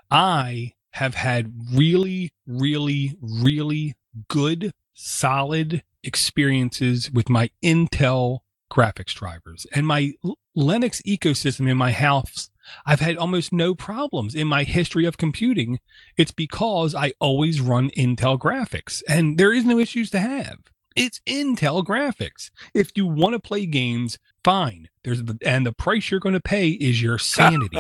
I 0.09 0.73
have 0.91 1.15
had 1.15 1.53
really 1.73 2.31
really 2.45 3.17
really 3.21 3.95
good, 4.29 4.71
solid 4.93 5.83
experiences 6.03 7.11
with 7.11 7.29
my 7.29 7.49
Intel 7.63 8.39
graphics 8.71 9.13
drivers 9.13 9.65
and 9.73 9.85
my 9.85 10.13
Linux 10.57 11.01
ecosystem 11.03 11.69
in 11.69 11.77
my 11.77 11.91
house. 11.91 12.49
I've 12.85 12.99
had 12.99 13.17
almost 13.17 13.53
no 13.53 13.75
problems 13.75 14.35
in 14.35 14.47
my 14.47 14.63
history 14.63 15.05
of 15.05 15.17
computing. 15.17 15.79
It's 16.17 16.31
because 16.31 16.95
I 16.95 17.13
always 17.19 17.61
run 17.61 17.89
Intel 17.91 18.37
graphics 18.37 19.01
and 19.07 19.37
there 19.37 19.53
is 19.53 19.65
no 19.65 19.79
issues 19.79 20.09
to 20.11 20.19
have. 20.19 20.59
It's 20.95 21.21
Intel 21.27 21.85
graphics. 21.85 22.49
If 22.73 22.91
you 22.95 23.05
want 23.05 23.33
to 23.33 23.39
play 23.39 23.65
games, 23.67 24.17
fine. 24.43 24.89
There's 25.03 25.23
the, 25.23 25.37
and 25.45 25.65
the 25.65 25.71
price 25.71 26.09
you're 26.09 26.19
going 26.19 26.33
to 26.33 26.41
pay 26.41 26.69
is 26.69 27.01
your 27.01 27.19
sanity. 27.19 27.79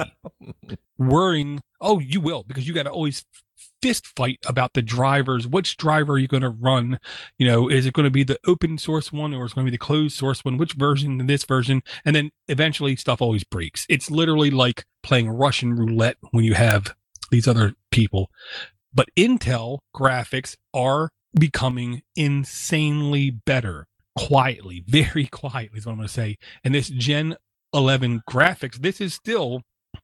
Worrying, 0.97 1.61
oh, 1.81 1.99
you 1.99 2.21
will 2.21 2.43
because 2.43 2.67
you 2.67 2.73
got 2.73 2.83
to 2.83 2.91
always 2.91 3.25
fist 3.81 4.07
fight 4.15 4.39
about 4.47 4.73
the 4.73 4.81
drivers. 4.81 5.47
Which 5.47 5.77
driver 5.77 6.13
are 6.13 6.17
you 6.17 6.27
going 6.27 6.43
to 6.43 6.49
run? 6.49 6.99
You 7.37 7.47
know, 7.47 7.69
is 7.69 7.85
it 7.85 7.93
going 7.93 8.05
to 8.05 8.11
be 8.11 8.23
the 8.23 8.39
open 8.45 8.77
source 8.77 9.11
one 9.11 9.33
or 9.33 9.45
is 9.45 9.51
it 9.51 9.55
going 9.55 9.65
to 9.65 9.71
be 9.71 9.75
the 9.75 9.79
closed 9.79 10.15
source 10.15 10.43
one? 10.43 10.57
Which 10.57 10.73
version, 10.73 11.25
this 11.27 11.43
version? 11.43 11.81
And 12.05 12.15
then 12.15 12.31
eventually 12.47 12.95
stuff 12.95 13.21
always 13.21 13.43
breaks. 13.43 13.85
It's 13.89 14.11
literally 14.11 14.51
like 14.51 14.85
playing 15.03 15.29
Russian 15.29 15.73
roulette 15.73 16.17
when 16.31 16.43
you 16.43 16.53
have 16.53 16.93
these 17.31 17.47
other 17.47 17.73
people. 17.91 18.29
But 18.93 19.09
Intel 19.15 19.79
graphics 19.95 20.55
are 20.73 21.09
becoming 21.37 22.01
insanely 22.15 23.29
better 23.29 23.87
quietly, 24.17 24.83
very 24.87 25.27
quietly 25.27 25.79
is 25.79 25.85
what 25.85 25.93
I'm 25.93 25.97
going 25.99 26.07
to 26.07 26.13
say. 26.13 26.37
And 26.63 26.73
this 26.73 26.89
Gen 26.89 27.35
11 27.73 28.21
graphics, 28.29 28.75
this 28.75 28.99
is 28.99 29.13
still 29.13 29.61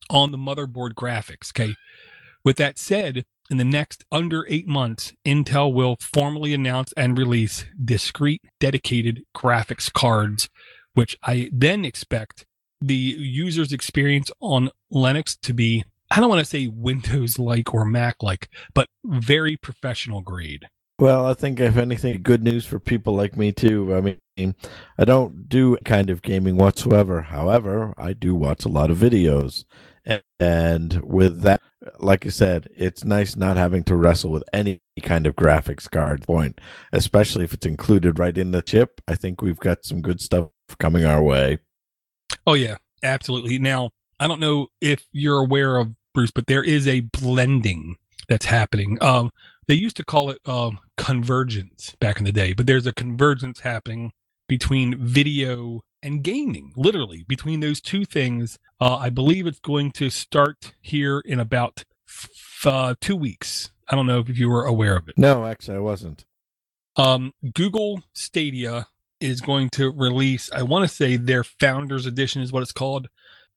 on 0.09 0.31
the 0.31 0.37
motherboard 0.37 0.93
graphics. 0.93 1.51
Okay. 1.51 1.75
With 2.43 2.57
that 2.57 2.77
said, 2.77 3.25
in 3.49 3.57
the 3.57 3.63
next 3.63 4.03
under 4.11 4.45
eight 4.49 4.67
months, 4.67 5.13
Intel 5.25 5.73
will 5.73 5.97
formally 5.99 6.53
announce 6.53 6.93
and 6.93 7.17
release 7.17 7.65
discrete, 7.83 8.41
dedicated 8.59 9.23
graphics 9.35 9.91
cards, 9.91 10.49
which 10.93 11.17
I 11.23 11.49
then 11.51 11.85
expect 11.85 12.45
the 12.81 12.95
user's 12.95 13.71
experience 13.71 14.29
on 14.41 14.69
Linux 14.91 15.39
to 15.41 15.53
be, 15.53 15.85
I 16.11 16.19
don't 16.19 16.29
want 16.29 16.39
to 16.39 16.45
say 16.45 16.67
Windows 16.67 17.39
like 17.39 17.73
or 17.73 17.85
Mac 17.85 18.21
like, 18.21 18.49
but 18.73 18.87
very 19.05 19.55
professional 19.55 20.21
grade. 20.21 20.67
Well, 20.99 21.25
I 21.25 21.33
think 21.33 21.59
if 21.59 21.77
anything, 21.77 22.21
good 22.21 22.43
news 22.43 22.65
for 22.65 22.79
people 22.79 23.15
like 23.15 23.35
me 23.35 23.51
too. 23.51 23.95
I 23.95 24.01
mean, 24.01 24.55
I 24.97 25.05
don't 25.05 25.49
do 25.49 25.77
kind 25.85 26.09
of 26.09 26.21
gaming 26.21 26.55
whatsoever. 26.55 27.21
However, 27.21 27.93
I 27.97 28.13
do 28.13 28.35
watch 28.35 28.63
a 28.63 28.69
lot 28.69 28.91
of 28.91 28.97
videos. 28.97 29.65
And 30.39 31.01
with 31.01 31.41
that, 31.41 31.61
like 31.99 32.25
I 32.25 32.29
said, 32.29 32.67
it's 32.75 33.03
nice 33.03 33.35
not 33.35 33.57
having 33.57 33.83
to 33.85 33.95
wrestle 33.95 34.31
with 34.31 34.43
any 34.53 34.81
kind 35.01 35.27
of 35.27 35.35
graphics 35.35 35.89
card 35.89 36.23
point, 36.23 36.59
especially 36.91 37.43
if 37.43 37.53
it's 37.53 37.65
included 37.65 38.19
right 38.19 38.37
in 38.37 38.51
the 38.51 38.61
chip. 38.61 39.01
I 39.07 39.15
think 39.15 39.41
we've 39.41 39.59
got 39.59 39.85
some 39.85 40.01
good 40.01 40.21
stuff 40.21 40.49
coming 40.79 41.05
our 41.05 41.21
way. 41.21 41.59
Oh, 42.47 42.53
yeah, 42.53 42.77
absolutely. 43.03 43.59
Now, 43.59 43.91
I 44.19 44.27
don't 44.27 44.39
know 44.39 44.67
if 44.81 45.05
you're 45.11 45.39
aware 45.39 45.77
of 45.77 45.93
Bruce, 46.13 46.31
but 46.31 46.47
there 46.47 46.63
is 46.63 46.87
a 46.87 47.01
blending 47.01 47.97
that's 48.29 48.45
happening. 48.45 48.97
Um, 49.01 49.31
they 49.67 49.75
used 49.75 49.97
to 49.97 50.05
call 50.05 50.29
it 50.29 50.39
um, 50.45 50.79
convergence 50.97 51.95
back 51.99 52.19
in 52.19 52.25
the 52.25 52.31
day, 52.31 52.53
but 52.53 52.67
there's 52.67 52.87
a 52.87 52.93
convergence 52.93 53.61
happening 53.61 54.11
between 54.47 54.97
video 54.97 55.81
and 56.03 56.23
gaming, 56.23 56.73
literally 56.75 57.23
between 57.27 57.61
those 57.61 57.81
two 57.81 58.05
things. 58.05 58.59
Uh, 58.79 58.97
I 58.97 59.09
believe 59.09 59.47
it's 59.47 59.59
going 59.59 59.91
to 59.93 60.09
start 60.09 60.73
here 60.81 61.21
in 61.25 61.39
about 61.39 61.83
f- 62.07 62.65
uh, 62.65 62.95
two 63.01 63.15
weeks. 63.15 63.71
I 63.87 63.95
don't 63.95 64.05
know 64.05 64.19
if 64.19 64.37
you 64.37 64.49
were 64.49 64.65
aware 64.65 64.97
of 64.97 65.07
it. 65.07 65.17
No, 65.17 65.45
actually, 65.45 65.77
I 65.77 65.81
wasn't. 65.81 66.25
Um, 66.95 67.33
Google 67.53 68.03
Stadia 68.13 68.87
is 69.19 69.41
going 69.41 69.69
to 69.71 69.89
release, 69.89 70.51
I 70.51 70.63
want 70.63 70.87
to 70.87 70.93
say 70.93 71.15
their 71.15 71.43
Founders 71.43 72.05
Edition 72.05 72.41
is 72.41 72.51
what 72.51 72.61
it's 72.61 72.71
called, 72.73 73.07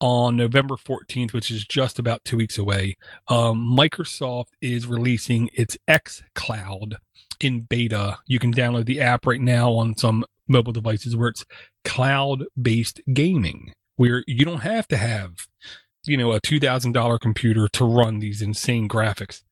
on 0.01 0.37
November 0.37 0.77
14th, 0.77 1.33
which 1.33 1.51
is 1.51 1.65
just 1.65 1.99
about 1.99 2.25
two 2.25 2.37
weeks 2.37 2.59
away. 2.59 2.97
Um, 3.29 3.75
Microsoft 3.77 4.49
is 4.61 4.87
releasing 4.87 5.51
its 5.55 5.77
X 5.89 6.23
Cloud 6.35 6.99
in 7.41 7.61
beta. 7.61 8.19
You 8.27 8.39
can 8.39 8.53
download 8.53 8.87
the 8.87 9.01
app 9.01 9.27
right 9.27 9.41
now 9.41 9.73
on 9.73 9.97
some 9.97 10.25
mobile 10.49 10.73
devices 10.73 11.17
where 11.17 11.29
it's 11.29 11.45
cloud 11.85 12.45
based 12.61 13.01
gaming, 13.13 13.73
where 13.97 14.25
you 14.27 14.45
don't 14.45 14.61
have 14.63 14.89
to 14.89 14.97
have, 14.97 15.47
you 16.07 16.17
know, 16.17 16.33
a 16.33 16.41
$2,000 16.41 17.21
computer 17.21 17.69
to 17.69 17.85
run 17.85 18.19
these 18.21 18.43
insane 18.43 18.89
graphics. 18.89 19.43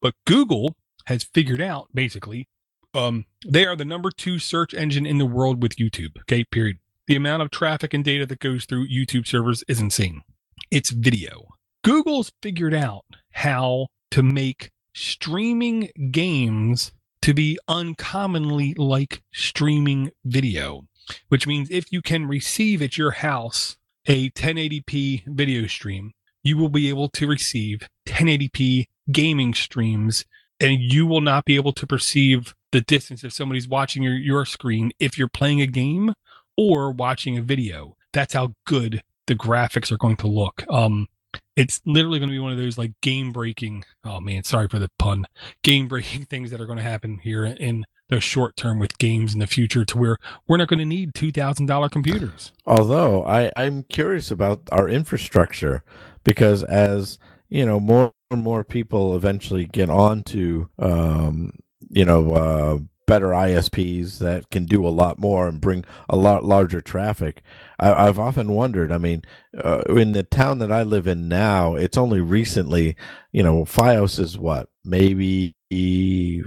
But 0.00 0.14
Google 0.26 0.76
has 1.06 1.24
figured 1.24 1.60
out 1.60 1.88
basically 1.94 2.48
Um, 2.94 3.26
they 3.46 3.66
are 3.66 3.76
the 3.76 3.84
number 3.84 4.10
two 4.10 4.38
search 4.38 4.72
engine 4.72 5.04
in 5.06 5.18
the 5.18 5.26
world 5.26 5.62
with 5.62 5.76
YouTube. 5.76 6.16
Okay, 6.20 6.44
period. 6.44 6.78
The 7.08 7.16
amount 7.16 7.42
of 7.42 7.50
traffic 7.50 7.92
and 7.92 8.04
data 8.04 8.24
that 8.26 8.38
goes 8.38 8.64
through 8.66 8.88
YouTube 8.88 9.26
servers 9.26 9.64
is 9.68 9.80
insane. 9.80 10.22
It's 10.70 10.90
video. 10.90 11.48
Google's 11.82 12.32
figured 12.42 12.72
out 12.74 13.04
how 13.32 13.88
to 14.12 14.22
make 14.22 14.70
streaming 14.94 15.90
games 16.12 16.92
to 17.24 17.32
be 17.32 17.58
uncommonly 17.68 18.74
like 18.74 19.22
streaming 19.32 20.10
video, 20.26 20.82
which 21.28 21.46
means 21.46 21.70
if 21.70 21.90
you 21.90 22.02
can 22.02 22.26
receive 22.26 22.82
at 22.82 22.98
your 22.98 23.12
house 23.12 23.78
a 24.06 24.28
1080p 24.32 25.22
video 25.28 25.66
stream, 25.66 26.12
you 26.42 26.58
will 26.58 26.68
be 26.68 26.90
able 26.90 27.08
to 27.08 27.26
receive 27.26 27.88
1080p 28.06 28.88
gaming 29.10 29.54
streams 29.54 30.26
and 30.60 30.82
you 30.82 31.06
will 31.06 31.22
not 31.22 31.46
be 31.46 31.56
able 31.56 31.72
to 31.72 31.86
perceive 31.86 32.54
the 32.72 32.82
distance 32.82 33.24
if 33.24 33.32
somebody's 33.32 33.66
watching 33.66 34.02
your, 34.02 34.12
your 34.12 34.44
screen 34.44 34.92
if 34.98 35.16
you're 35.16 35.26
playing 35.26 35.62
a 35.62 35.66
game 35.66 36.12
or 36.58 36.92
watching 36.92 37.38
a 37.38 37.42
video. 37.42 37.96
That's 38.12 38.34
how 38.34 38.52
good 38.66 39.02
the 39.28 39.34
graphics 39.34 39.90
are 39.90 39.96
going 39.96 40.16
to 40.16 40.26
look. 40.26 40.66
Um, 40.68 41.08
it's 41.56 41.80
literally 41.84 42.18
going 42.18 42.28
to 42.28 42.34
be 42.34 42.40
one 42.40 42.52
of 42.52 42.58
those 42.58 42.78
like 42.78 42.92
game 43.00 43.32
breaking. 43.32 43.84
Oh 44.04 44.20
man, 44.20 44.44
sorry 44.44 44.68
for 44.68 44.78
the 44.78 44.90
pun. 44.98 45.26
Game 45.62 45.88
breaking 45.88 46.24
things 46.30 46.50
that 46.50 46.60
are 46.60 46.66
going 46.66 46.78
to 46.78 46.84
happen 46.84 47.18
here 47.18 47.44
in 47.44 47.84
the 48.08 48.20
short 48.20 48.56
term 48.56 48.78
with 48.78 48.98
games 48.98 49.32
in 49.32 49.40
the 49.40 49.46
future, 49.46 49.84
to 49.84 49.98
where 49.98 50.18
we're 50.46 50.58
not 50.58 50.68
going 50.68 50.78
to 50.78 50.84
need 50.84 51.14
two 51.14 51.32
thousand 51.32 51.66
dollar 51.66 51.88
computers. 51.88 52.52
Although 52.66 53.24
I 53.24 53.50
I'm 53.56 53.84
curious 53.84 54.30
about 54.30 54.62
our 54.72 54.88
infrastructure 54.88 55.82
because 56.24 56.62
as 56.64 57.18
you 57.48 57.64
know 57.64 57.78
more 57.80 58.12
and 58.30 58.42
more 58.42 58.64
people 58.64 59.16
eventually 59.16 59.64
get 59.64 59.88
onto 59.88 60.68
um, 60.78 61.52
you 61.88 62.04
know 62.04 62.32
uh, 62.32 62.78
better 63.06 63.28
ISPs 63.28 64.18
that 64.18 64.50
can 64.50 64.64
do 64.64 64.86
a 64.86 64.88
lot 64.88 65.18
more 65.18 65.46
and 65.48 65.60
bring 65.60 65.84
a 66.08 66.16
lot 66.16 66.44
larger 66.44 66.80
traffic. 66.80 67.42
I, 67.78 68.04
have 68.04 68.18
often 68.18 68.52
wondered. 68.52 68.92
I 68.92 68.98
mean, 68.98 69.22
uh, 69.56 69.82
in 69.88 70.12
the 70.12 70.22
town 70.22 70.58
that 70.60 70.72
I 70.72 70.82
live 70.82 71.06
in 71.06 71.28
now, 71.28 71.74
it's 71.74 71.98
only 71.98 72.20
recently, 72.20 72.96
you 73.32 73.42
know, 73.42 73.64
FiOS 73.64 74.18
is 74.18 74.38
what 74.38 74.68
maybe 74.84 75.54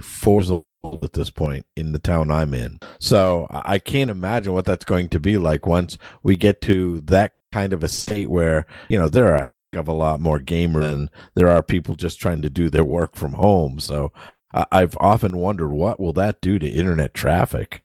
four 0.00 0.42
old 0.82 1.04
at 1.04 1.12
this 1.12 1.30
point 1.30 1.66
in 1.76 1.92
the 1.92 1.98
town 1.98 2.30
I'm 2.30 2.54
in. 2.54 2.78
So 2.98 3.46
I 3.50 3.78
can't 3.78 4.10
imagine 4.10 4.52
what 4.52 4.64
that's 4.64 4.84
going 4.84 5.08
to 5.10 5.20
be 5.20 5.36
like 5.36 5.66
once 5.66 5.98
we 6.22 6.36
get 6.36 6.60
to 6.62 7.00
that 7.02 7.32
kind 7.52 7.72
of 7.72 7.82
a 7.82 7.88
state 7.88 8.30
where 8.30 8.66
you 8.88 8.98
know 8.98 9.08
there 9.08 9.34
are 9.34 9.54
of 9.74 9.88
a 9.88 9.92
lot 9.92 10.18
more 10.20 10.38
gamers 10.38 10.90
and 10.90 11.10
there 11.34 11.48
are 11.48 11.62
people 11.62 11.94
just 11.94 12.18
trying 12.18 12.40
to 12.40 12.48
do 12.48 12.70
their 12.70 12.84
work 12.84 13.14
from 13.14 13.34
home. 13.34 13.78
So 13.78 14.12
I've 14.52 14.96
often 14.98 15.36
wondered 15.36 15.70
what 15.70 16.00
will 16.00 16.12
that 16.14 16.40
do 16.40 16.58
to 16.58 16.68
internet 16.68 17.14
traffic. 17.14 17.82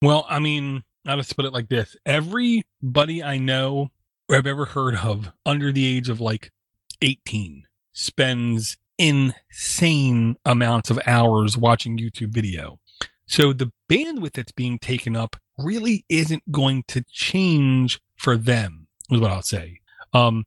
Well, 0.00 0.26
I 0.28 0.38
mean, 0.38 0.84
I'll 1.06 1.16
just 1.16 1.36
put 1.36 1.44
it 1.44 1.52
like 1.52 1.68
this: 1.68 1.96
everybody 2.06 3.22
I 3.22 3.38
know 3.38 3.90
or 4.28 4.36
I've 4.36 4.46
ever 4.46 4.66
heard 4.66 4.96
of 4.96 5.32
under 5.44 5.72
the 5.72 5.86
age 5.86 6.08
of 6.08 6.20
like 6.20 6.52
eighteen 7.02 7.64
spends 7.92 8.76
insane 8.98 10.36
amounts 10.44 10.90
of 10.90 11.00
hours 11.06 11.56
watching 11.56 11.98
YouTube 11.98 12.30
video. 12.30 12.78
So 13.26 13.52
the 13.52 13.72
bandwidth 13.90 14.32
that's 14.32 14.52
being 14.52 14.78
taken 14.78 15.16
up 15.16 15.36
really 15.56 16.04
isn't 16.08 16.50
going 16.50 16.84
to 16.88 17.04
change 17.10 18.00
for 18.16 18.36
them, 18.36 18.86
is 19.10 19.20
what 19.20 19.30
I'll 19.30 19.42
say. 19.42 19.80
Um, 20.12 20.44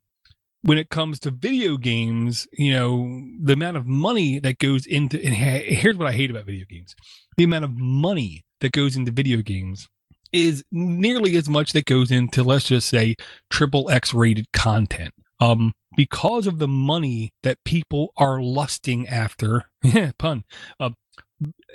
when 0.62 0.78
it 0.78 0.90
comes 0.90 1.18
to 1.20 1.30
video 1.30 1.76
games, 1.76 2.46
you 2.52 2.72
know, 2.72 3.22
the 3.40 3.52
amount 3.52 3.76
of 3.76 3.86
money 3.86 4.38
that 4.38 4.58
goes 4.58 4.86
into, 4.86 5.22
and 5.22 5.34
here's 5.34 5.96
what 5.96 6.08
I 6.08 6.12
hate 6.12 6.30
about 6.30 6.46
video 6.46 6.64
games 6.68 6.94
the 7.36 7.44
amount 7.44 7.64
of 7.64 7.76
money 7.76 8.44
that 8.60 8.72
goes 8.72 8.94
into 8.94 9.10
video 9.10 9.40
games 9.42 9.88
is 10.32 10.64
nearly 10.70 11.36
as 11.36 11.48
much 11.48 11.72
that 11.72 11.84
goes 11.86 12.10
into, 12.10 12.42
let's 12.42 12.66
just 12.66 12.88
say, 12.88 13.16
triple 13.50 13.90
X 13.90 14.14
rated 14.14 14.46
content. 14.52 15.12
Um, 15.40 15.72
because 15.96 16.46
of 16.46 16.58
the 16.58 16.68
money 16.68 17.32
that 17.42 17.58
people 17.64 18.12
are 18.16 18.40
lusting 18.40 19.08
after, 19.08 19.64
pun, 20.18 20.44
uh, 20.78 20.90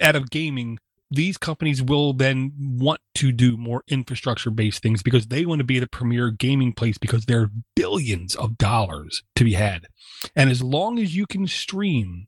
out 0.01 0.15
of 0.15 0.29
gaming, 0.29 0.79
these 1.09 1.37
companies 1.37 1.81
will 1.81 2.13
then 2.13 2.51
want 2.57 2.99
to 3.15 3.31
do 3.31 3.57
more 3.57 3.83
infrastructure 3.87 4.51
based 4.51 4.81
things 4.81 5.01
because 5.01 5.27
they 5.27 5.45
want 5.45 5.59
to 5.59 5.65
be 5.65 5.79
the 5.79 5.87
premier 5.87 6.29
gaming 6.31 6.73
place 6.73 6.97
because 6.97 7.25
there 7.25 7.41
are 7.41 7.51
billions 7.75 8.35
of 8.35 8.57
dollars 8.57 9.23
to 9.35 9.43
be 9.43 9.53
had. 9.53 9.87
And 10.35 10.49
as 10.49 10.61
long 10.61 10.99
as 10.99 11.15
you 11.15 11.25
can 11.25 11.47
stream 11.47 12.27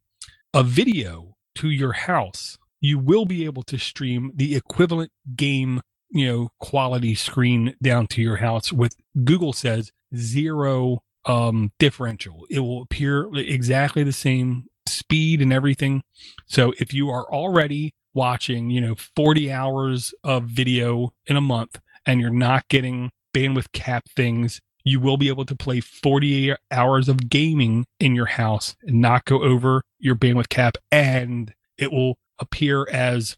a 0.53 0.63
video 0.63 1.35
to 1.55 1.69
your 1.69 1.93
house, 1.93 2.57
you 2.81 2.97
will 2.97 3.25
be 3.25 3.45
able 3.45 3.63
to 3.63 3.77
stream 3.77 4.31
the 4.33 4.55
equivalent 4.55 5.11
game, 5.35 5.81
you 6.09 6.25
know, 6.25 6.49
quality 6.59 7.15
screen 7.15 7.75
down 7.83 8.07
to 8.07 8.21
your 8.21 8.37
house 8.37 8.71
with 8.71 8.95
Google 9.23 9.53
says 9.53 9.91
zero 10.15 10.99
um 11.25 11.71
differential. 11.79 12.45
It 12.49 12.59
will 12.59 12.81
appear 12.81 13.29
exactly 13.35 14.03
the 14.03 14.13
same 14.13 14.65
speed 14.87 15.41
and 15.41 15.51
everything. 15.51 16.03
So 16.47 16.73
if 16.79 16.93
you 16.93 17.09
are 17.09 17.25
already 17.31 17.93
watching, 18.19 18.69
you 18.69 18.81
know, 18.81 18.95
40 19.15 19.49
hours 19.49 20.13
of 20.25 20.43
video 20.43 21.13
in 21.25 21.37
a 21.37 21.41
month 21.41 21.79
and 22.05 22.19
you're 22.19 22.29
not 22.29 22.67
getting 22.67 23.11
bandwidth 23.33 23.71
cap 23.71 24.09
things, 24.13 24.59
you 24.83 24.99
will 24.99 25.15
be 25.15 25.29
able 25.29 25.45
to 25.45 25.55
play 25.55 25.79
40 25.79 26.53
hours 26.69 27.07
of 27.07 27.29
gaming 27.29 27.85
in 27.97 28.15
your 28.15 28.25
house 28.25 28.75
and 28.83 28.99
not 28.99 29.23
go 29.23 29.41
over 29.41 29.83
your 29.99 30.15
bandwidth 30.15 30.49
cap 30.49 30.75
and 30.91 31.53
it 31.77 31.93
will 31.93 32.17
appear 32.39 32.85
as 32.91 33.37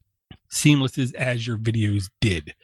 seamless 0.49 0.97
as, 0.97 1.11
as 1.13 1.45
your 1.45 1.57
videos 1.57 2.09
did. 2.19 2.55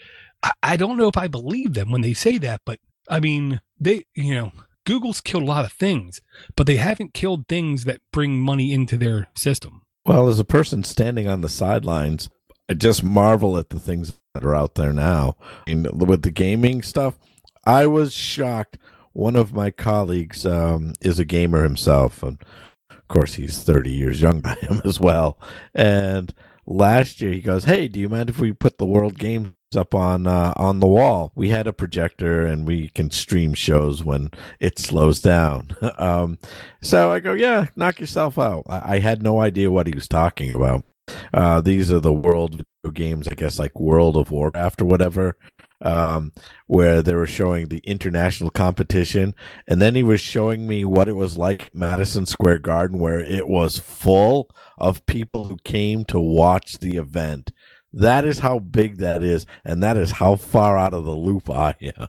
I, 0.41 0.51
I 0.63 0.75
don't 0.75 0.97
know 0.97 1.07
if 1.07 1.17
I 1.17 1.27
believe 1.27 1.75
them 1.75 1.91
when 1.91 2.01
they 2.01 2.15
say 2.15 2.39
that, 2.39 2.61
but 2.65 2.79
I 3.07 3.19
mean, 3.19 3.61
they, 3.79 4.05
you 4.15 4.33
know, 4.33 4.51
Google's 4.87 5.21
killed 5.21 5.43
a 5.43 5.45
lot 5.45 5.65
of 5.65 5.71
things, 5.71 6.19
but 6.55 6.65
they 6.65 6.77
haven't 6.77 7.13
killed 7.13 7.47
things 7.47 7.83
that 7.83 8.01
bring 8.11 8.39
money 8.39 8.73
into 8.73 8.97
their 8.97 9.27
system. 9.35 9.83
Well, 10.07 10.29
as 10.29 10.39
a 10.39 10.45
person 10.45 10.85
standing 10.85 11.27
on 11.27 11.41
the 11.41 11.49
sidelines, 11.49 12.29
I 12.69 12.75
just 12.75 13.03
marvel 13.03 13.57
at 13.57 13.71
the 13.71 13.79
things 13.79 14.13
that 14.33 14.45
are 14.45 14.55
out 14.55 14.75
there 14.75 14.93
now. 14.93 15.35
And 15.67 15.85
with 16.07 16.21
the 16.21 16.31
gaming 16.31 16.81
stuff, 16.81 17.19
I 17.65 17.87
was 17.87 18.13
shocked. 18.13 18.77
One 19.11 19.35
of 19.35 19.53
my 19.53 19.69
colleagues 19.69 20.45
um, 20.45 20.93
is 21.01 21.19
a 21.19 21.25
gamer 21.25 21.63
himself, 21.63 22.23
and 22.23 22.41
of 22.89 23.05
course, 23.09 23.33
he's 23.33 23.61
30 23.61 23.91
years 23.91 24.21
young 24.21 24.39
by 24.39 24.53
him 24.53 24.81
as 24.85 24.97
well. 24.97 25.41
And 25.75 26.33
last 26.65 27.19
year, 27.19 27.33
he 27.33 27.41
goes, 27.41 27.65
"Hey, 27.65 27.89
do 27.89 27.99
you 27.99 28.07
mind 28.07 28.29
if 28.29 28.39
we 28.39 28.53
put 28.53 28.77
the 28.77 28.85
World 28.85 29.17
Games 29.17 29.56
up 29.75 29.93
on 29.93 30.27
uh, 30.27 30.53
on 30.55 30.79
the 30.79 30.87
wall. 30.87 31.31
We 31.35 31.49
had 31.49 31.67
a 31.67 31.73
projector 31.73 32.45
and 32.45 32.65
we 32.65 32.89
can 32.89 33.11
stream 33.11 33.53
shows 33.53 34.03
when 34.03 34.31
it 34.59 34.79
slows 34.79 35.19
down. 35.19 35.75
um, 35.97 36.37
so 36.81 37.11
I 37.11 37.19
go, 37.19 37.33
yeah, 37.33 37.67
knock 37.75 37.99
yourself 37.99 38.37
out. 38.37 38.63
I, 38.69 38.95
I, 38.95 38.99
had 38.99 39.21
no 39.21 39.41
idea 39.41 39.71
what 39.71 39.87
he 39.87 39.93
was 39.93 40.07
talking 40.07 40.55
about. 40.55 40.85
Uh, 41.33 41.61
these 41.61 41.91
are 41.91 41.99
the 41.99 42.13
world 42.13 42.63
games, 42.93 43.27
I 43.27 43.33
guess, 43.33 43.59
like 43.59 43.79
World 43.79 44.15
of 44.15 44.31
Warcraft 44.31 44.81
or 44.81 44.85
whatever, 44.85 45.37
um, 45.81 46.31
where 46.67 47.01
they 47.01 47.13
were 47.13 47.27
showing 47.27 47.67
the 47.67 47.79
international 47.79 48.49
competition, 48.49 49.35
and 49.67 49.81
then 49.81 49.95
he 49.95 50.03
was 50.03 50.21
showing 50.21 50.67
me 50.67 50.85
what 50.85 51.07
it 51.07 51.15
was 51.15 51.37
like 51.37 51.73
Madison 51.73 52.25
Square 52.25 52.59
Garden, 52.59 52.99
where 52.99 53.19
it 53.19 53.47
was 53.47 53.77
full 53.77 54.49
of 54.77 55.05
people 55.05 55.45
who 55.45 55.57
came 55.63 56.05
to 56.05 56.19
watch 56.19 56.79
the 56.79 56.97
event 56.97 57.51
that 57.93 58.25
is 58.25 58.39
how 58.39 58.59
big 58.59 58.97
that 58.97 59.23
is, 59.23 59.45
and 59.63 59.81
that 59.83 59.97
is 59.97 60.11
how 60.11 60.35
far 60.35 60.77
out 60.77 60.93
of 60.93 61.05
the 61.05 61.15
loop 61.15 61.49
I 61.49 61.75
am. 61.81 62.07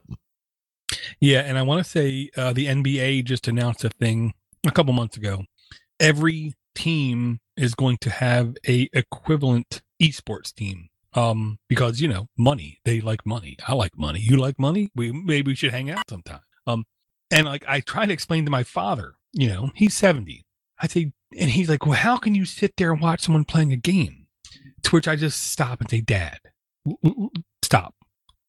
Yeah, 1.20 1.40
and 1.40 1.58
I 1.58 1.62
want 1.62 1.84
to 1.84 1.90
say 1.90 2.30
uh, 2.36 2.52
the 2.52 2.66
NBA 2.66 3.24
just 3.24 3.48
announced 3.48 3.84
a 3.84 3.90
thing 3.90 4.34
a 4.66 4.70
couple 4.70 4.92
months 4.92 5.16
ago. 5.16 5.44
Every 6.00 6.54
team 6.74 7.40
is 7.56 7.74
going 7.74 7.98
to 7.98 8.10
have 8.10 8.56
a 8.66 8.88
equivalent 8.92 9.82
esports 10.00 10.54
team 10.54 10.88
um 11.14 11.58
because 11.68 12.00
you 12.00 12.06
know 12.06 12.28
money. 12.36 12.78
They 12.84 13.00
like 13.00 13.26
money. 13.26 13.56
I 13.66 13.74
like 13.74 13.96
money. 13.96 14.20
You 14.20 14.36
like 14.36 14.58
money? 14.58 14.90
We 14.94 15.10
maybe 15.10 15.52
we 15.52 15.54
should 15.56 15.72
hang 15.72 15.90
out 15.90 16.08
sometime. 16.08 16.40
Um 16.66 16.84
and 17.30 17.46
like 17.46 17.64
i 17.68 17.80
try 17.80 18.06
to 18.06 18.12
explain 18.12 18.44
to 18.44 18.50
my 18.50 18.62
father 18.62 19.14
you 19.32 19.48
know 19.48 19.70
he's 19.74 19.94
70 19.94 20.44
i 20.80 20.86
say 20.86 21.12
and 21.38 21.50
he's 21.50 21.68
like 21.68 21.84
well 21.86 21.94
how 21.94 22.16
can 22.16 22.34
you 22.34 22.44
sit 22.44 22.74
there 22.76 22.92
and 22.92 23.00
watch 23.00 23.22
someone 23.22 23.44
playing 23.44 23.72
a 23.72 23.76
game 23.76 24.17
to 24.82 24.90
which 24.90 25.08
I 25.08 25.16
just 25.16 25.42
stop 25.42 25.80
and 25.80 25.90
say, 25.90 26.00
Dad, 26.00 26.38
stop. 27.62 27.94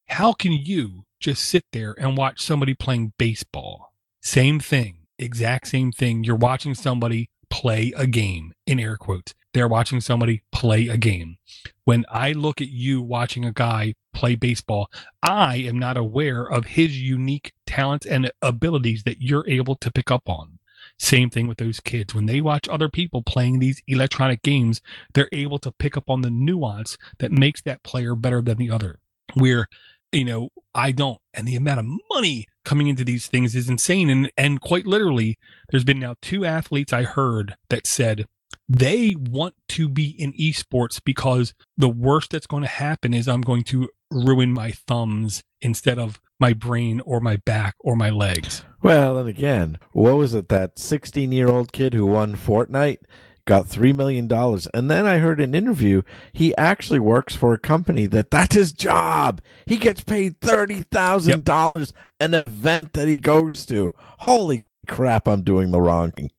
How 0.08 0.32
can 0.32 0.52
you 0.52 1.04
just 1.20 1.44
sit 1.44 1.64
there 1.72 1.94
and 1.98 2.16
watch 2.16 2.40
somebody 2.40 2.74
playing 2.74 3.12
baseball? 3.18 3.92
Same 4.22 4.60
thing, 4.60 5.06
exact 5.18 5.68
same 5.68 5.92
thing. 5.92 6.24
You're 6.24 6.36
watching 6.36 6.74
somebody 6.74 7.30
play 7.48 7.92
a 7.96 8.06
game, 8.06 8.52
in 8.66 8.80
air 8.80 8.96
quotes. 8.96 9.34
They're 9.52 9.68
watching 9.68 10.00
somebody 10.00 10.42
play 10.52 10.86
a 10.86 10.96
game. 10.96 11.36
When 11.84 12.04
I 12.08 12.32
look 12.32 12.60
at 12.60 12.68
you 12.68 13.02
watching 13.02 13.44
a 13.44 13.52
guy 13.52 13.94
play 14.14 14.36
baseball, 14.36 14.88
I 15.22 15.56
am 15.56 15.78
not 15.78 15.96
aware 15.96 16.44
of 16.44 16.66
his 16.66 17.00
unique 17.00 17.52
talents 17.66 18.06
and 18.06 18.30
abilities 18.42 19.02
that 19.04 19.20
you're 19.20 19.48
able 19.48 19.74
to 19.76 19.90
pick 19.90 20.10
up 20.10 20.28
on. 20.28 20.59
Same 21.00 21.30
thing 21.30 21.48
with 21.48 21.56
those 21.56 21.80
kids. 21.80 22.14
When 22.14 22.26
they 22.26 22.42
watch 22.42 22.68
other 22.68 22.90
people 22.90 23.22
playing 23.22 23.58
these 23.58 23.82
electronic 23.86 24.42
games, 24.42 24.82
they're 25.14 25.30
able 25.32 25.58
to 25.60 25.72
pick 25.72 25.96
up 25.96 26.10
on 26.10 26.20
the 26.20 26.30
nuance 26.30 26.98
that 27.20 27.32
makes 27.32 27.62
that 27.62 27.82
player 27.82 28.14
better 28.14 28.42
than 28.42 28.58
the 28.58 28.70
other. 28.70 28.98
Where, 29.32 29.66
you 30.12 30.26
know, 30.26 30.50
I 30.74 30.92
don't. 30.92 31.18
And 31.32 31.48
the 31.48 31.56
amount 31.56 31.80
of 31.80 31.86
money 32.12 32.46
coming 32.66 32.88
into 32.88 33.02
these 33.02 33.28
things 33.28 33.56
is 33.56 33.70
insane. 33.70 34.10
And 34.10 34.30
and 34.36 34.60
quite 34.60 34.86
literally, 34.86 35.38
there's 35.70 35.84
been 35.84 36.00
now 36.00 36.16
two 36.20 36.44
athletes 36.44 36.92
I 36.92 37.04
heard 37.04 37.56
that 37.70 37.86
said 37.86 38.26
they 38.68 39.14
want 39.18 39.54
to 39.70 39.88
be 39.88 40.10
in 40.10 40.34
esports 40.34 41.00
because 41.02 41.54
the 41.78 41.88
worst 41.88 42.32
that's 42.32 42.46
going 42.46 42.62
to 42.62 42.68
happen 42.68 43.14
is 43.14 43.26
I'm 43.26 43.40
going 43.40 43.64
to 43.64 43.88
ruin 44.10 44.52
my 44.52 44.72
thumbs 44.72 45.42
instead 45.62 45.98
of 45.98 46.20
my 46.40 46.52
brain 46.52 47.00
or 47.04 47.20
my 47.20 47.36
back 47.36 47.74
or 47.80 47.94
my 47.94 48.10
legs. 48.10 48.64
Well, 48.82 49.18
and 49.18 49.28
again, 49.28 49.78
what 49.92 50.16
was 50.16 50.34
it? 50.34 50.48
That 50.48 50.78
16 50.78 51.30
year 51.32 51.48
old 51.48 51.72
kid 51.72 51.94
who 51.94 52.06
won 52.06 52.34
Fortnite 52.34 52.98
got 53.44 53.66
$3 53.66 53.96
million. 53.96 54.30
And 54.72 54.90
then 54.90 55.06
I 55.06 55.18
heard 55.18 55.40
an 55.40 55.54
interview. 55.54 56.02
He 56.32 56.56
actually 56.56 57.00
works 57.00 57.34
for 57.34 57.52
a 57.52 57.58
company 57.58 58.06
that 58.06 58.30
that's 58.30 58.54
his 58.54 58.72
job. 58.72 59.40
He 59.66 59.76
gets 59.76 60.02
paid 60.02 60.40
$30,000 60.40 61.76
yep. 61.76 61.88
an 62.20 62.34
event 62.34 62.92
that 62.94 63.08
he 63.08 63.16
goes 63.16 63.66
to. 63.66 63.92
Holy 64.20 64.64
crap, 64.86 65.28
I'm 65.28 65.42
doing 65.42 65.70
the 65.70 65.80
wrong 65.80 66.12
thing. 66.12 66.30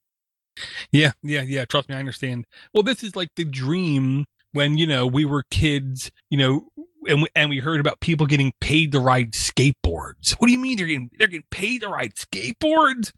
Yeah, 0.91 1.11
yeah, 1.23 1.41
yeah. 1.41 1.65
Trust 1.65 1.89
me, 1.89 1.95
I 1.95 1.99
understand. 1.99 2.45
Well, 2.73 2.83
this 2.83 3.03
is 3.03 3.15
like 3.15 3.29
the 3.35 3.45
dream 3.45 4.25
when, 4.53 4.77
you 4.77 4.85
know, 4.85 5.07
we 5.07 5.25
were 5.25 5.43
kids, 5.49 6.11
you 6.29 6.37
know, 6.37 6.67
and 7.07 7.23
we, 7.23 7.27
and 7.35 7.49
we 7.49 7.59
heard 7.59 7.79
about 7.79 7.99
people 7.99 8.25
getting 8.25 8.53
paid 8.59 8.91
to 8.91 8.99
ride 8.99 9.31
skateboards. 9.31 10.33
What 10.33 10.47
do 10.47 10.53
you 10.53 10.59
mean 10.59 10.77
they're 10.77 10.87
getting 10.87 11.09
they're 11.17 11.27
getting 11.27 11.47
paid 11.49 11.81
to 11.81 11.89
ride 11.89 12.15
skateboards? 12.15 13.11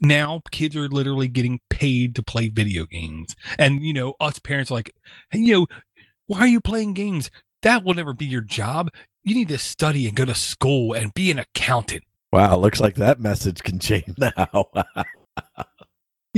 Now 0.00 0.42
kids 0.50 0.76
are 0.76 0.88
literally 0.88 1.28
getting 1.28 1.60
paid 1.68 2.14
to 2.16 2.22
play 2.22 2.48
video 2.48 2.86
games, 2.86 3.34
and 3.58 3.82
you 3.82 3.92
know 3.92 4.14
us 4.20 4.38
parents 4.38 4.70
are 4.70 4.74
like, 4.74 4.94
hey, 5.30 5.40
you 5.40 5.52
know, 5.54 5.66
why 6.26 6.40
are 6.40 6.46
you 6.46 6.60
playing 6.60 6.94
games? 6.94 7.30
That 7.62 7.84
will 7.84 7.94
never 7.94 8.14
be 8.14 8.26
your 8.26 8.40
job. 8.40 8.90
You 9.22 9.34
need 9.34 9.48
to 9.48 9.58
study 9.58 10.08
and 10.08 10.16
go 10.16 10.24
to 10.24 10.34
school 10.34 10.94
and 10.94 11.12
be 11.12 11.30
an 11.30 11.38
accountant. 11.38 12.04
Wow, 12.32 12.56
looks 12.56 12.80
like 12.80 12.94
that 12.96 13.20
message 13.20 13.62
can 13.62 13.78
change 13.80 14.14
now. 14.18 14.66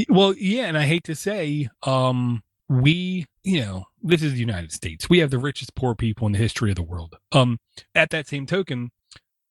well, 0.09 0.34
yeah, 0.34 0.64
and 0.64 0.76
I 0.76 0.84
hate 0.84 1.05
to 1.05 1.14
say, 1.14 1.68
um, 1.82 2.43
we, 2.81 3.27
you 3.45 3.61
know, 3.61 3.85
this 4.03 4.23
is 4.23 4.33
the 4.33 4.39
United 4.39 4.73
States. 4.73 5.11
We 5.11 5.18
have 5.18 5.31
the 5.31 5.39
richest 5.39 5.75
poor 5.75 5.95
people 5.95 6.27
in 6.27 6.33
the 6.33 6.39
history 6.39 6.70
of 6.70 6.77
the 6.77 6.83
world. 6.83 7.16
Um, 7.31 7.59
at 7.95 8.11
that 8.11 8.29
same 8.29 8.47
token, 8.47 8.91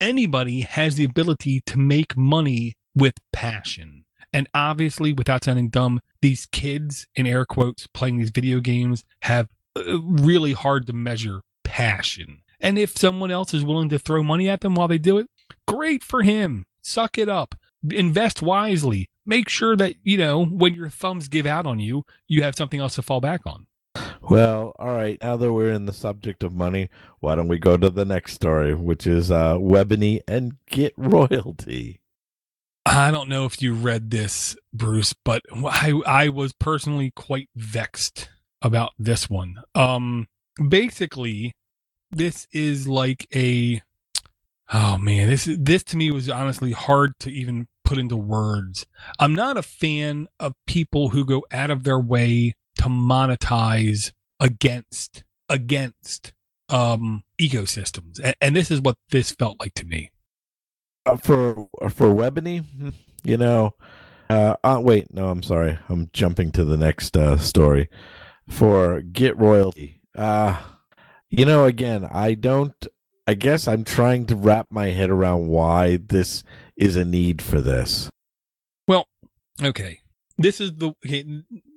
anybody 0.00 0.62
has 0.62 0.96
the 0.96 1.04
ability 1.04 1.62
to 1.66 1.78
make 1.78 2.16
money 2.16 2.74
with 2.94 3.14
passion. 3.32 4.04
And 4.32 4.48
obviously, 4.54 5.12
without 5.12 5.44
sounding 5.44 5.68
dumb, 5.68 6.00
these 6.20 6.46
kids, 6.46 7.06
in 7.14 7.26
air 7.26 7.44
quotes, 7.44 7.86
playing 7.86 8.18
these 8.18 8.30
video 8.30 8.60
games 8.60 9.04
have 9.22 9.48
uh, 9.76 10.00
really 10.00 10.52
hard 10.52 10.86
to 10.86 10.92
measure 10.92 11.42
passion. 11.64 12.42
And 12.60 12.78
if 12.78 12.96
someone 12.96 13.30
else 13.30 13.52
is 13.52 13.64
willing 13.64 13.88
to 13.90 13.98
throw 13.98 14.22
money 14.22 14.48
at 14.48 14.60
them 14.60 14.74
while 14.74 14.88
they 14.88 14.98
do 14.98 15.18
it, 15.18 15.26
great 15.68 16.02
for 16.02 16.22
him. 16.22 16.64
Suck 16.82 17.18
it 17.18 17.28
up. 17.28 17.54
Invest 17.90 18.40
wisely 18.42 19.08
make 19.26 19.48
sure 19.48 19.76
that 19.76 19.94
you 20.02 20.16
know 20.16 20.44
when 20.44 20.74
your 20.74 20.88
thumbs 20.88 21.28
give 21.28 21.46
out 21.46 21.66
on 21.66 21.78
you 21.78 22.04
you 22.26 22.42
have 22.42 22.56
something 22.56 22.80
else 22.80 22.96
to 22.96 23.02
fall 23.02 23.20
back 23.20 23.40
on. 23.46 23.66
Well 24.20 24.74
all 24.78 24.94
right 24.94 25.18
now 25.22 25.36
that 25.36 25.52
we're 25.52 25.72
in 25.72 25.86
the 25.86 25.92
subject 25.92 26.42
of 26.42 26.54
money 26.54 26.88
why 27.20 27.34
don't 27.34 27.48
we 27.48 27.58
go 27.58 27.76
to 27.76 27.90
the 27.90 28.04
next 28.04 28.34
story 28.34 28.74
which 28.74 29.06
is 29.06 29.30
uh 29.30 29.54
Webiny 29.56 30.20
and 30.26 30.56
get 30.66 30.94
royalty. 30.96 32.00
I 32.84 33.12
don't 33.12 33.28
know 33.28 33.44
if 33.44 33.62
you 33.62 33.74
read 33.74 34.10
this 34.10 34.56
bruce 34.72 35.14
but 35.24 35.42
i 35.52 36.00
i 36.06 36.28
was 36.28 36.52
personally 36.52 37.12
quite 37.14 37.48
vexed 37.54 38.28
about 38.60 38.92
this 38.98 39.28
one. 39.28 39.56
Um 39.74 40.28
basically 40.68 41.54
this 42.10 42.46
is 42.52 42.86
like 42.86 43.26
a 43.34 43.80
oh 44.72 44.98
man 44.98 45.28
this 45.28 45.48
this 45.58 45.82
to 45.84 45.96
me 45.96 46.10
was 46.10 46.28
honestly 46.28 46.72
hard 46.72 47.18
to 47.20 47.30
even 47.30 47.66
put 47.92 47.98
into 47.98 48.16
words. 48.16 48.86
I'm 49.18 49.34
not 49.34 49.58
a 49.58 49.62
fan 49.62 50.26
of 50.40 50.54
people 50.66 51.10
who 51.10 51.26
go 51.26 51.44
out 51.52 51.70
of 51.70 51.84
their 51.84 52.00
way 52.00 52.54
to 52.76 52.84
monetize 52.84 54.12
against 54.40 55.24
against 55.50 56.32
um 56.70 57.22
ecosystems. 57.38 58.18
And, 58.24 58.34
and 58.40 58.56
this 58.56 58.70
is 58.70 58.80
what 58.80 58.96
this 59.10 59.32
felt 59.32 59.60
like 59.60 59.74
to 59.74 59.84
me. 59.84 60.10
Uh, 61.04 61.18
for 61.18 61.68
for 61.90 62.06
Webiny, 62.06 62.64
you 63.24 63.36
know, 63.36 63.74
uh, 64.30 64.56
uh, 64.64 64.80
wait, 64.82 65.12
no, 65.12 65.28
I'm 65.28 65.42
sorry. 65.42 65.78
I'm 65.90 66.08
jumping 66.14 66.50
to 66.52 66.64
the 66.64 66.78
next 66.78 67.14
uh, 67.14 67.36
story. 67.36 67.90
For 68.48 69.02
GitRoyalty. 69.02 69.96
Uh 70.16 70.58
you 71.28 71.44
know, 71.44 71.66
again, 71.66 72.08
I 72.10 72.32
don't 72.32 72.86
I 73.26 73.34
guess 73.34 73.68
I'm 73.68 73.84
trying 73.84 74.24
to 74.26 74.36
wrap 74.36 74.68
my 74.70 74.86
head 74.86 75.10
around 75.10 75.48
why 75.48 75.98
this 75.98 76.42
is 76.82 76.96
a 76.96 77.04
need 77.04 77.40
for 77.40 77.60
this. 77.60 78.10
Well, 78.88 79.06
okay. 79.62 80.00
This 80.36 80.60
is 80.60 80.74
the 80.74 80.94
okay, 81.06 81.24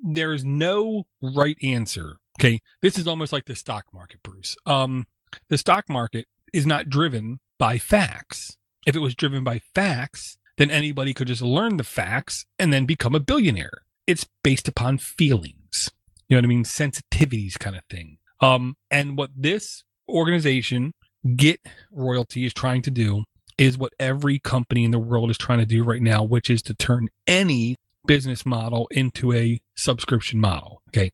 there 0.03 0.33
is 0.33 0.43
no 0.43 1.03
right 1.21 1.57
answer. 1.61 2.17
Okay. 2.39 2.59
This 2.81 2.97
is 2.97 3.07
almost 3.07 3.31
like 3.31 3.45
the 3.45 3.55
stock 3.55 3.85
market, 3.93 4.23
Bruce. 4.23 4.55
Um 4.65 5.05
the 5.49 5.59
stock 5.59 5.87
market 5.89 6.25
is 6.53 6.65
not 6.65 6.89
driven 6.89 7.39
by 7.59 7.77
facts. 7.77 8.57
If 8.87 8.95
it 8.95 8.99
was 8.99 9.13
driven 9.13 9.43
by 9.43 9.61
facts, 9.75 10.37
then 10.57 10.71
anybody 10.71 11.13
could 11.13 11.27
just 11.27 11.41
learn 11.41 11.77
the 11.77 11.83
facts 11.83 12.45
and 12.57 12.73
then 12.73 12.85
become 12.85 13.13
a 13.13 13.19
billionaire. 13.19 13.83
It's 14.07 14.25
based 14.43 14.67
upon 14.67 14.97
feelings. 14.97 15.91
You 16.27 16.35
know 16.35 16.39
what 16.39 16.45
I 16.45 16.47
mean? 16.47 16.63
Sensitivities 16.63 17.59
kind 17.59 17.75
of 17.75 17.83
thing. 17.89 18.17
Um, 18.39 18.75
and 18.89 19.17
what 19.17 19.29
this 19.35 19.83
organization 20.09 20.93
get 21.35 21.59
royalty 21.91 22.45
is 22.45 22.53
trying 22.53 22.81
to 22.83 22.91
do 22.91 23.25
is 23.57 23.77
what 23.77 23.93
every 23.99 24.39
company 24.39 24.83
in 24.83 24.91
the 24.91 24.99
world 24.99 25.29
is 25.29 25.37
trying 25.37 25.59
to 25.59 25.65
do 25.65 25.83
right 25.83 26.01
now, 26.01 26.23
which 26.23 26.49
is 26.49 26.61
to 26.63 26.73
turn 26.73 27.09
any 27.27 27.75
business 28.05 28.45
model 28.45 28.87
into 28.91 29.33
a 29.33 29.59
subscription 29.75 30.39
model. 30.39 30.81
Okay. 30.89 31.11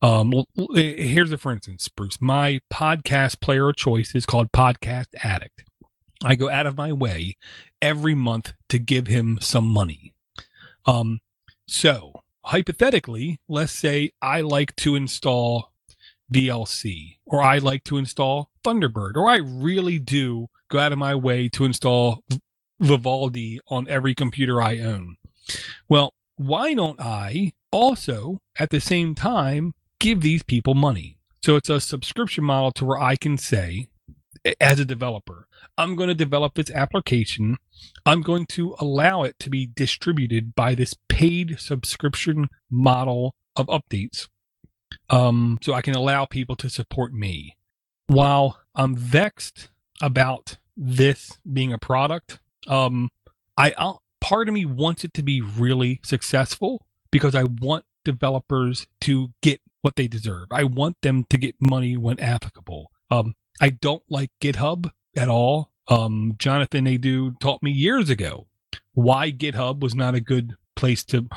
Um, 0.00 0.32
here's 0.74 1.30
a 1.30 1.38
for 1.38 1.52
instance, 1.52 1.88
Bruce. 1.88 2.20
My 2.20 2.60
podcast 2.72 3.40
player 3.40 3.68
of 3.68 3.76
choice 3.76 4.14
is 4.14 4.26
called 4.26 4.50
Podcast 4.50 5.06
Addict. 5.22 5.64
I 6.24 6.34
go 6.34 6.50
out 6.50 6.66
of 6.66 6.76
my 6.76 6.92
way 6.92 7.36
every 7.80 8.14
month 8.14 8.52
to 8.68 8.78
give 8.78 9.06
him 9.06 9.38
some 9.40 9.66
money. 9.66 10.12
Um, 10.86 11.20
so 11.66 12.22
hypothetically, 12.44 13.38
let's 13.48 13.72
say 13.72 14.10
I 14.20 14.40
like 14.40 14.74
to 14.76 14.96
install 14.96 15.71
VLC, 16.32 17.18
or 17.26 17.42
I 17.42 17.58
like 17.58 17.84
to 17.84 17.98
install 17.98 18.50
Thunderbird, 18.64 19.16
or 19.16 19.28
I 19.28 19.36
really 19.36 19.98
do 19.98 20.48
go 20.68 20.78
out 20.78 20.92
of 20.92 20.98
my 20.98 21.14
way 21.14 21.48
to 21.50 21.64
install 21.64 22.24
Vivaldi 22.80 23.60
on 23.68 23.88
every 23.88 24.14
computer 24.14 24.60
I 24.60 24.78
own. 24.78 25.16
Well, 25.88 26.14
why 26.36 26.74
don't 26.74 27.00
I 27.00 27.52
also 27.70 28.40
at 28.58 28.70
the 28.70 28.80
same 28.80 29.14
time 29.14 29.74
give 29.98 30.20
these 30.20 30.42
people 30.42 30.74
money? 30.74 31.18
So 31.44 31.56
it's 31.56 31.68
a 31.68 31.80
subscription 31.80 32.44
model 32.44 32.72
to 32.72 32.84
where 32.84 33.00
I 33.00 33.16
can 33.16 33.36
say, 33.36 33.88
as 34.60 34.80
a 34.80 34.84
developer, 34.84 35.46
I'm 35.76 35.96
going 35.96 36.08
to 36.08 36.14
develop 36.14 36.54
this 36.54 36.70
application. 36.70 37.58
I'm 38.04 38.22
going 38.22 38.46
to 38.46 38.76
allow 38.78 39.22
it 39.22 39.38
to 39.40 39.50
be 39.50 39.66
distributed 39.66 40.54
by 40.54 40.74
this 40.74 40.94
paid 41.08 41.60
subscription 41.60 42.48
model 42.70 43.34
of 43.56 43.66
updates 43.66 44.28
um, 45.10 45.58
so 45.62 45.74
I 45.74 45.82
can 45.82 45.94
allow 45.94 46.24
people 46.24 46.56
to 46.56 46.70
support 46.70 47.12
me. 47.12 47.56
While 48.06 48.58
I'm 48.74 48.96
vexed 48.96 49.68
about 50.00 50.58
this 50.76 51.38
being 51.50 51.72
a 51.72 51.78
product, 51.78 52.38
um, 52.66 53.10
I 53.56 53.74
I'll, 53.76 54.02
part 54.20 54.48
of 54.48 54.54
me 54.54 54.64
wants 54.64 55.04
it 55.04 55.14
to 55.14 55.22
be 55.22 55.40
really 55.40 56.00
successful 56.04 56.86
because 57.10 57.34
I 57.34 57.44
want 57.44 57.84
developers 58.04 58.86
to 59.02 59.28
get 59.42 59.60
what 59.82 59.96
they 59.96 60.08
deserve. 60.08 60.48
I 60.50 60.64
want 60.64 60.96
them 61.02 61.24
to 61.30 61.36
get 61.36 61.56
money 61.60 61.96
when 61.96 62.18
applicable. 62.20 62.90
Um, 63.10 63.34
I 63.60 63.70
don't 63.70 64.02
like 64.08 64.30
GitHub 64.40 64.90
at 65.16 65.28
all. 65.28 65.70
Um, 65.88 66.34
Jonathan 66.38 66.84
Nadeau 66.84 67.32
taught 67.40 67.62
me 67.62 67.70
years 67.70 68.08
ago 68.08 68.46
why 68.94 69.32
GitHub 69.32 69.80
was 69.80 69.94
not 69.94 70.14
a 70.14 70.20
good 70.20 70.54
place 70.82 71.04
to 71.04 71.28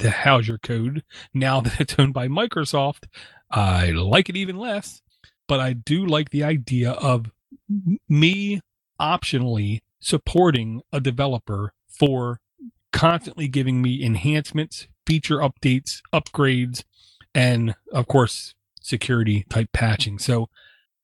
to 0.00 0.10
house 0.10 0.48
your 0.48 0.58
code. 0.58 1.04
Now 1.32 1.60
that 1.60 1.80
it's 1.80 1.94
owned 1.96 2.12
by 2.12 2.26
Microsoft, 2.26 3.04
I 3.48 3.90
like 3.92 4.28
it 4.28 4.36
even 4.36 4.56
less. 4.56 5.02
But 5.46 5.60
I 5.60 5.72
do 5.72 6.04
like 6.04 6.30
the 6.30 6.42
idea 6.42 6.90
of 6.90 7.30
me 8.08 8.60
optionally 9.00 9.82
supporting 10.00 10.82
a 10.92 10.98
developer 11.00 11.74
for 11.88 12.40
constantly 12.92 13.46
giving 13.46 13.80
me 13.80 14.04
enhancements, 14.04 14.88
feature 15.06 15.38
updates, 15.38 16.00
upgrades, 16.12 16.82
and 17.32 17.76
of 17.92 18.08
course, 18.08 18.56
security 18.82 19.44
type 19.48 19.70
patching. 19.72 20.18
So 20.18 20.48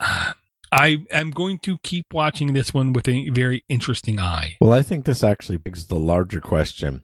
uh, 0.00 0.32
I 0.72 1.04
am 1.10 1.30
going 1.30 1.58
to 1.60 1.78
keep 1.78 2.06
watching 2.12 2.52
this 2.52 2.74
one 2.74 2.92
with 2.92 3.08
a 3.08 3.28
very 3.30 3.64
interesting 3.68 4.18
eye. 4.18 4.56
Well, 4.60 4.72
I 4.72 4.82
think 4.82 5.04
this 5.04 5.22
actually 5.22 5.58
begs 5.58 5.86
the 5.86 5.98
larger 5.98 6.40
question 6.40 7.02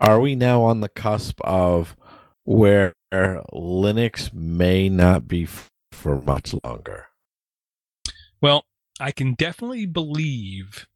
are 0.00 0.20
we 0.20 0.34
now 0.34 0.62
on 0.62 0.80
the 0.80 0.88
cusp 0.88 1.40
of 1.42 1.96
where 2.44 2.94
Linux 3.12 4.32
may 4.34 4.88
not 4.88 5.28
be 5.28 5.44
f- 5.44 5.70
for 5.92 6.20
much 6.20 6.54
longer? 6.64 7.06
Well, 8.40 8.66
I 9.00 9.12
can 9.12 9.34
definitely 9.34 9.86
believe 9.86 10.86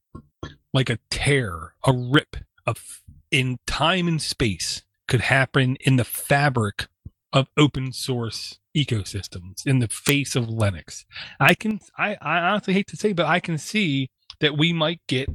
like 0.75 0.91
a 0.91 0.99
tear, 1.11 1.75
a 1.87 1.93
rip 1.93 2.37
of 2.67 3.03
in 3.31 3.59
time 3.67 4.09
and 4.09 4.21
space 4.21 4.83
could 5.07 5.23
happen 5.23 5.77
in 5.81 5.97
the 5.97 6.05
fabric 6.05 6.89
of 7.33 7.49
open 7.57 7.93
source 7.93 8.59
ecosystems 8.85 9.67
in 9.67 9.79
the 9.79 9.89
face 9.89 10.37
of 10.37 10.47
Linux. 10.47 11.05
I 11.41 11.55
can 11.55 11.81
I, 11.97 12.17
I 12.21 12.39
honestly 12.41 12.75
hate 12.75 12.89
to 12.89 12.97
say, 12.97 13.13
but 13.13 13.27
I 13.27 13.41
can 13.41 13.59
see 13.59 14.11
that 14.41 14.57
we 14.57 14.73
might 14.73 15.01
get 15.09 15.29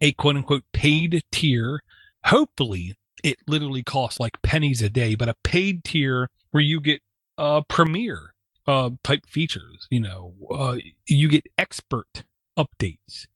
a 0.00 0.12
quote 0.12 0.36
unquote 0.36 0.64
paid 0.72 1.22
tier. 1.32 1.80
Hopefully 2.24 2.94
it 3.22 3.36
literally 3.46 3.82
costs 3.82 4.20
like 4.20 4.40
pennies 4.42 4.82
a 4.82 4.88
day, 4.88 5.14
but 5.14 5.28
a 5.28 5.34
paid 5.44 5.84
tier 5.84 6.28
where 6.50 6.62
you 6.62 6.80
get 6.80 7.00
uh 7.38 7.62
premiere 7.68 8.34
uh 8.66 8.90
type 9.04 9.26
features, 9.26 9.86
you 9.90 10.00
know, 10.00 10.34
uh 10.50 10.76
you 11.06 11.28
get 11.28 11.44
expert 11.58 12.24
updates 12.58 13.26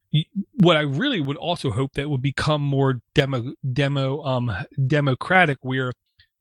what 0.59 0.77
I 0.77 0.83
really 0.83 1.21
would 1.21 1.37
also 1.37 1.71
hope 1.71 1.95
that 1.95 2.09
would 2.09 2.23
become 2.23 2.63
more 2.63 3.01
demo 3.15 3.53
demo 3.73 4.23
um 4.23 4.53
democratic 4.87 5.59
where 5.63 5.93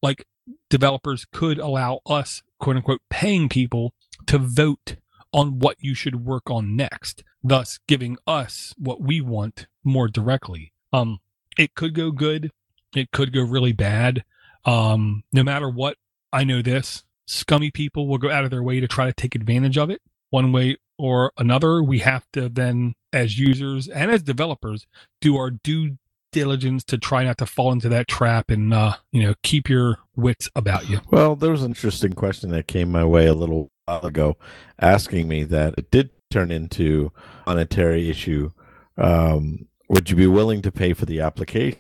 like 0.01 0.25
developers 0.69 1.25
could 1.31 1.59
allow 1.59 1.99
us 2.05 2.41
quote 2.59 2.77
unquote 2.77 3.01
paying 3.09 3.49
people 3.49 3.93
to 4.25 4.37
vote 4.37 4.95
on 5.31 5.59
what 5.59 5.77
you 5.79 5.93
should 5.93 6.25
work 6.25 6.49
on 6.49 6.75
next 6.75 7.23
thus 7.43 7.79
giving 7.87 8.17
us 8.25 8.73
what 8.77 9.01
we 9.01 9.19
want 9.19 9.67
more 9.83 10.07
directly. 10.07 10.73
Um 10.91 11.19
it 11.57 11.75
could 11.75 11.93
go 11.93 12.11
good. 12.11 12.51
It 12.95 13.11
could 13.11 13.33
go 13.33 13.41
really 13.41 13.73
bad. 13.73 14.23
Um 14.65 15.23
no 15.31 15.43
matter 15.43 15.69
what 15.69 15.97
i 16.31 16.43
know 16.43 16.61
this 16.61 17.03
scummy 17.25 17.71
people 17.71 18.07
will 18.07 18.17
go 18.17 18.31
out 18.31 18.43
of 18.43 18.51
their 18.51 18.63
way 18.63 18.79
to 18.79 18.87
try 18.87 19.05
to 19.05 19.13
take 19.13 19.35
advantage 19.35 19.77
of 19.77 19.89
it 19.89 20.01
one 20.29 20.51
way 20.51 20.77
or 20.97 21.31
another. 21.37 21.83
We 21.83 21.99
have 21.99 22.25
to 22.33 22.49
then 22.49 22.95
as 23.11 23.37
users 23.37 23.87
and 23.87 24.11
as 24.11 24.23
developers 24.23 24.87
do 25.21 25.37
our 25.37 25.51
due 25.51 25.97
diligence 26.33 26.83
to 26.85 26.97
try 26.97 27.23
not 27.23 27.37
to 27.37 27.45
fall 27.45 27.71
into 27.71 27.87
that 27.89 28.07
trap 28.07 28.49
and 28.49 28.73
uh, 28.73 28.95
you 29.11 29.23
know 29.23 29.33
keep 29.43 29.69
your 29.69 29.99
wits 30.15 30.49
about 30.55 30.89
you. 30.89 30.99
Well, 31.11 31.35
there 31.35 31.51
was 31.51 31.63
an 31.63 31.71
interesting 31.71 32.13
question 32.13 32.49
that 32.51 32.67
came 32.67 32.91
my 32.91 33.05
way 33.05 33.27
a 33.27 33.33
little 33.33 33.71
while 33.85 34.05
ago, 34.05 34.37
asking 34.79 35.27
me 35.27 35.43
that 35.45 35.75
it 35.77 35.91
did 35.91 36.09
turn 36.29 36.51
into 36.51 37.11
a 37.45 37.49
monetary 37.49 38.09
issue. 38.09 38.51
Um, 38.97 39.67
would 39.89 40.09
you 40.09 40.15
be 40.15 40.27
willing 40.27 40.61
to 40.63 40.71
pay 40.71 40.93
for 40.93 41.05
the 41.05 41.21
application? 41.21 41.79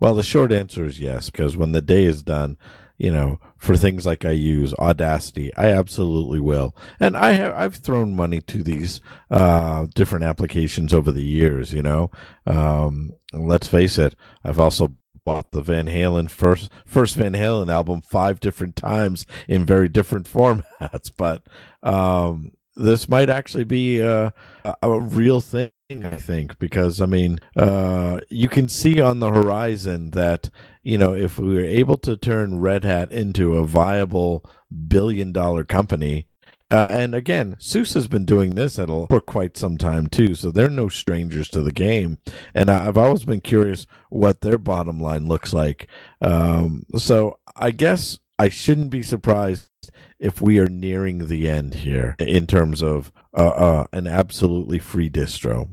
Well, 0.00 0.14
the 0.14 0.22
short 0.22 0.52
answer 0.52 0.84
is 0.84 1.00
yes, 1.00 1.30
because 1.30 1.56
when 1.56 1.72
the 1.72 1.80
day 1.80 2.04
is 2.04 2.22
done, 2.22 2.58
you 2.98 3.10
know, 3.10 3.38
for 3.56 3.76
things 3.76 4.06
like 4.06 4.24
I 4.24 4.30
use 4.30 4.74
Audacity, 4.74 5.54
I 5.56 5.66
absolutely 5.66 6.40
will. 6.40 6.74
And 6.98 7.16
I 7.16 7.32
have 7.32 7.54
I've 7.54 7.76
thrown 7.76 8.16
money 8.16 8.40
to 8.42 8.62
these 8.62 9.00
uh, 9.30 9.86
different 9.94 10.24
applications 10.24 10.94
over 10.94 11.12
the 11.12 11.24
years. 11.24 11.72
You 11.72 11.82
know, 11.82 12.10
um, 12.46 13.12
let's 13.32 13.68
face 13.68 13.98
it, 13.98 14.14
I've 14.44 14.60
also 14.60 14.94
bought 15.24 15.50
the 15.50 15.60
Van 15.60 15.86
Halen 15.86 16.30
first 16.30 16.70
first 16.86 17.16
Van 17.16 17.32
Halen 17.32 17.70
album 17.70 18.00
five 18.02 18.40
different 18.40 18.76
times 18.76 19.26
in 19.48 19.66
very 19.66 19.88
different 19.88 20.26
formats. 20.32 21.12
But 21.16 21.42
um, 21.82 22.52
this 22.76 23.08
might 23.08 23.28
actually 23.28 23.64
be 23.64 24.00
a, 24.00 24.32
a 24.82 25.00
real 25.00 25.40
thing 25.40 25.70
I 25.88 26.16
think, 26.16 26.58
because 26.58 27.00
I 27.00 27.06
mean, 27.06 27.38
uh, 27.56 28.18
you 28.28 28.48
can 28.48 28.68
see 28.68 29.00
on 29.00 29.20
the 29.20 29.30
horizon 29.30 30.10
that 30.10 30.50
you 30.86 30.96
know 30.96 31.12
if 31.12 31.36
we 31.38 31.54
were 31.54 31.64
able 31.64 31.96
to 31.98 32.16
turn 32.16 32.60
Red 32.60 32.84
Hat 32.84 33.10
into 33.10 33.56
a 33.56 33.66
viable 33.66 34.48
billion 34.86 35.32
dollar 35.32 35.64
company, 35.64 36.28
uh, 36.70 36.86
and 36.90 37.12
again, 37.12 37.56
SUSE 37.58 37.94
has 37.94 38.06
been 38.06 38.24
doing 38.24 38.54
this 38.54 38.78
at 38.78 38.88
a, 38.88 39.06
for 39.08 39.20
quite 39.20 39.56
some 39.56 39.78
time 39.78 40.06
too, 40.06 40.36
so 40.36 40.50
they're 40.50 40.70
no 40.70 40.88
strangers 40.88 41.48
to 41.48 41.60
the 41.60 41.72
game. 41.72 42.18
And 42.54 42.70
I've 42.70 42.96
always 42.96 43.24
been 43.24 43.40
curious 43.40 43.86
what 44.10 44.42
their 44.42 44.58
bottom 44.58 45.00
line 45.00 45.26
looks 45.26 45.52
like. 45.52 45.88
Um, 46.20 46.84
so 46.96 47.38
I 47.56 47.72
guess 47.72 48.18
I 48.38 48.48
shouldn't 48.48 48.90
be 48.90 49.02
surprised 49.02 49.68
if 50.20 50.40
we 50.40 50.58
are 50.60 50.68
nearing 50.68 51.26
the 51.26 51.48
end 51.48 51.74
here 51.74 52.14
in 52.20 52.46
terms 52.46 52.82
of 52.82 53.12
uh, 53.36 53.46
uh, 53.48 53.86
an 53.92 54.06
absolutely 54.06 54.78
free 54.78 55.10
distro. 55.10 55.68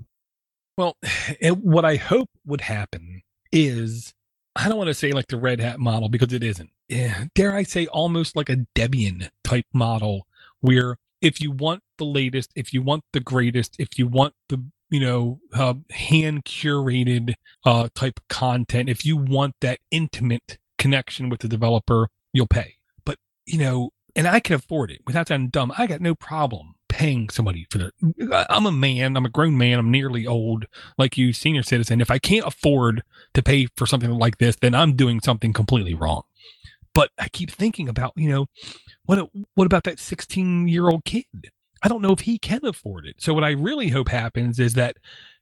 Well, 0.75 0.97
what 1.41 1.85
I 1.85 1.97
hope 1.97 2.29
would 2.45 2.61
happen 2.61 3.21
is 3.51 4.13
I 4.55 4.69
don't 4.69 4.77
want 4.77 4.89
to 4.89 4.93
say 4.93 5.11
like 5.11 5.27
the 5.27 5.37
Red 5.37 5.59
Hat 5.59 5.79
model 5.79 6.09
because 6.09 6.31
it 6.33 6.43
isn't. 6.43 6.69
Yeah, 6.87 7.25
dare 7.33 7.55
I 7.55 7.63
say 7.63 7.87
almost 7.87 8.35
like 8.35 8.49
a 8.49 8.65
Debian 8.75 9.29
type 9.43 9.65
model 9.73 10.27
where 10.61 10.97
if 11.21 11.41
you 11.41 11.51
want 11.51 11.81
the 11.97 12.05
latest, 12.05 12.51
if 12.55 12.73
you 12.73 12.81
want 12.81 13.03
the 13.13 13.19
greatest, 13.19 13.75
if 13.79 13.97
you 13.97 14.07
want 14.07 14.33
the 14.49 14.63
you 14.89 14.99
know 14.99 15.39
uh, 15.53 15.75
hand 15.91 16.45
curated 16.45 17.33
uh, 17.65 17.89
type 17.95 18.19
content, 18.29 18.89
if 18.89 19.05
you 19.05 19.17
want 19.17 19.55
that 19.61 19.79
intimate 19.89 20.59
connection 20.77 21.29
with 21.29 21.39
the 21.39 21.47
developer, 21.47 22.09
you'll 22.31 22.47
pay. 22.47 22.75
But 23.05 23.17
you 23.45 23.57
know, 23.57 23.89
and 24.15 24.27
I 24.27 24.39
can 24.39 24.55
afford 24.55 24.91
it 24.91 25.01
without 25.07 25.29
sounding 25.29 25.49
dumb. 25.49 25.73
I 25.77 25.87
got 25.87 26.01
no 26.01 26.13
problem 26.13 26.75
paying 26.93 27.27
somebody 27.29 27.65
for 27.71 27.79
that. 27.79 28.45
I'm 28.51 28.67
a 28.67 28.71
man. 28.71 29.17
I'm 29.17 29.25
a 29.25 29.29
grown 29.29 29.57
man. 29.57 29.79
I'm 29.79 29.89
nearly 29.89 30.27
old, 30.27 30.65
like 30.95 31.17
you, 31.17 31.33
senior 31.33 31.63
citizen. 31.63 32.01
If 32.01 32.11
I 32.11 32.19
can't 32.19 32.45
afford 32.45 33.01
to 33.33 33.41
pay 33.41 33.67
for 33.75 33.87
something 33.87 34.11
like 34.11 34.37
this, 34.37 34.55
then 34.57 34.75
I'm 34.75 34.95
doing 34.95 35.19
something 35.19 35.53
completely 35.53 35.95
wrong. 35.95 36.21
But 36.93 37.09
I 37.17 37.29
keep 37.29 37.49
thinking 37.49 37.89
about, 37.89 38.13
you 38.15 38.29
know, 38.29 38.45
what 39.05 39.27
what 39.55 39.65
about 39.65 39.85
that 39.85 39.97
16 39.97 40.67
year 40.67 40.87
old 40.87 41.03
kid? 41.03 41.25
I 41.81 41.87
don't 41.87 42.03
know 42.03 42.11
if 42.11 42.19
he 42.19 42.37
can 42.37 42.63
afford 42.63 43.07
it. 43.07 43.15
So 43.17 43.33
what 43.33 43.43
I 43.43 43.51
really 43.51 43.89
hope 43.89 44.09
happens 44.09 44.59
is 44.59 44.75
that, 44.75 44.97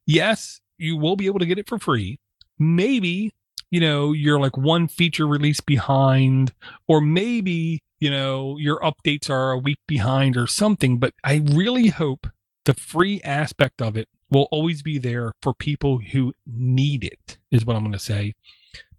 yes, 0.06 0.62
you 0.78 0.96
will 0.96 1.18
be 1.18 1.26
able 1.26 1.40
to 1.40 1.46
get 1.46 1.60
it 1.60 1.68
for 1.68 1.78
free. 1.78 2.18
Maybe 2.58 3.34
you 3.70 3.82
know 3.82 4.14
you're 4.14 4.40
like 4.40 4.56
one 4.56 4.88
feature 4.88 5.28
release 5.28 5.60
behind, 5.60 6.54
or 6.88 7.02
maybe 7.02 7.84
you 8.02 8.10
know, 8.10 8.58
your 8.58 8.80
updates 8.80 9.30
are 9.30 9.52
a 9.52 9.58
week 9.58 9.78
behind 9.88 10.36
or 10.36 10.48
something. 10.48 10.98
But 10.98 11.14
I 11.24 11.44
really 11.46 11.88
hope 11.88 12.28
the 12.66 12.74
free 12.74 13.22
aspect 13.24 13.82
of 13.82 13.96
it 13.96 14.10
will 14.30 14.48
always 14.52 14.82
be 14.82 14.98
there 14.98 15.34
for 15.42 15.54
people 15.54 16.00
who 16.00 16.34
need 16.46 17.04
it, 17.04 17.38
is 17.52 17.66
what 17.66 17.76
I'm 17.76 17.84
going 17.84 17.94
to 17.94 18.00
say. 18.00 18.34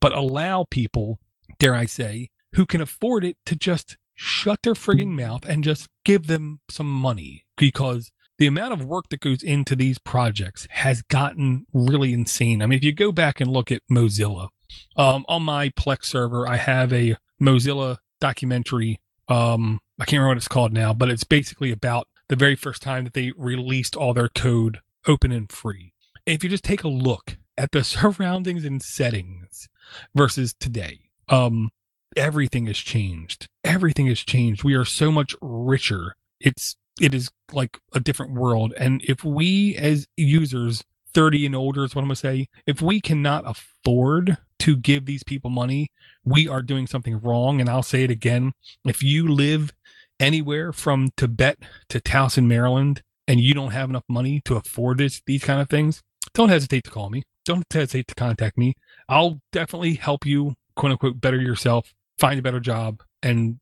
But 0.00 0.16
allow 0.16 0.66
people, 0.70 1.18
dare 1.58 1.74
I 1.74 1.84
say, 1.84 2.30
who 2.54 2.64
can 2.64 2.80
afford 2.80 3.24
it 3.24 3.36
to 3.46 3.56
just 3.56 3.96
shut 4.14 4.60
their 4.62 4.74
frigging 4.74 5.08
mouth 5.08 5.44
and 5.46 5.64
just 5.64 5.88
give 6.04 6.28
them 6.28 6.60
some 6.70 6.90
money 6.90 7.44
because 7.56 8.12
the 8.38 8.46
amount 8.46 8.72
of 8.72 8.84
work 8.84 9.06
that 9.10 9.20
goes 9.20 9.42
into 9.42 9.74
these 9.74 9.98
projects 9.98 10.68
has 10.70 11.02
gotten 11.02 11.66
really 11.72 12.12
insane. 12.12 12.62
I 12.62 12.66
mean, 12.66 12.76
if 12.76 12.84
you 12.84 12.92
go 12.92 13.10
back 13.10 13.40
and 13.40 13.50
look 13.50 13.72
at 13.72 13.82
Mozilla, 13.90 14.48
um, 14.96 15.24
on 15.28 15.42
my 15.42 15.70
Plex 15.70 16.04
server, 16.04 16.48
I 16.48 16.56
have 16.56 16.92
a 16.92 17.16
Mozilla 17.40 17.98
documentary. 18.22 19.00
Um, 19.28 19.80
I 19.98 20.04
can't 20.04 20.20
remember 20.20 20.28
what 20.28 20.36
it's 20.38 20.48
called 20.48 20.72
now, 20.72 20.94
but 20.94 21.10
it's 21.10 21.24
basically 21.24 21.72
about 21.72 22.08
the 22.28 22.36
very 22.36 22.54
first 22.54 22.80
time 22.80 23.04
that 23.04 23.12
they 23.12 23.32
released 23.36 23.96
all 23.96 24.14
their 24.14 24.28
code 24.28 24.78
open 25.06 25.32
and 25.32 25.50
free. 25.50 25.92
If 26.24 26.44
you 26.44 26.48
just 26.48 26.64
take 26.64 26.84
a 26.84 26.88
look 26.88 27.36
at 27.58 27.72
the 27.72 27.84
surroundings 27.84 28.64
and 28.64 28.80
settings 28.80 29.68
versus 30.14 30.54
today, 30.54 31.00
um, 31.28 31.70
everything 32.16 32.66
has 32.66 32.78
changed. 32.78 33.48
Everything 33.64 34.06
has 34.06 34.20
changed. 34.20 34.62
We 34.62 34.74
are 34.74 34.84
so 34.84 35.10
much 35.10 35.34
richer. 35.42 36.14
It's 36.40 36.76
it 37.00 37.14
is 37.14 37.30
like 37.52 37.78
a 37.92 38.00
different 38.00 38.34
world. 38.34 38.72
And 38.76 39.02
if 39.04 39.24
we 39.24 39.74
as 39.76 40.06
users 40.16 40.84
30 41.14 41.46
and 41.46 41.56
older 41.56 41.84
is 41.84 41.94
what 41.94 42.02
I'm 42.02 42.08
gonna 42.08 42.16
say, 42.16 42.48
if 42.66 42.80
we 42.80 43.00
cannot 43.00 43.44
afford 43.46 44.38
to 44.60 44.76
give 44.76 45.06
these 45.06 45.24
people 45.24 45.50
money, 45.50 45.90
we 46.24 46.48
are 46.48 46.62
doing 46.62 46.86
something 46.86 47.20
wrong. 47.20 47.60
And 47.60 47.68
I'll 47.68 47.82
say 47.82 48.04
it 48.04 48.10
again. 48.10 48.52
If 48.84 49.02
you 49.02 49.28
live 49.28 49.72
anywhere 50.20 50.72
from 50.72 51.10
Tibet 51.16 51.58
to 51.88 52.00
Towson, 52.00 52.46
Maryland, 52.46 53.02
and 53.26 53.40
you 53.40 53.54
don't 53.54 53.72
have 53.72 53.90
enough 53.90 54.04
money 54.08 54.40
to 54.44 54.56
afford 54.56 54.98
this, 54.98 55.22
these 55.26 55.44
kind 55.44 55.60
of 55.60 55.68
things, 55.68 56.02
don't 56.34 56.48
hesitate 56.48 56.84
to 56.84 56.90
call 56.90 57.10
me. 57.10 57.22
Don't 57.44 57.64
hesitate 57.70 58.08
to 58.08 58.14
contact 58.14 58.56
me. 58.56 58.74
I'll 59.08 59.40
definitely 59.52 59.94
help 59.94 60.24
you, 60.24 60.54
quote 60.76 60.92
unquote, 60.92 61.20
better 61.20 61.40
yourself, 61.40 61.92
find 62.18 62.38
a 62.38 62.42
better 62.42 62.60
job, 62.60 63.02
and 63.22 63.58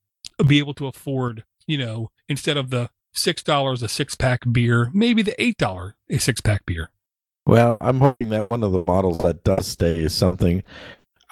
be 0.46 0.58
able 0.58 0.74
to 0.74 0.86
afford, 0.86 1.44
you 1.66 1.78
know, 1.78 2.11
instead 2.28 2.56
of 2.56 2.70
the 2.70 2.90
$6 3.14 3.82
a 3.82 3.88
six 3.88 4.14
pack 4.14 4.40
beer, 4.50 4.90
maybe 4.92 5.22
the 5.22 5.34
$8 5.38 5.92
a 6.11 6.18
six 6.18 6.40
pack 6.40 6.64
beer. 6.66 6.90
Well, 7.46 7.78
I'm 7.80 7.98
hoping 7.98 8.28
that 8.30 8.50
one 8.50 8.62
of 8.62 8.72
the 8.72 8.84
models 8.86 9.18
that 9.18 9.42
does 9.42 9.66
stay 9.66 9.98
is 9.98 10.14
something. 10.14 10.62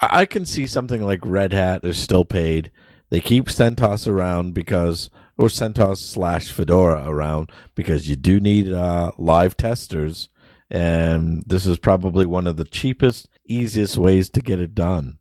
I 0.01 0.25
can 0.25 0.45
see 0.45 0.65
something 0.67 1.03
like 1.03 1.19
Red 1.23 1.53
Hat 1.53 1.83
is 1.83 1.97
still 1.97 2.25
paid. 2.25 2.71
They 3.09 3.19
keep 3.19 3.45
CentOS 3.45 4.07
around 4.07 4.53
because, 4.53 5.09
or 5.37 5.47
CentOS 5.47 5.97
slash 5.97 6.51
Fedora 6.51 7.03
around 7.07 7.51
because 7.75 8.07
you 8.07 8.15
do 8.15 8.39
need 8.39 8.71
uh, 8.71 9.11
live 9.17 9.57
testers, 9.57 10.29
and 10.69 11.43
this 11.47 11.65
is 11.65 11.79
probably 11.79 12.25
one 12.25 12.47
of 12.47 12.57
the 12.57 12.65
cheapest, 12.65 13.27
easiest 13.45 13.97
ways 13.97 14.29
to 14.29 14.41
get 14.41 14.59
it 14.59 14.75
done. 14.75 15.17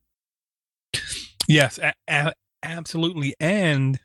Yes, 1.49 1.79
a- 1.79 1.95
a- 2.07 2.35
absolutely. 2.63 3.35
And 3.41 3.99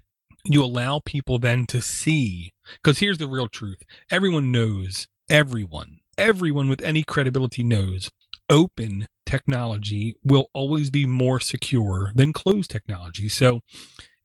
you 0.46 0.64
allow 0.64 1.00
people 1.04 1.40
then 1.40 1.66
to 1.68 1.82
see, 1.82 2.54
because 2.82 3.00
here's 3.00 3.18
the 3.18 3.28
real 3.28 3.48
truth 3.48 3.82
everyone 4.10 4.52
knows, 4.52 5.08
everyone, 5.30 6.00
everyone 6.18 6.70
with 6.70 6.82
any 6.82 7.04
credibility 7.04 7.64
knows 7.64 8.10
open 8.50 9.08
technology 9.34 10.16
will 10.24 10.52
always 10.54 10.92
be 10.92 11.08
more 11.08 11.40
secure 11.40 12.12
than 12.14 12.32
closed 12.34 12.70
technology. 12.70 13.28
So 13.28 13.62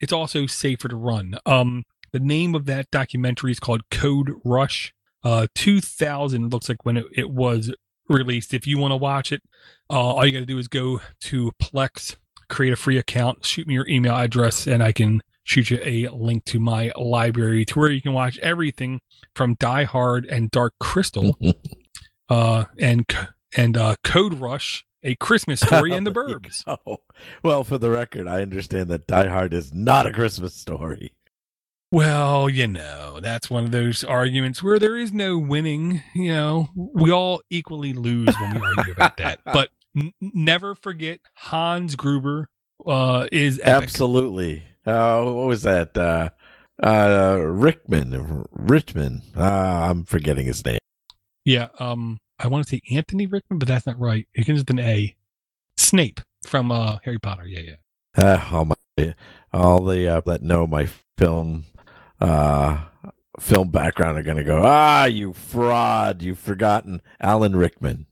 it's 0.01 0.13
also 0.13 0.45
safer 0.45 0.87
to 0.87 0.97
run. 0.97 1.39
Um, 1.47 1.85
the 2.13 2.21
name 2.21 2.55
of 2.55 2.67
that 2.67 2.91
documentary 2.91 3.53
is 3.53 3.59
called 3.59 3.89
Code 3.91 4.33
Rush. 4.45 4.93
Uh, 5.25 5.47
2000 5.55 6.53
looks 6.53 6.69
like 6.69 6.85
when 6.85 6.99
it, 6.99 7.07
it 7.15 7.31
was 7.31 7.73
released. 8.11 8.53
If 8.53 8.67
you 8.67 8.77
want 8.77 8.93
to 8.93 8.97
watch 8.97 9.33
it, 9.33 9.43
uh, 9.91 9.95
all 9.95 10.27
you 10.27 10.33
got 10.33 10.41
to 10.41 10.47
do 10.47 10.59
is 10.59 10.69
go 10.69 11.01
to 11.23 11.53
Plex, 11.61 12.17
create 12.51 12.75
a 12.75 12.77
free 12.77 12.99
account, 12.99 13.47
shoot 13.47 13.67
me 13.67 13.75
your 13.75 13.89
email 13.89 14.15
address, 14.15 14.67
and 14.67 14.83
I 14.83 14.93
can 14.93 15.23
shoot 15.43 15.71
you 15.71 15.81
a 15.83 16.09
link 16.09 16.45
to 16.45 16.61
my 16.61 16.93
library 16.97 17.65
to 17.65 17.79
where 17.79 17.91
you 17.91 18.03
can 18.03 18.13
watch 18.13 18.39
everything 18.41 19.01
from 19.35 19.55
Die 19.55 19.85
Hard 19.85 20.27
and 20.27 20.51
Dark 20.51 20.75
Crystal, 20.79 21.39
uh, 22.29 22.67
and 22.79 23.07
and 23.57 23.77
uh, 23.77 23.97
Code 24.05 24.35
Rush, 24.35 24.85
a 25.03 25.14
Christmas 25.16 25.61
story, 25.61 25.92
and 25.92 26.07
the 26.07 26.11
Burbs. 26.12 26.64
Well, 27.42 27.64
for 27.64 27.78
the 27.78 27.90
record, 27.90 28.26
I 28.26 28.42
understand 28.42 28.88
that 28.88 29.07
Die 29.07 29.28
Hard 29.28 29.55
is 29.55 29.72
not 29.72 30.07
a 30.07 30.12
Christmas 30.12 30.55
story. 30.55 31.12
Well, 31.90 32.51
you 32.51 32.66
know, 32.66 33.18
that's 33.20 33.49
one 33.49 33.64
of 33.64 33.70
those 33.70 34.05
arguments 34.05 34.62
where 34.62 34.78
there 34.78 34.96
is 34.96 35.12
no 35.12 35.38
winning. 35.38 36.03
You 36.14 36.32
know, 36.32 36.68
we 36.74 37.11
all 37.11 37.40
equally 37.49 37.94
lose 37.94 38.34
when 38.38 38.61
we 38.61 38.66
argue 38.76 38.92
about 38.92 39.16
that. 39.16 39.40
But 39.44 39.70
n- 39.96 40.12
never 40.20 40.74
forget 40.74 41.20
Hans 41.34 41.96
Gruber 41.96 42.51
uh, 42.86 43.26
is 43.32 43.59
epic. 43.61 43.84
Absolutely. 43.84 44.64
Uh, 44.84 45.22
what 45.24 45.46
was 45.46 45.62
that? 45.62 45.96
Uh, 45.96 46.28
uh, 46.82 47.38
Rickman, 47.40 48.44
Richmond. 48.53 49.22
Uh, 49.34 49.42
I'm 49.42 50.05
forgetting 50.05 50.46
his 50.46 50.62
name. 50.64 50.78
Yeah, 51.46 51.68
um, 51.78 52.18
I 52.39 52.49
want 52.49 52.66
to 52.66 52.70
say 52.70 52.80
Anthony 52.91 53.26
Rickman, 53.26 53.59
but 53.59 53.68
that's 53.68 53.86
not 53.86 53.99
right. 53.99 54.26
It 54.34 54.41
begins 54.41 54.61
with 54.61 54.70
an 54.70 54.78
A. 54.78 55.16
Snape 55.76 56.20
from 56.47 56.70
uh, 56.70 56.99
Harry 57.05 57.18
Potter. 57.18 57.47
Yeah, 57.47 57.61
yeah. 57.61 57.76
Uh, 58.16 58.45
all 58.51 58.64
my, 58.64 59.14
all 59.53 59.84
the 59.84 60.09
uh, 60.09 60.20
that 60.26 60.43
know 60.43 60.66
my 60.66 60.89
film, 61.16 61.64
uh, 62.20 62.78
film 63.41 63.70
background 63.70 64.18
are 64.18 64.22
going 64.22 64.36
to 64.36 64.45
go. 64.45 64.62
Ah, 64.64 65.05
you 65.05 65.32
fraud! 65.32 66.22
You've 66.22 66.39
forgotten 66.39 67.01
Alan 67.20 67.57
Rickman. 67.57 68.07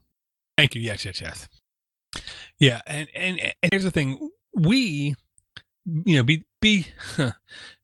Thank 0.56 0.74
you. 0.74 0.80
Yes, 0.80 1.04
yes, 1.04 1.20
yes. 1.20 1.48
Yeah, 2.58 2.80
and 2.86 3.08
and, 3.14 3.40
and 3.40 3.72
here's 3.72 3.84
the 3.84 3.90
thing: 3.90 4.30
we, 4.54 5.14
you 5.84 6.16
know, 6.16 6.22
be 6.22 6.44
be 6.60 6.86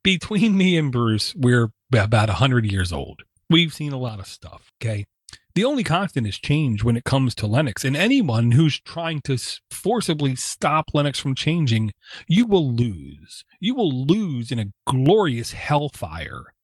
between 0.04 0.56
me 0.56 0.76
and 0.76 0.90
Bruce, 0.90 1.34
we're 1.34 1.70
about 1.92 2.30
a 2.30 2.34
hundred 2.34 2.70
years 2.70 2.92
old. 2.92 3.22
We've 3.50 3.72
seen 3.72 3.92
a 3.92 3.98
lot 3.98 4.18
of 4.18 4.26
stuff. 4.26 4.72
Okay, 4.80 5.04
the 5.54 5.64
only 5.64 5.84
constant 5.84 6.26
is 6.26 6.38
change 6.38 6.82
when 6.82 6.96
it 6.96 7.04
comes 7.04 7.34
to 7.36 7.46
Linux, 7.46 7.84
and 7.84 7.96
anyone 7.96 8.52
who's 8.52 8.80
trying 8.80 9.20
to 9.22 9.38
forcibly 9.70 10.34
stop 10.36 10.92
Linux 10.94 11.20
from 11.20 11.34
changing, 11.34 11.92
you 12.26 12.46
will 12.46 12.72
lose. 12.72 13.44
You 13.60 13.74
will 13.74 13.92
lose 14.06 14.50
in 14.50 14.58
a 14.58 14.72
glorious 14.86 15.52
hellfire. 15.52 16.54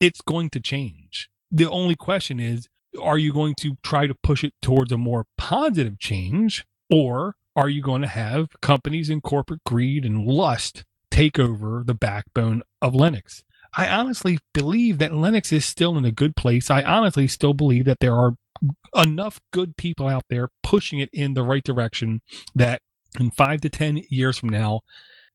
It's 0.00 0.20
going 0.20 0.50
to 0.50 0.60
change. 0.60 1.28
The 1.50 1.68
only 1.68 1.96
question 1.96 2.40
is 2.40 2.68
are 3.02 3.18
you 3.18 3.32
going 3.32 3.54
to 3.60 3.76
try 3.82 4.06
to 4.06 4.14
push 4.22 4.42
it 4.44 4.54
towards 4.62 4.92
a 4.92 4.98
more 4.98 5.26
positive 5.36 5.98
change 5.98 6.64
or 6.90 7.34
are 7.54 7.68
you 7.68 7.82
going 7.82 8.02
to 8.02 8.08
have 8.08 8.48
companies 8.62 9.10
and 9.10 9.22
corporate 9.22 9.62
greed 9.64 10.04
and 10.04 10.26
lust 10.26 10.84
take 11.10 11.38
over 11.38 11.82
the 11.86 11.94
backbone 11.94 12.62
of 12.80 12.94
linux 12.94 13.42
i 13.76 13.88
honestly 13.88 14.38
believe 14.52 14.98
that 14.98 15.12
linux 15.12 15.52
is 15.52 15.64
still 15.64 15.96
in 15.96 16.04
a 16.04 16.12
good 16.12 16.36
place 16.36 16.70
i 16.70 16.82
honestly 16.82 17.26
still 17.28 17.54
believe 17.54 17.84
that 17.84 18.00
there 18.00 18.14
are 18.14 18.34
enough 18.96 19.40
good 19.52 19.76
people 19.76 20.08
out 20.08 20.24
there 20.28 20.48
pushing 20.62 20.98
it 20.98 21.10
in 21.12 21.34
the 21.34 21.42
right 21.42 21.64
direction 21.64 22.20
that 22.54 22.82
in 23.18 23.30
five 23.30 23.60
to 23.60 23.68
ten 23.68 24.02
years 24.08 24.38
from 24.38 24.48
now 24.48 24.80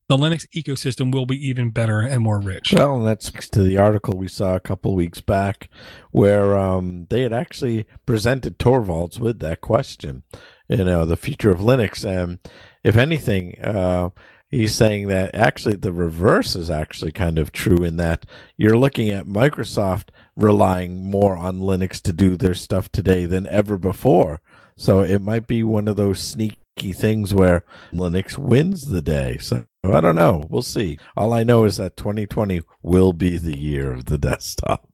the 0.08 0.16
linux 0.16 0.46
ecosystem 0.54 1.12
will 1.12 1.26
be 1.26 1.48
even 1.48 1.70
better 1.70 2.00
and 2.00 2.22
more 2.22 2.38
rich 2.38 2.72
Well, 2.72 3.06
and 3.06 3.22
speaks 3.22 3.48
to 3.50 3.62
the 3.62 3.78
article 3.78 4.16
we 4.16 4.28
saw 4.28 4.54
a 4.54 4.60
couple 4.60 4.94
weeks 4.94 5.20
back, 5.22 5.70
where 6.10 6.58
um, 6.58 7.06
they 7.08 7.22
had 7.22 7.32
actually 7.32 7.86
presented 8.04 8.58
Torvalds 8.58 9.18
with 9.18 9.38
that 9.40 9.62
question. 9.62 10.22
You 10.68 10.84
know, 10.84 11.06
the 11.06 11.16
future 11.16 11.50
of 11.50 11.60
Linux, 11.60 12.04
and 12.04 12.38
if 12.82 12.96
anything, 12.96 13.58
uh, 13.62 14.10
he's 14.54 14.74
saying 14.74 15.08
that 15.08 15.34
actually 15.34 15.74
the 15.74 15.92
reverse 15.92 16.54
is 16.54 16.70
actually 16.70 17.10
kind 17.10 17.38
of 17.38 17.50
true 17.50 17.82
in 17.82 17.96
that 17.96 18.24
you're 18.56 18.78
looking 18.78 19.10
at 19.10 19.26
Microsoft 19.26 20.10
relying 20.36 21.10
more 21.10 21.36
on 21.36 21.58
Linux 21.58 22.00
to 22.02 22.12
do 22.12 22.36
their 22.36 22.54
stuff 22.54 22.90
today 22.90 23.26
than 23.26 23.48
ever 23.48 23.76
before. 23.76 24.40
So 24.76 25.00
it 25.00 25.20
might 25.20 25.46
be 25.46 25.62
one 25.62 25.88
of 25.88 25.96
those 25.96 26.20
sneaky 26.20 26.92
things 26.92 27.34
where 27.34 27.64
Linux 27.92 28.38
wins 28.38 28.86
the 28.86 29.02
day. 29.02 29.38
So 29.38 29.64
I 29.84 30.00
don't 30.00 30.16
know. 30.16 30.44
We'll 30.48 30.62
see. 30.62 30.98
All 31.16 31.32
I 31.32 31.42
know 31.42 31.64
is 31.64 31.76
that 31.78 31.96
2020 31.96 32.62
will 32.82 33.12
be 33.12 33.38
the 33.38 33.58
year 33.58 33.92
of 33.92 34.04
the 34.06 34.18
desktop. 34.18 34.88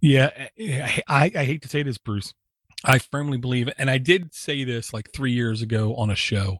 Yeah, 0.00 0.30
I, 1.08 1.30
I, 1.34 1.44
hate 1.44 1.62
to 1.62 1.68
say 1.68 1.84
this, 1.84 1.96
Bruce. 1.96 2.34
I 2.84 2.98
firmly 2.98 3.38
believe 3.38 3.70
and 3.78 3.88
I 3.88 3.98
did 3.98 4.34
say 4.34 4.64
this 4.64 4.92
like 4.92 5.12
three 5.12 5.32
years 5.32 5.62
ago 5.62 5.94
on 5.94 6.10
a 6.10 6.16
show. 6.16 6.58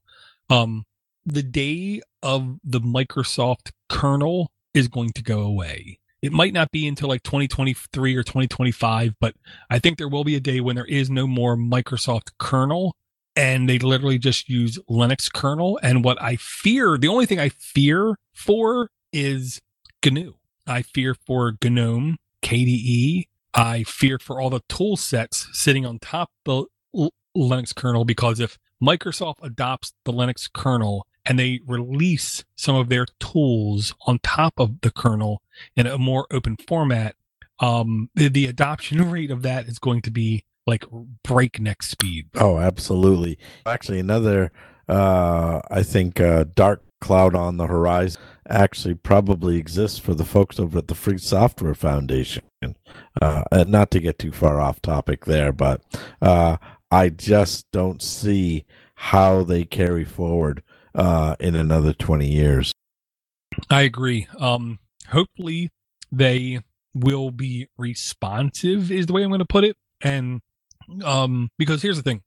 Um, 0.48 0.84
the 1.24 1.42
day 1.42 2.00
of 2.22 2.58
the 2.64 2.80
Microsoft 2.80 3.72
kernel 3.88 4.50
is 4.74 4.88
going 4.88 5.12
to 5.12 5.22
go 5.22 5.40
away. 5.40 5.98
It 6.20 6.32
might 6.32 6.52
not 6.52 6.70
be 6.70 6.86
until 6.86 7.08
like 7.08 7.22
2023 7.24 8.14
or 8.14 8.22
2025, 8.22 9.14
but 9.20 9.34
I 9.70 9.78
think 9.78 9.98
there 9.98 10.08
will 10.08 10.24
be 10.24 10.36
a 10.36 10.40
day 10.40 10.60
when 10.60 10.76
there 10.76 10.86
is 10.86 11.10
no 11.10 11.26
more 11.26 11.56
Microsoft 11.56 12.30
kernel 12.38 12.94
and 13.34 13.68
they 13.68 13.78
literally 13.78 14.18
just 14.18 14.48
use 14.48 14.78
Linux 14.88 15.32
kernel. 15.32 15.80
And 15.82 16.04
what 16.04 16.20
I 16.22 16.36
fear, 16.36 16.96
the 16.96 17.08
only 17.08 17.26
thing 17.26 17.40
I 17.40 17.48
fear 17.48 18.16
for 18.32 18.88
is 19.12 19.60
GNU. 20.04 20.34
I 20.66 20.82
fear 20.82 21.14
for 21.26 21.56
GNOME, 21.62 22.18
KDE. 22.42 23.24
I 23.54 23.82
fear 23.82 24.18
for 24.18 24.40
all 24.40 24.50
the 24.50 24.60
tool 24.68 24.96
sets 24.96 25.48
sitting 25.52 25.84
on 25.84 25.98
top 25.98 26.30
of 26.46 26.66
the 26.94 27.10
Linux 27.36 27.74
kernel 27.74 28.04
because 28.04 28.38
if 28.38 28.58
Microsoft 28.82 29.36
adopts 29.42 29.92
the 30.04 30.12
Linux 30.12 30.48
kernel 30.52 31.06
and 31.24 31.38
they 31.38 31.60
release 31.66 32.44
some 32.56 32.76
of 32.76 32.88
their 32.88 33.06
tools 33.20 33.94
on 34.06 34.18
top 34.22 34.54
of 34.58 34.80
the 34.80 34.90
kernel 34.90 35.42
in 35.76 35.86
a 35.86 35.98
more 35.98 36.26
open 36.30 36.56
format, 36.68 37.14
um, 37.60 38.10
the, 38.14 38.28
the 38.28 38.46
adoption 38.46 39.10
rate 39.10 39.30
of 39.30 39.42
that 39.42 39.66
is 39.66 39.78
going 39.78 40.02
to 40.02 40.10
be 40.10 40.44
like 40.66 40.84
breakneck 41.24 41.82
speed. 41.82 42.28
Oh, 42.36 42.58
absolutely. 42.58 43.38
Actually, 43.66 44.00
another, 44.00 44.52
uh, 44.88 45.60
I 45.70 45.82
think, 45.82 46.20
uh, 46.20 46.44
dark 46.54 46.82
cloud 47.00 47.34
on 47.34 47.56
the 47.56 47.66
horizon 47.66 48.20
actually 48.48 48.94
probably 48.94 49.56
exists 49.56 49.98
for 49.98 50.14
the 50.14 50.24
folks 50.24 50.60
over 50.60 50.78
at 50.78 50.88
the 50.88 50.94
Free 50.94 51.18
Software 51.18 51.74
Foundation. 51.74 52.44
Uh, 53.20 53.42
not 53.66 53.90
to 53.90 54.00
get 54.00 54.18
too 54.18 54.32
far 54.32 54.60
off 54.60 54.80
topic 54.82 55.24
there, 55.24 55.52
but 55.52 55.82
uh, 56.20 56.56
I 56.90 57.08
just 57.08 57.70
don't 57.72 58.00
see 58.00 58.64
how 58.94 59.42
they 59.42 59.64
carry 59.64 60.04
forward 60.04 60.62
uh, 60.94 61.36
in 61.40 61.54
another 61.54 61.92
20 61.92 62.26
years. 62.26 62.72
I 63.70 63.82
agree. 63.82 64.26
Um, 64.38 64.78
hopefully 65.08 65.70
they 66.10 66.60
will 66.94 67.30
be 67.30 67.68
responsive 67.76 68.90
is 68.90 69.06
the 69.06 69.12
way 69.12 69.22
I'm 69.22 69.30
going 69.30 69.38
to 69.38 69.44
put 69.44 69.64
it. 69.64 69.76
And 70.00 70.40
um, 71.04 71.50
because 71.58 71.82
here's 71.82 71.96
the 71.96 72.02
thing, 72.02 72.22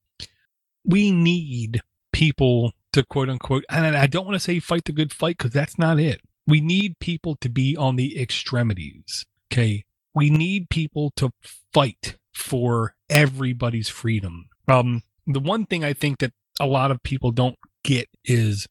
we 0.83 1.11
need 1.11 1.81
people 2.11 2.73
to 2.93 3.03
quote 3.03 3.29
unquote, 3.29 3.65
and 3.69 3.97
I 3.97 4.07
don't 4.07 4.25
want 4.25 4.35
to 4.35 4.39
say 4.39 4.59
fight 4.59 4.85
the 4.85 4.93
good 4.93 5.13
fight 5.13 5.37
because 5.37 5.51
that's 5.51 5.77
not 5.77 5.99
it. 5.99 6.21
We 6.47 6.61
need 6.61 6.99
people 6.99 7.35
to 7.41 7.49
be 7.49 7.75
on 7.75 7.95
the 7.95 8.19
extremities. 8.19 9.25
Okay. 9.51 9.85
We 10.13 10.29
need 10.29 10.69
people 10.69 11.11
to 11.17 11.31
fight 11.73 12.17
for 12.33 12.95
everybody's 13.09 13.89
freedom. 13.89 14.47
Um, 14.67 15.03
the 15.27 15.39
one 15.39 15.65
thing 15.65 15.83
I 15.83 15.93
think 15.93 16.19
that 16.19 16.33
a 16.59 16.65
lot 16.65 16.91
of 16.91 17.03
people 17.03 17.31
don't 17.31 17.57
get 17.85 18.09
is 18.25 18.67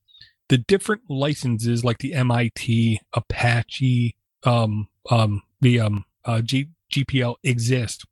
the 0.49 0.59
different 0.59 1.03
licenses 1.09 1.85
like 1.85 1.99
the 1.99 2.13
MIT, 2.13 3.01
Apache, 3.15 4.15
um, 4.43 4.89
um, 5.11 5.43
the 5.61 5.81
um, 5.81 6.05
uh, 6.25 6.43
G- 6.43 6.69
GPL 6.93 7.37
exist 7.43 8.05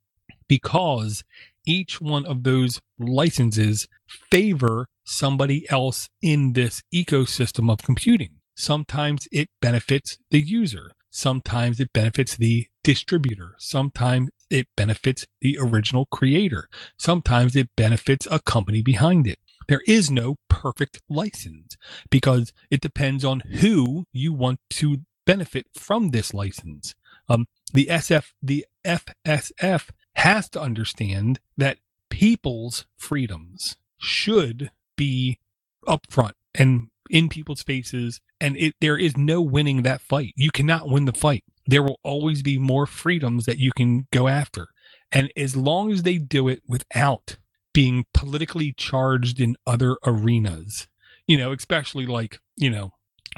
because 0.47 1.23
each 1.65 2.01
one 2.01 2.25
of 2.25 2.43
those 2.43 2.81
licenses 2.97 3.87
favor 4.31 4.87
somebody 5.03 5.69
else 5.69 6.09
in 6.21 6.53
this 6.53 6.81
ecosystem 6.93 7.71
of 7.71 7.79
computing. 7.79 8.39
Sometimes 8.55 9.27
it 9.31 9.49
benefits 9.61 10.17
the 10.31 10.39
user. 10.39 10.91
Sometimes 11.09 11.79
it 11.79 11.91
benefits 11.93 12.35
the 12.37 12.67
distributor. 12.83 13.55
Sometimes 13.57 14.29
it 14.49 14.67
benefits 14.75 15.25
the 15.41 15.57
original 15.59 16.05
creator. 16.07 16.69
Sometimes 16.97 17.55
it 17.55 17.69
benefits 17.75 18.27
a 18.31 18.39
company 18.39 18.81
behind 18.81 19.27
it. 19.27 19.39
There 19.67 19.81
is 19.87 20.09
no 20.09 20.35
perfect 20.49 21.01
license 21.09 21.77
because 22.09 22.53
it 22.69 22.81
depends 22.81 23.23
on 23.23 23.41
who 23.41 24.05
you 24.11 24.33
want 24.33 24.59
to 24.71 25.01
benefit 25.25 25.67
from 25.77 26.09
this 26.09 26.33
license. 26.33 26.93
Um, 27.29 27.45
the 27.73 27.87
SF, 27.87 28.31
the 28.41 28.65
FSF 28.85 29.89
has 30.15 30.49
to 30.49 30.61
understand 30.61 31.39
that 31.57 31.77
people's 32.09 32.85
freedoms 32.97 33.77
should 33.97 34.71
be 34.95 35.39
upfront 35.87 36.33
and 36.53 36.89
in 37.09 37.29
people's 37.29 37.63
faces 37.63 38.19
and 38.39 38.57
it, 38.57 38.75
there 38.81 38.97
is 38.97 39.15
no 39.15 39.41
winning 39.41 39.83
that 39.83 40.01
fight. 40.01 40.33
You 40.35 40.51
cannot 40.51 40.89
win 40.89 41.05
the 41.05 41.13
fight. 41.13 41.43
There 41.65 41.81
will 41.81 41.99
always 42.03 42.43
be 42.43 42.57
more 42.57 42.85
freedoms 42.85 43.45
that 43.45 43.57
you 43.57 43.71
can 43.71 44.07
go 44.11 44.27
after. 44.27 44.67
And 45.11 45.31
as 45.37 45.55
long 45.55 45.91
as 45.91 46.03
they 46.03 46.17
do 46.17 46.47
it 46.47 46.61
without 46.67 47.37
being 47.73 48.05
politically 48.13 48.73
charged 48.73 49.39
in 49.39 49.55
other 49.65 49.97
arenas 50.05 50.87
you 51.27 51.37
know 51.37 51.51
especially 51.51 52.05
like 52.05 52.39
you 52.55 52.69
know 52.69 52.91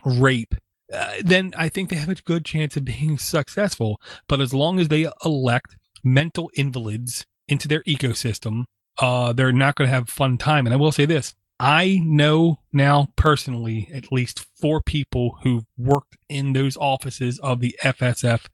rape 0.05 0.55
uh, 0.93 1.13
then 1.23 1.53
i 1.57 1.69
think 1.69 1.89
they 1.89 1.95
have 1.95 2.09
a 2.09 2.15
good 2.15 2.45
chance 2.45 2.75
of 2.77 2.85
being 2.85 3.17
successful 3.17 3.99
but 4.27 4.41
as 4.41 4.53
long 4.53 4.79
as 4.79 4.87
they 4.89 5.07
elect 5.23 5.77
mental 6.03 6.49
invalids 6.55 7.25
into 7.47 7.67
their 7.67 7.83
ecosystem 7.83 8.65
uh, 8.97 9.33
they're 9.33 9.51
not 9.51 9.75
going 9.75 9.89
to 9.89 9.93
have 9.93 10.09
fun 10.09 10.37
time. 10.37 10.65
And 10.65 10.73
I 10.73 10.77
will 10.77 10.91
say 10.91 11.05
this: 11.05 11.35
I 11.59 12.01
know 12.03 12.59
now 12.71 13.09
personally 13.15 13.89
at 13.93 14.11
least 14.11 14.45
four 14.59 14.81
people 14.81 15.37
who 15.43 15.63
worked 15.77 16.17
in 16.29 16.53
those 16.53 16.77
offices 16.77 17.39
of 17.39 17.59
the 17.59 17.75
FSF, 17.83 18.45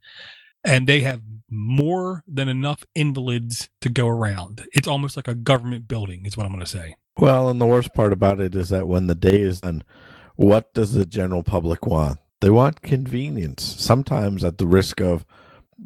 and 0.64 0.88
they 0.88 1.02
have 1.02 1.22
more 1.50 2.24
than 2.28 2.48
enough 2.48 2.84
invalids 2.96 3.70
to 3.82 3.90
go 3.90 4.08
around. 4.08 4.66
It's 4.74 4.88
almost 4.88 5.18
like 5.18 5.28
a 5.28 5.36
government 5.36 5.88
building, 5.88 6.26
is 6.26 6.38
what 6.38 6.46
I'm 6.46 6.52
going 6.52 6.64
to 6.64 6.70
say. 6.70 6.96
Well, 7.18 7.50
and 7.50 7.60
the 7.60 7.66
worst 7.66 7.94
part 7.94 8.14
about 8.14 8.40
it 8.40 8.56
is 8.56 8.70
that 8.70 8.88
when 8.88 9.08
the 9.08 9.16
day 9.16 9.42
is 9.42 9.62
done, 9.62 9.84
what 10.36 10.74
does 10.74 10.94
the 10.94 11.06
general 11.06 11.44
public 11.44 11.86
want? 11.86 12.20
They 12.40 12.50
want 12.50 12.82
convenience, 12.82 13.64
sometimes 13.64 14.44
at 14.44 14.58
the 14.58 14.66
risk 14.66 15.02
of 15.02 15.26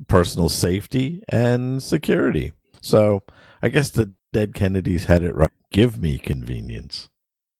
personal 0.07 0.49
safety 0.49 1.23
and 1.27 1.81
security. 1.81 2.53
So 2.81 3.23
I 3.61 3.69
guess 3.69 3.89
the 3.89 4.13
dead 4.31 4.53
Kennedys 4.53 5.05
had 5.05 5.23
it 5.23 5.35
right. 5.35 5.49
Give 5.71 5.99
me 5.99 6.17
convenience. 6.17 7.09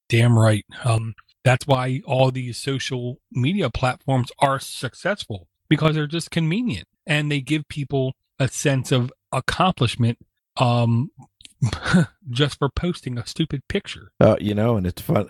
Damn 0.07 0.38
right. 0.38 0.66
Um, 0.84 1.16
that's 1.43 1.66
why 1.68 2.01
all 2.05 2.32
these 2.32 2.57
social 2.57 3.20
media 3.32 3.70
platforms 3.70 4.32
are 4.39 4.59
successful 4.59 5.47
because 5.68 5.95
they're 5.95 6.07
just 6.07 6.32
convenient 6.32 6.88
and 7.05 7.31
they 7.31 7.41
give 7.41 7.67
people 7.67 8.13
a 8.39 8.47
sense 8.47 8.91
of 8.91 9.11
accomplishment 9.31 10.17
um, 10.57 11.11
just 12.29 12.57
for 12.57 12.69
posting 12.69 13.17
a 13.17 13.25
stupid 13.25 13.61
picture. 13.67 14.11
Uh, 14.19 14.35
you 14.39 14.53
know, 14.53 14.77
and 14.77 14.85
it's 14.85 15.01
fun. 15.01 15.29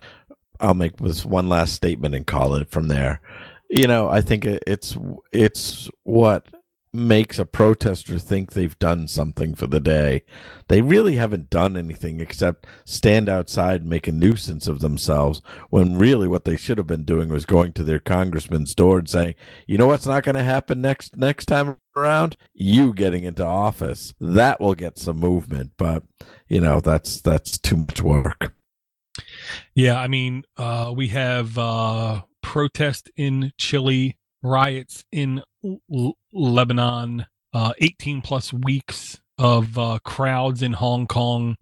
I'll 0.59 0.73
make 0.73 0.97
this 0.97 1.26
one 1.26 1.49
last 1.49 1.73
statement 1.73 2.15
and 2.15 2.26
call 2.26 2.55
it 2.55 2.69
from 2.69 2.88
there. 2.88 3.21
You 3.69 3.88
know, 3.88 4.07
I 4.09 4.21
think 4.21 4.45
it's 4.45 4.97
it's 5.32 5.89
what 6.03 6.47
makes 6.96 7.38
a 7.38 7.46
protester 7.46 8.18
think 8.18 8.52
they've 8.52 8.78
done 8.80 9.08
something 9.08 9.56
for 9.56 9.68
the 9.68 9.80
day. 9.80 10.24
They 10.68 10.82
really 10.82 11.16
haven't 11.16 11.50
done 11.50 11.78
anything 11.78 12.20
except 12.20 12.66
stand 12.86 13.30
outside 13.30 13.82
and 13.82 13.89
make 13.89 14.08
a 14.08 14.12
nuisance 14.12 14.68
of 14.68 14.80
themselves 14.80 15.41
when 15.70 15.98
really 15.98 16.28
what 16.28 16.46
they 16.46 16.58
should 16.58 16.78
have 16.78 16.88
been 16.88 17.04
doing 17.04 17.30
was 17.30 17.46
going 17.46 17.74
to 17.74 17.84
their 17.84 18.00
congressman's 18.00 18.74
door 18.74 19.00
and 19.00 19.10
saying, 19.10 19.36
"You 19.68 19.78
know 19.78 19.88
what's 19.88 20.08
not 20.08 20.24
going 20.24 20.36
to 20.36 20.43
happen 20.43 20.82
next 20.82 21.16
next 21.16 21.46
time 21.46 21.78
around? 21.96 22.38
You 22.54 22.93
getting 22.93 23.24
into 23.24 23.46
office. 23.46 24.14
That 24.20 24.60
will 24.60 24.76
get 24.76 24.98
some 24.98 25.18
movement." 25.18 25.74
But, 25.78 26.04
you 26.48 26.62
know, 26.62 26.80
that's 26.80 27.22
that's 27.22 27.58
too 27.58 27.78
much 27.78 28.02
work. 28.02 28.54
Yeah, 29.74 30.00
I 30.00 30.08
mean, 30.08 30.43
uh, 30.58 30.93
we 30.96 31.10
have 31.10 31.58
uh, 31.58 32.22
protest 32.41 33.10
in 33.16 33.52
Chile 33.58 34.18
riots 34.41 35.04
in 35.12 35.41
L- 35.93 36.18
Lebanon, 36.34 37.26
uh, 37.53 37.74
18 37.80 38.22
plus 38.22 38.53
weeks 38.53 39.20
of 39.38 39.78
uh, 39.78 39.99
crowds 40.03 40.61
in 40.61 40.74
Hong 40.74 41.07
Kong, 41.07 41.55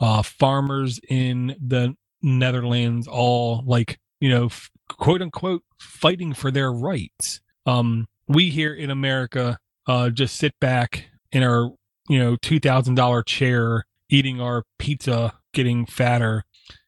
uh, 0.00 0.22
farmers 0.22 1.00
in 1.08 1.56
the 1.60 1.94
Netherlands, 2.22 3.06
all 3.08 3.62
like, 3.66 3.98
you 4.20 4.30
know, 4.30 4.46
f- 4.46 4.70
quote 4.88 5.22
unquote, 5.22 5.62
fighting 5.78 6.34
for 6.34 6.50
their 6.50 6.72
rights. 6.72 7.40
Um, 7.66 8.06
we 8.26 8.50
here 8.50 8.74
in 8.74 8.90
America 8.90 9.58
uh, 9.86 10.10
just 10.10 10.36
sit 10.36 10.52
back 10.60 11.08
in 11.32 11.42
our, 11.42 11.70
you 12.08 12.18
know, 12.18 12.36
$2,000 12.36 13.26
chair, 13.26 13.84
eating 14.08 14.40
our 14.40 14.64
pizza, 14.78 15.34
getting 15.52 15.86
fatter, 15.86 16.44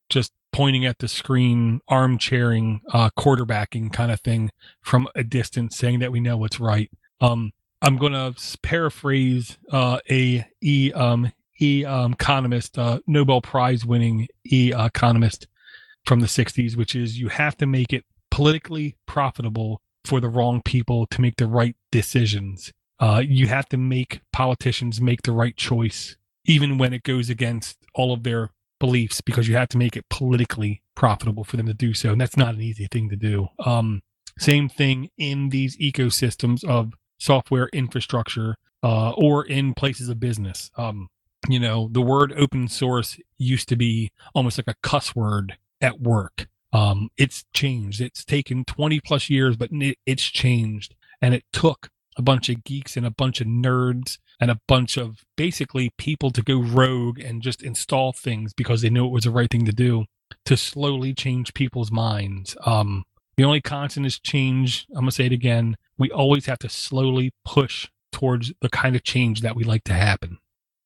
just 0.09 0.33
pointing 0.53 0.85
at 0.85 0.99
the 0.99 1.09
screen, 1.09 1.81
armchairing, 1.89 2.81
uh, 2.93 3.11
quarterbacking 3.19 3.93
kind 3.93 4.11
of 4.11 4.21
thing 4.21 4.51
from 4.83 5.09
a 5.15 5.23
distance, 5.23 5.77
saying 5.77 6.01
that 6.01 6.13
we 6.13 6.21
know 6.21 6.37
what's 6.37 6.61
right. 6.61 6.91
Um, 7.21 7.53
I'm 7.83 7.97
going 7.97 8.13
to 8.13 8.35
paraphrase 8.63 9.57
uh, 9.71 10.01
a 10.11 10.45
e 10.61 10.93
um, 10.93 11.33
e 11.61 11.85
um, 11.85 12.13
economist, 12.13 12.79
uh, 12.79 13.01
Nobel 13.07 13.41
Prize 13.41 13.85
winning 13.85 14.29
e 14.45 14.73
economist 14.75 15.47
from 16.05 16.21
the 16.21 16.27
60s, 16.27 16.77
which 16.77 16.95
is 16.95 17.19
you 17.19 17.29
have 17.29 17.57
to 17.59 17.67
make 17.67 17.93
it 17.93 18.05
politically 18.31 18.97
profitable 19.07 19.81
for 20.05 20.21
the 20.21 20.29
wrong 20.29 20.63
people 20.63 21.07
to 21.07 21.21
make 21.21 21.37
the 21.37 21.47
right 21.47 21.77
decisions. 21.91 22.73
Uh, 22.99 23.23
you 23.25 23.47
have 23.47 23.69
to 23.69 23.77
make 23.77 24.21
politicians 24.33 25.01
make 25.01 25.23
the 25.23 25.33
right 25.33 25.57
choice, 25.57 26.17
even 26.45 26.79
when 26.79 26.93
it 26.93 27.03
goes 27.03 27.31
against 27.31 27.79
all 27.95 28.13
of 28.13 28.23
their 28.23 28.51
beliefs 28.81 29.21
because 29.21 29.47
you 29.47 29.55
have 29.55 29.69
to 29.69 29.79
make 29.79 29.97
it 29.97 30.09
politically 30.11 30.83
profitable 30.97 31.45
for 31.45 31.57
them 31.57 31.67
to 31.67 31.75
do 31.75 31.95
so 31.95 32.11
and 32.11 32.21
that's 32.21 32.37
not 32.37 32.55
an 32.55 32.61
easy 32.61 32.89
thing 32.91 33.09
to 33.09 33.17
do. 33.17 33.49
Um, 33.65 34.03
same 34.39 34.69
thing 34.69 35.11
in 35.17 35.51
these 35.51 35.77
ecosystems 35.77 36.65
of 36.65 36.95
software 37.19 37.69
infrastructure 37.73 38.57
uh, 38.83 39.11
or 39.11 39.45
in 39.45 39.75
places 39.75 40.09
of 40.09 40.19
business. 40.19 40.71
Um, 40.77 41.09
you 41.49 41.61
know 41.61 41.89
the 41.93 42.03
word 42.03 42.35
open 42.37 42.69
source 42.69 43.19
used 43.39 43.69
to 43.69 43.77
be 43.77 44.11
almost 44.35 44.59
like 44.59 44.69
a 44.69 44.75
cuss 44.83 45.15
word 45.15 45.57
at 45.81 46.01
work. 46.01 46.49
Um, 46.73 47.11
it's 47.17 47.45
changed. 47.53 48.01
It's 48.01 48.25
taken 48.25 48.65
20 48.65 49.01
plus 49.01 49.31
years 49.31 49.57
but 49.57 49.71
it, 49.73 49.99
it's 50.07 50.25
changed. 50.25 50.95
And 51.23 51.35
it 51.35 51.45
took 51.53 51.91
a 52.21 52.23
bunch 52.23 52.51
of 52.51 52.63
geeks 52.65 52.99
and 52.99 53.07
a 53.07 53.11
bunch 53.11 53.41
of 53.41 53.47
nerds 53.47 54.19
and 54.39 54.51
a 54.51 54.61
bunch 54.69 54.99
of 54.99 55.25
basically 55.37 55.91
people 55.97 56.31
to 56.31 56.43
go 56.43 56.61
rogue 56.61 57.19
and 57.19 57.41
just 57.41 57.63
install 57.63 58.13
things 58.13 58.53
because 58.53 58.83
they 58.83 58.91
knew 58.91 59.07
it 59.07 59.13
was 59.13 59.25
the 59.25 59.31
right 59.31 59.51
thing 59.51 59.65
to 59.65 59.73
do 59.73 60.05
to 60.45 60.55
slowly 60.55 61.15
change 61.15 61.55
people's 61.55 61.91
minds. 61.91 62.57
Um, 62.67 63.05
the 63.39 63.45
only 63.45 63.63
constant 63.63 64.05
is 64.05 64.19
change. 64.19 64.87
I'm 64.91 65.01
gonna 65.01 65.13
say 65.13 65.25
it 65.25 65.33
again. 65.33 65.77
We 65.97 66.11
always 66.11 66.45
have 66.45 66.59
to 66.59 66.69
slowly 66.69 67.33
push 67.45 67.89
towards 68.13 68.53
the 68.61 68.69
kind 68.69 68.95
of 68.95 69.03
change 69.03 69.41
that 69.41 69.57
we 69.57 69.65
like 69.65 69.85
to 69.85 69.95
happen. 69.95 70.39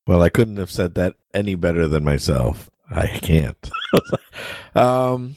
Well, 0.07 0.23
I 0.23 0.29
couldn't 0.29 0.59
have 0.59 0.71
said 0.71 0.95
that 0.95 1.17
any 1.33 1.57
better 1.57 1.89
than 1.89 2.05
myself. 2.05 2.71
I 2.89 3.09
can't. 3.09 3.71
um, 4.77 5.35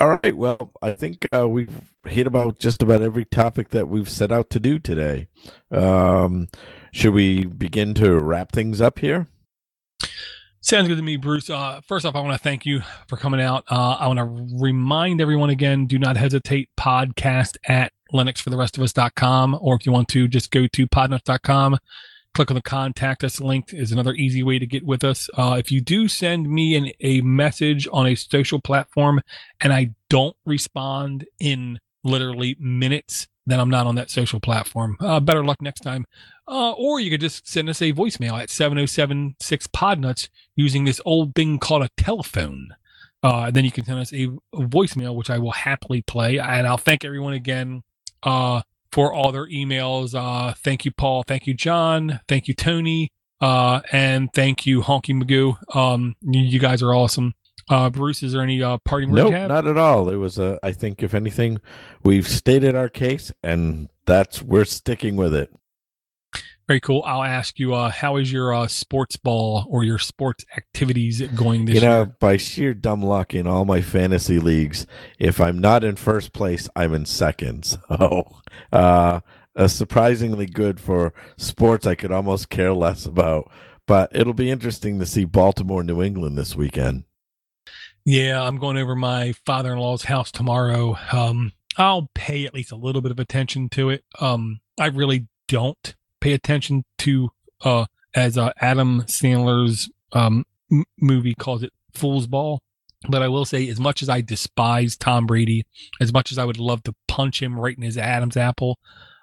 all 0.00 0.08
right. 0.22 0.36
Well, 0.36 0.72
I 0.82 0.92
think 0.92 1.26
uh, 1.34 1.48
we've 1.48 1.82
hit 2.04 2.26
about 2.26 2.58
just 2.58 2.82
about 2.82 3.02
every 3.02 3.24
topic 3.24 3.70
that 3.70 3.88
we've 3.88 4.08
set 4.08 4.32
out 4.32 4.50
to 4.50 4.60
do 4.60 4.78
today. 4.78 5.28
Um, 5.70 6.48
should 6.92 7.14
we 7.14 7.44
begin 7.44 7.94
to 7.94 8.18
wrap 8.18 8.52
things 8.52 8.80
up 8.80 8.98
here? 8.98 9.26
Sounds 10.60 10.88
good 10.88 10.96
to 10.96 11.02
me, 11.02 11.16
Bruce. 11.16 11.48
Uh, 11.48 11.80
first 11.86 12.04
off, 12.04 12.16
I 12.16 12.20
want 12.20 12.32
to 12.32 12.42
thank 12.42 12.66
you 12.66 12.80
for 13.06 13.16
coming 13.16 13.40
out. 13.40 13.64
Uh, 13.70 13.96
I 14.00 14.08
want 14.08 14.18
to 14.18 14.56
remind 14.60 15.20
everyone 15.20 15.50
again 15.50 15.86
do 15.86 15.98
not 15.98 16.16
hesitate, 16.16 16.70
podcast 16.78 17.56
at 17.68 17.92
linuxfortherestofus.com, 18.12 19.58
or 19.60 19.76
if 19.76 19.86
you 19.86 19.92
want 19.92 20.08
to, 20.08 20.26
just 20.26 20.50
go 20.50 20.66
to 20.66 20.86
podnutz.com 20.88 21.78
click 22.36 22.50
on 22.50 22.54
the 22.54 22.60
contact 22.60 23.24
us 23.24 23.40
link 23.40 23.72
is 23.72 23.92
another 23.92 24.12
easy 24.12 24.42
way 24.42 24.58
to 24.58 24.66
get 24.66 24.84
with 24.84 25.02
us. 25.02 25.30
Uh, 25.38 25.56
if 25.58 25.72
you 25.72 25.80
do 25.80 26.06
send 26.06 26.46
me 26.50 26.76
an, 26.76 26.92
a 27.00 27.22
message 27.22 27.88
on 27.90 28.06
a 28.06 28.14
social 28.14 28.60
platform 28.60 29.22
and 29.62 29.72
I 29.72 29.94
don't 30.10 30.36
respond 30.44 31.26
in 31.38 31.80
literally 32.04 32.54
minutes, 32.60 33.26
then 33.46 33.58
I'm 33.58 33.70
not 33.70 33.86
on 33.86 33.94
that 33.94 34.10
social 34.10 34.38
platform. 34.38 34.98
Uh, 35.00 35.18
better 35.18 35.42
luck 35.42 35.62
next 35.62 35.80
time. 35.80 36.04
Uh, 36.46 36.72
or 36.72 37.00
you 37.00 37.10
could 37.10 37.22
just 37.22 37.48
send 37.48 37.70
us 37.70 37.80
a 37.80 37.94
voicemail 37.94 38.38
at 38.38 38.50
7076 38.50 39.68
Podnutz 39.68 40.28
using 40.54 40.84
this 40.84 41.00
old 41.06 41.34
thing 41.34 41.58
called 41.58 41.84
a 41.84 41.90
telephone. 41.96 42.68
Uh, 43.22 43.50
then 43.50 43.64
you 43.64 43.72
can 43.72 43.86
send 43.86 43.98
us 43.98 44.12
a, 44.12 44.28
voicemail, 44.54 45.16
which 45.16 45.30
I 45.30 45.38
will 45.38 45.52
happily 45.52 46.02
play. 46.02 46.38
And 46.38 46.66
I'll 46.66 46.76
thank 46.76 47.02
everyone 47.02 47.32
again 47.32 47.82
uh, 48.22 48.60
for 48.96 49.12
all 49.12 49.30
their 49.30 49.46
emails. 49.46 50.14
Uh, 50.14 50.54
thank 50.54 50.86
you, 50.86 50.90
Paul. 50.90 51.22
Thank 51.22 51.46
you, 51.46 51.52
John. 51.52 52.20
Thank 52.28 52.48
you, 52.48 52.54
Tony. 52.54 53.12
Uh, 53.42 53.82
and 53.92 54.32
thank 54.32 54.64
you, 54.64 54.80
Honky 54.80 55.22
Magoo. 55.22 55.76
Um, 55.76 56.16
you, 56.22 56.40
you 56.40 56.58
guys 56.58 56.82
are 56.82 56.94
awesome. 56.94 57.34
Uh, 57.68 57.90
Bruce, 57.90 58.22
is 58.22 58.32
there 58.32 58.40
any 58.40 58.62
uh, 58.62 58.78
parting 58.86 59.10
words? 59.10 59.30
Nope, 59.30 59.48
not 59.48 59.66
at 59.66 59.76
all. 59.76 60.08
It 60.08 60.16
was 60.16 60.38
a. 60.38 60.58
I 60.62 60.72
think 60.72 61.02
if 61.02 61.12
anything, 61.12 61.60
we've 62.04 62.26
stated 62.26 62.74
our 62.74 62.88
case, 62.88 63.30
and 63.42 63.90
that's 64.06 64.40
we're 64.40 64.64
sticking 64.64 65.16
with 65.16 65.34
it. 65.34 65.52
Very 66.68 66.80
cool. 66.80 67.02
I'll 67.06 67.22
ask 67.22 67.60
you, 67.60 67.74
uh, 67.74 67.90
how 67.90 68.16
is 68.16 68.32
your 68.32 68.52
uh, 68.52 68.66
sports 68.66 69.16
ball 69.16 69.66
or 69.70 69.84
your 69.84 69.98
sports 69.98 70.44
activities 70.56 71.22
going 71.28 71.64
this 71.64 71.76
you 71.76 71.80
know, 71.80 71.98
year? 71.98 72.16
by 72.18 72.36
sheer 72.36 72.74
dumb 72.74 73.02
luck 73.02 73.34
in 73.34 73.46
all 73.46 73.64
my 73.64 73.80
fantasy 73.80 74.40
leagues, 74.40 74.84
if 75.16 75.40
I'm 75.40 75.60
not 75.60 75.84
in 75.84 75.94
first 75.94 76.32
place, 76.32 76.68
I'm 76.74 76.94
in 76.94 77.06
second. 77.06 77.78
So, 77.96 78.42
uh, 78.72 79.20
uh, 79.54 79.68
surprisingly 79.68 80.46
good 80.46 80.80
for 80.80 81.14
sports 81.38 81.86
I 81.86 81.94
could 81.94 82.12
almost 82.12 82.50
care 82.50 82.74
less 82.74 83.06
about. 83.06 83.50
But 83.86 84.10
it'll 84.14 84.34
be 84.34 84.50
interesting 84.50 84.98
to 84.98 85.06
see 85.06 85.24
Baltimore, 85.24 85.82
New 85.82 86.02
England 86.02 86.36
this 86.36 86.56
weekend. 86.56 87.04
Yeah, 88.04 88.42
I'm 88.42 88.58
going 88.58 88.76
over 88.76 88.94
my 88.94 89.32
father-in-law's 89.46 90.04
house 90.04 90.30
tomorrow. 90.30 90.98
Um, 91.12 91.52
I'll 91.76 92.10
pay 92.14 92.44
at 92.44 92.54
least 92.54 92.72
a 92.72 92.76
little 92.76 93.00
bit 93.00 93.12
of 93.12 93.18
attention 93.18 93.68
to 93.70 93.90
it. 93.90 94.04
Um, 94.20 94.60
I 94.78 94.86
really 94.86 95.28
don't 95.48 95.94
pay 96.26 96.32
attention 96.32 96.84
to 96.98 97.30
uh 97.60 97.86
as 98.16 98.36
uh, 98.36 98.50
Adam 98.60 99.02
Sandler's 99.02 99.88
um 100.12 100.44
m- 100.72 100.84
movie 101.00 101.34
calls 101.34 101.62
it 101.62 101.72
foosball. 101.94 102.58
But 103.08 103.22
I 103.22 103.28
will 103.28 103.44
say, 103.44 103.68
as 103.68 103.78
much 103.78 104.02
as 104.02 104.08
I 104.08 104.22
despise 104.22 104.96
Tom 104.96 105.26
Brady, 105.26 105.64
as 106.00 106.12
much 106.12 106.32
as 106.32 106.38
I 106.38 106.44
would 106.44 106.58
love 106.58 106.82
to 106.84 106.94
punch 107.06 107.40
him 107.40 107.60
right 107.60 107.76
in 107.76 107.84
his 107.84 107.96
Adam's 107.96 108.36
apple, 108.36 108.80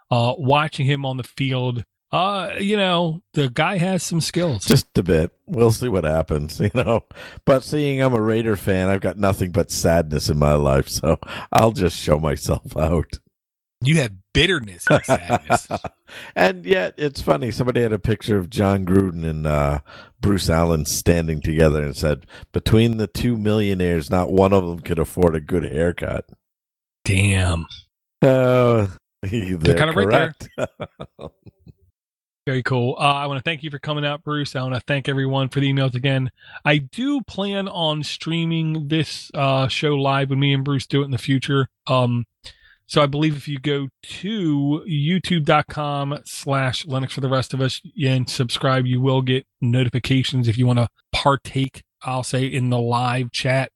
uh, 0.10 0.36
watching 0.38 0.86
him 0.86 1.06
on 1.06 1.18
the 1.18 1.24
field, 1.24 1.84
uh, 2.14 2.52
you 2.60 2.78
know, 2.78 3.22
the 3.34 3.50
guy 3.50 3.78
has 3.78 4.04
some 4.04 4.22
skills. 4.22 4.64
Just 4.64 4.98
a 4.98 5.04
bit. 5.04 5.32
We'll 5.48 5.72
see 5.72 5.90
what 5.90 6.06
happens, 6.06 6.60
you 6.62 6.70
know. 6.74 7.04
But 7.44 7.64
seeing 7.64 8.02
I'm 8.02 8.14
a 8.14 8.22
Raider 8.22 8.56
fan, 8.56 8.88
I've 8.88 9.02
got 9.02 9.18
nothing 9.18 9.52
but 9.52 9.72
sadness 9.72 10.30
in 10.30 10.38
my 10.38 10.54
life, 10.54 10.88
so 10.88 11.20
I'll 11.52 11.72
just 11.74 11.98
show 11.98 12.20
myself 12.20 12.78
out. 12.78 13.20
You 13.86 13.98
have 13.98 14.12
bitterness 14.34 14.86
and 14.90 15.04
sadness. 15.06 15.68
and 16.36 16.66
yet, 16.66 16.94
it's 16.98 17.22
funny. 17.22 17.52
Somebody 17.52 17.82
had 17.82 17.94
a 17.94 18.00
picture 18.00 18.38
of 18.38 18.50
Jon 18.50 18.86
Gruden 18.86 19.24
and 19.26 19.48
uh, 19.48 19.80
Bruce 20.22 20.50
Allen 20.50 20.86
standing 20.86 21.42
together 21.42 21.84
and 21.84 21.96
said, 21.96 22.26
"Between 22.52 22.98
the 22.98 23.08
two 23.08 23.38
millionaires, 23.38 24.10
not 24.10 24.32
one 24.32 24.54
of 24.54 24.66
them 24.66 24.80
could 24.80 25.00
afford 25.00 25.36
a 25.36 25.42
good 25.42 25.64
haircut." 25.64 26.30
Damn. 27.06 27.66
Oh, 28.22 28.90
they're 29.22 29.78
kind 29.78 29.90
of 29.90 29.96
right 29.96 30.10
there. 30.10 30.34
correct. 30.58 31.34
Very 32.46 32.64
cool. 32.64 32.96
Uh, 33.00 33.04
I 33.04 33.28
want 33.28 33.38
to 33.38 33.44
thank 33.50 33.64
you 33.64 33.72
for 33.72 33.80
coming 33.80 34.06
out, 34.06 34.22
Bruce. 34.22 34.54
I 34.56 34.62
want 34.64 34.76
to 34.76 34.82
thank 34.82 35.08
everyone 35.08 35.48
for 35.48 35.62
the 35.62 35.72
emails 35.72 35.96
again. 35.96 36.30
I 36.66 36.80
do 36.80 37.22
plan 37.22 37.70
on 37.70 38.04
streaming 38.04 38.90
this 38.90 39.32
uh, 39.34 39.70
show 39.70 39.96
live 39.96 40.30
when 40.30 40.42
me 40.42 40.54
and 40.54 40.66
Bruce 40.66 40.86
do 40.86 41.04
it 41.04 41.06
in 41.06 41.12
the 41.12 41.18
future. 41.18 41.70
Um, 41.88 42.26
so 42.88 43.02
I 43.02 43.06
believe 43.06 43.36
if 43.36 43.48
you 43.48 43.60
go 43.60 43.88
to 44.02 44.84
youtube.com 44.88 46.20
slash 46.26 46.86
Linux 46.86 47.12
for 47.12 47.22
the 47.22 47.30
rest 47.30 47.54
of 47.54 47.62
us 47.62 47.82
and 48.04 48.30
subscribe, 48.30 48.86
you 48.86 49.02
will 49.02 49.22
get 49.22 49.46
notifications 49.62 50.48
if 50.48 50.58
you 50.58 50.68
want 50.68 50.80
to 50.80 50.90
partake, 51.12 51.84
I'll 52.02 52.24
say, 52.24 52.46
in 52.46 52.70
the 52.70 52.80
live 52.80 53.32
chat. 53.32 53.72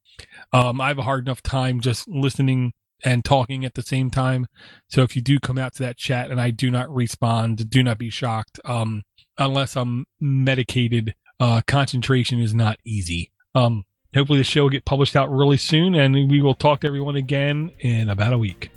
Um, 0.51 0.81
I 0.81 0.89
have 0.89 0.97
a 0.97 1.03
hard 1.03 1.25
enough 1.25 1.41
time 1.41 1.79
just 1.79 2.07
listening 2.07 2.73
and 3.03 3.23
talking 3.23 3.63
at 3.63 3.75
the 3.75 3.81
same 3.81 4.09
time. 4.09 4.47
So 4.89 5.03
if 5.03 5.15
you 5.15 5.21
do 5.21 5.39
come 5.39 5.57
out 5.57 5.75
to 5.75 5.83
that 5.83 5.97
chat 5.97 6.31
and 6.31 6.41
I 6.41 6.51
do 6.51 6.71
not 6.71 6.93
respond, 6.93 7.69
do 7.69 7.83
not 7.83 7.97
be 7.97 8.09
shocked. 8.09 8.59
Um, 8.65 9.03
unless 9.37 9.75
I'm 9.75 10.05
medicated, 10.19 11.15
uh, 11.39 11.61
concentration 11.67 12.39
is 12.39 12.53
not 12.53 12.79
easy. 12.83 13.31
Um, 13.53 13.85
hopefully 14.13 14.39
the 14.39 14.43
show 14.43 14.63
will 14.63 14.69
get 14.69 14.85
published 14.85 15.15
out 15.15 15.31
really 15.31 15.57
soon 15.57 15.93
and 15.95 16.13
we 16.29 16.41
will 16.41 16.55
talk 16.55 16.81
to 16.81 16.87
everyone 16.87 17.15
again 17.15 17.71
in 17.79 18.09
about 18.09 18.33
a 18.33 18.37
week. 18.37 18.71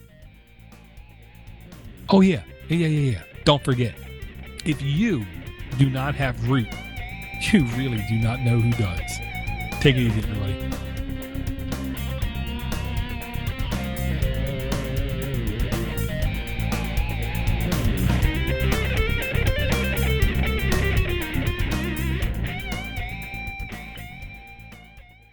Oh 2.12 2.20
yeah. 2.22 2.42
Yeah, 2.68 2.88
yeah, 2.88 3.10
yeah. 3.12 3.22
Don't 3.44 3.62
forget. 3.62 3.94
If 4.64 4.82
you 4.82 5.24
do 5.78 5.88
not 5.88 6.16
have 6.16 6.48
root, 6.48 6.66
you 7.52 7.64
really 7.76 8.04
do 8.08 8.16
not 8.16 8.40
know 8.40 8.58
who 8.58 8.72
does. 8.72 9.80
Take 9.80 9.94
it 9.94 10.00
easy, 10.00 10.18
everybody. 10.18 10.56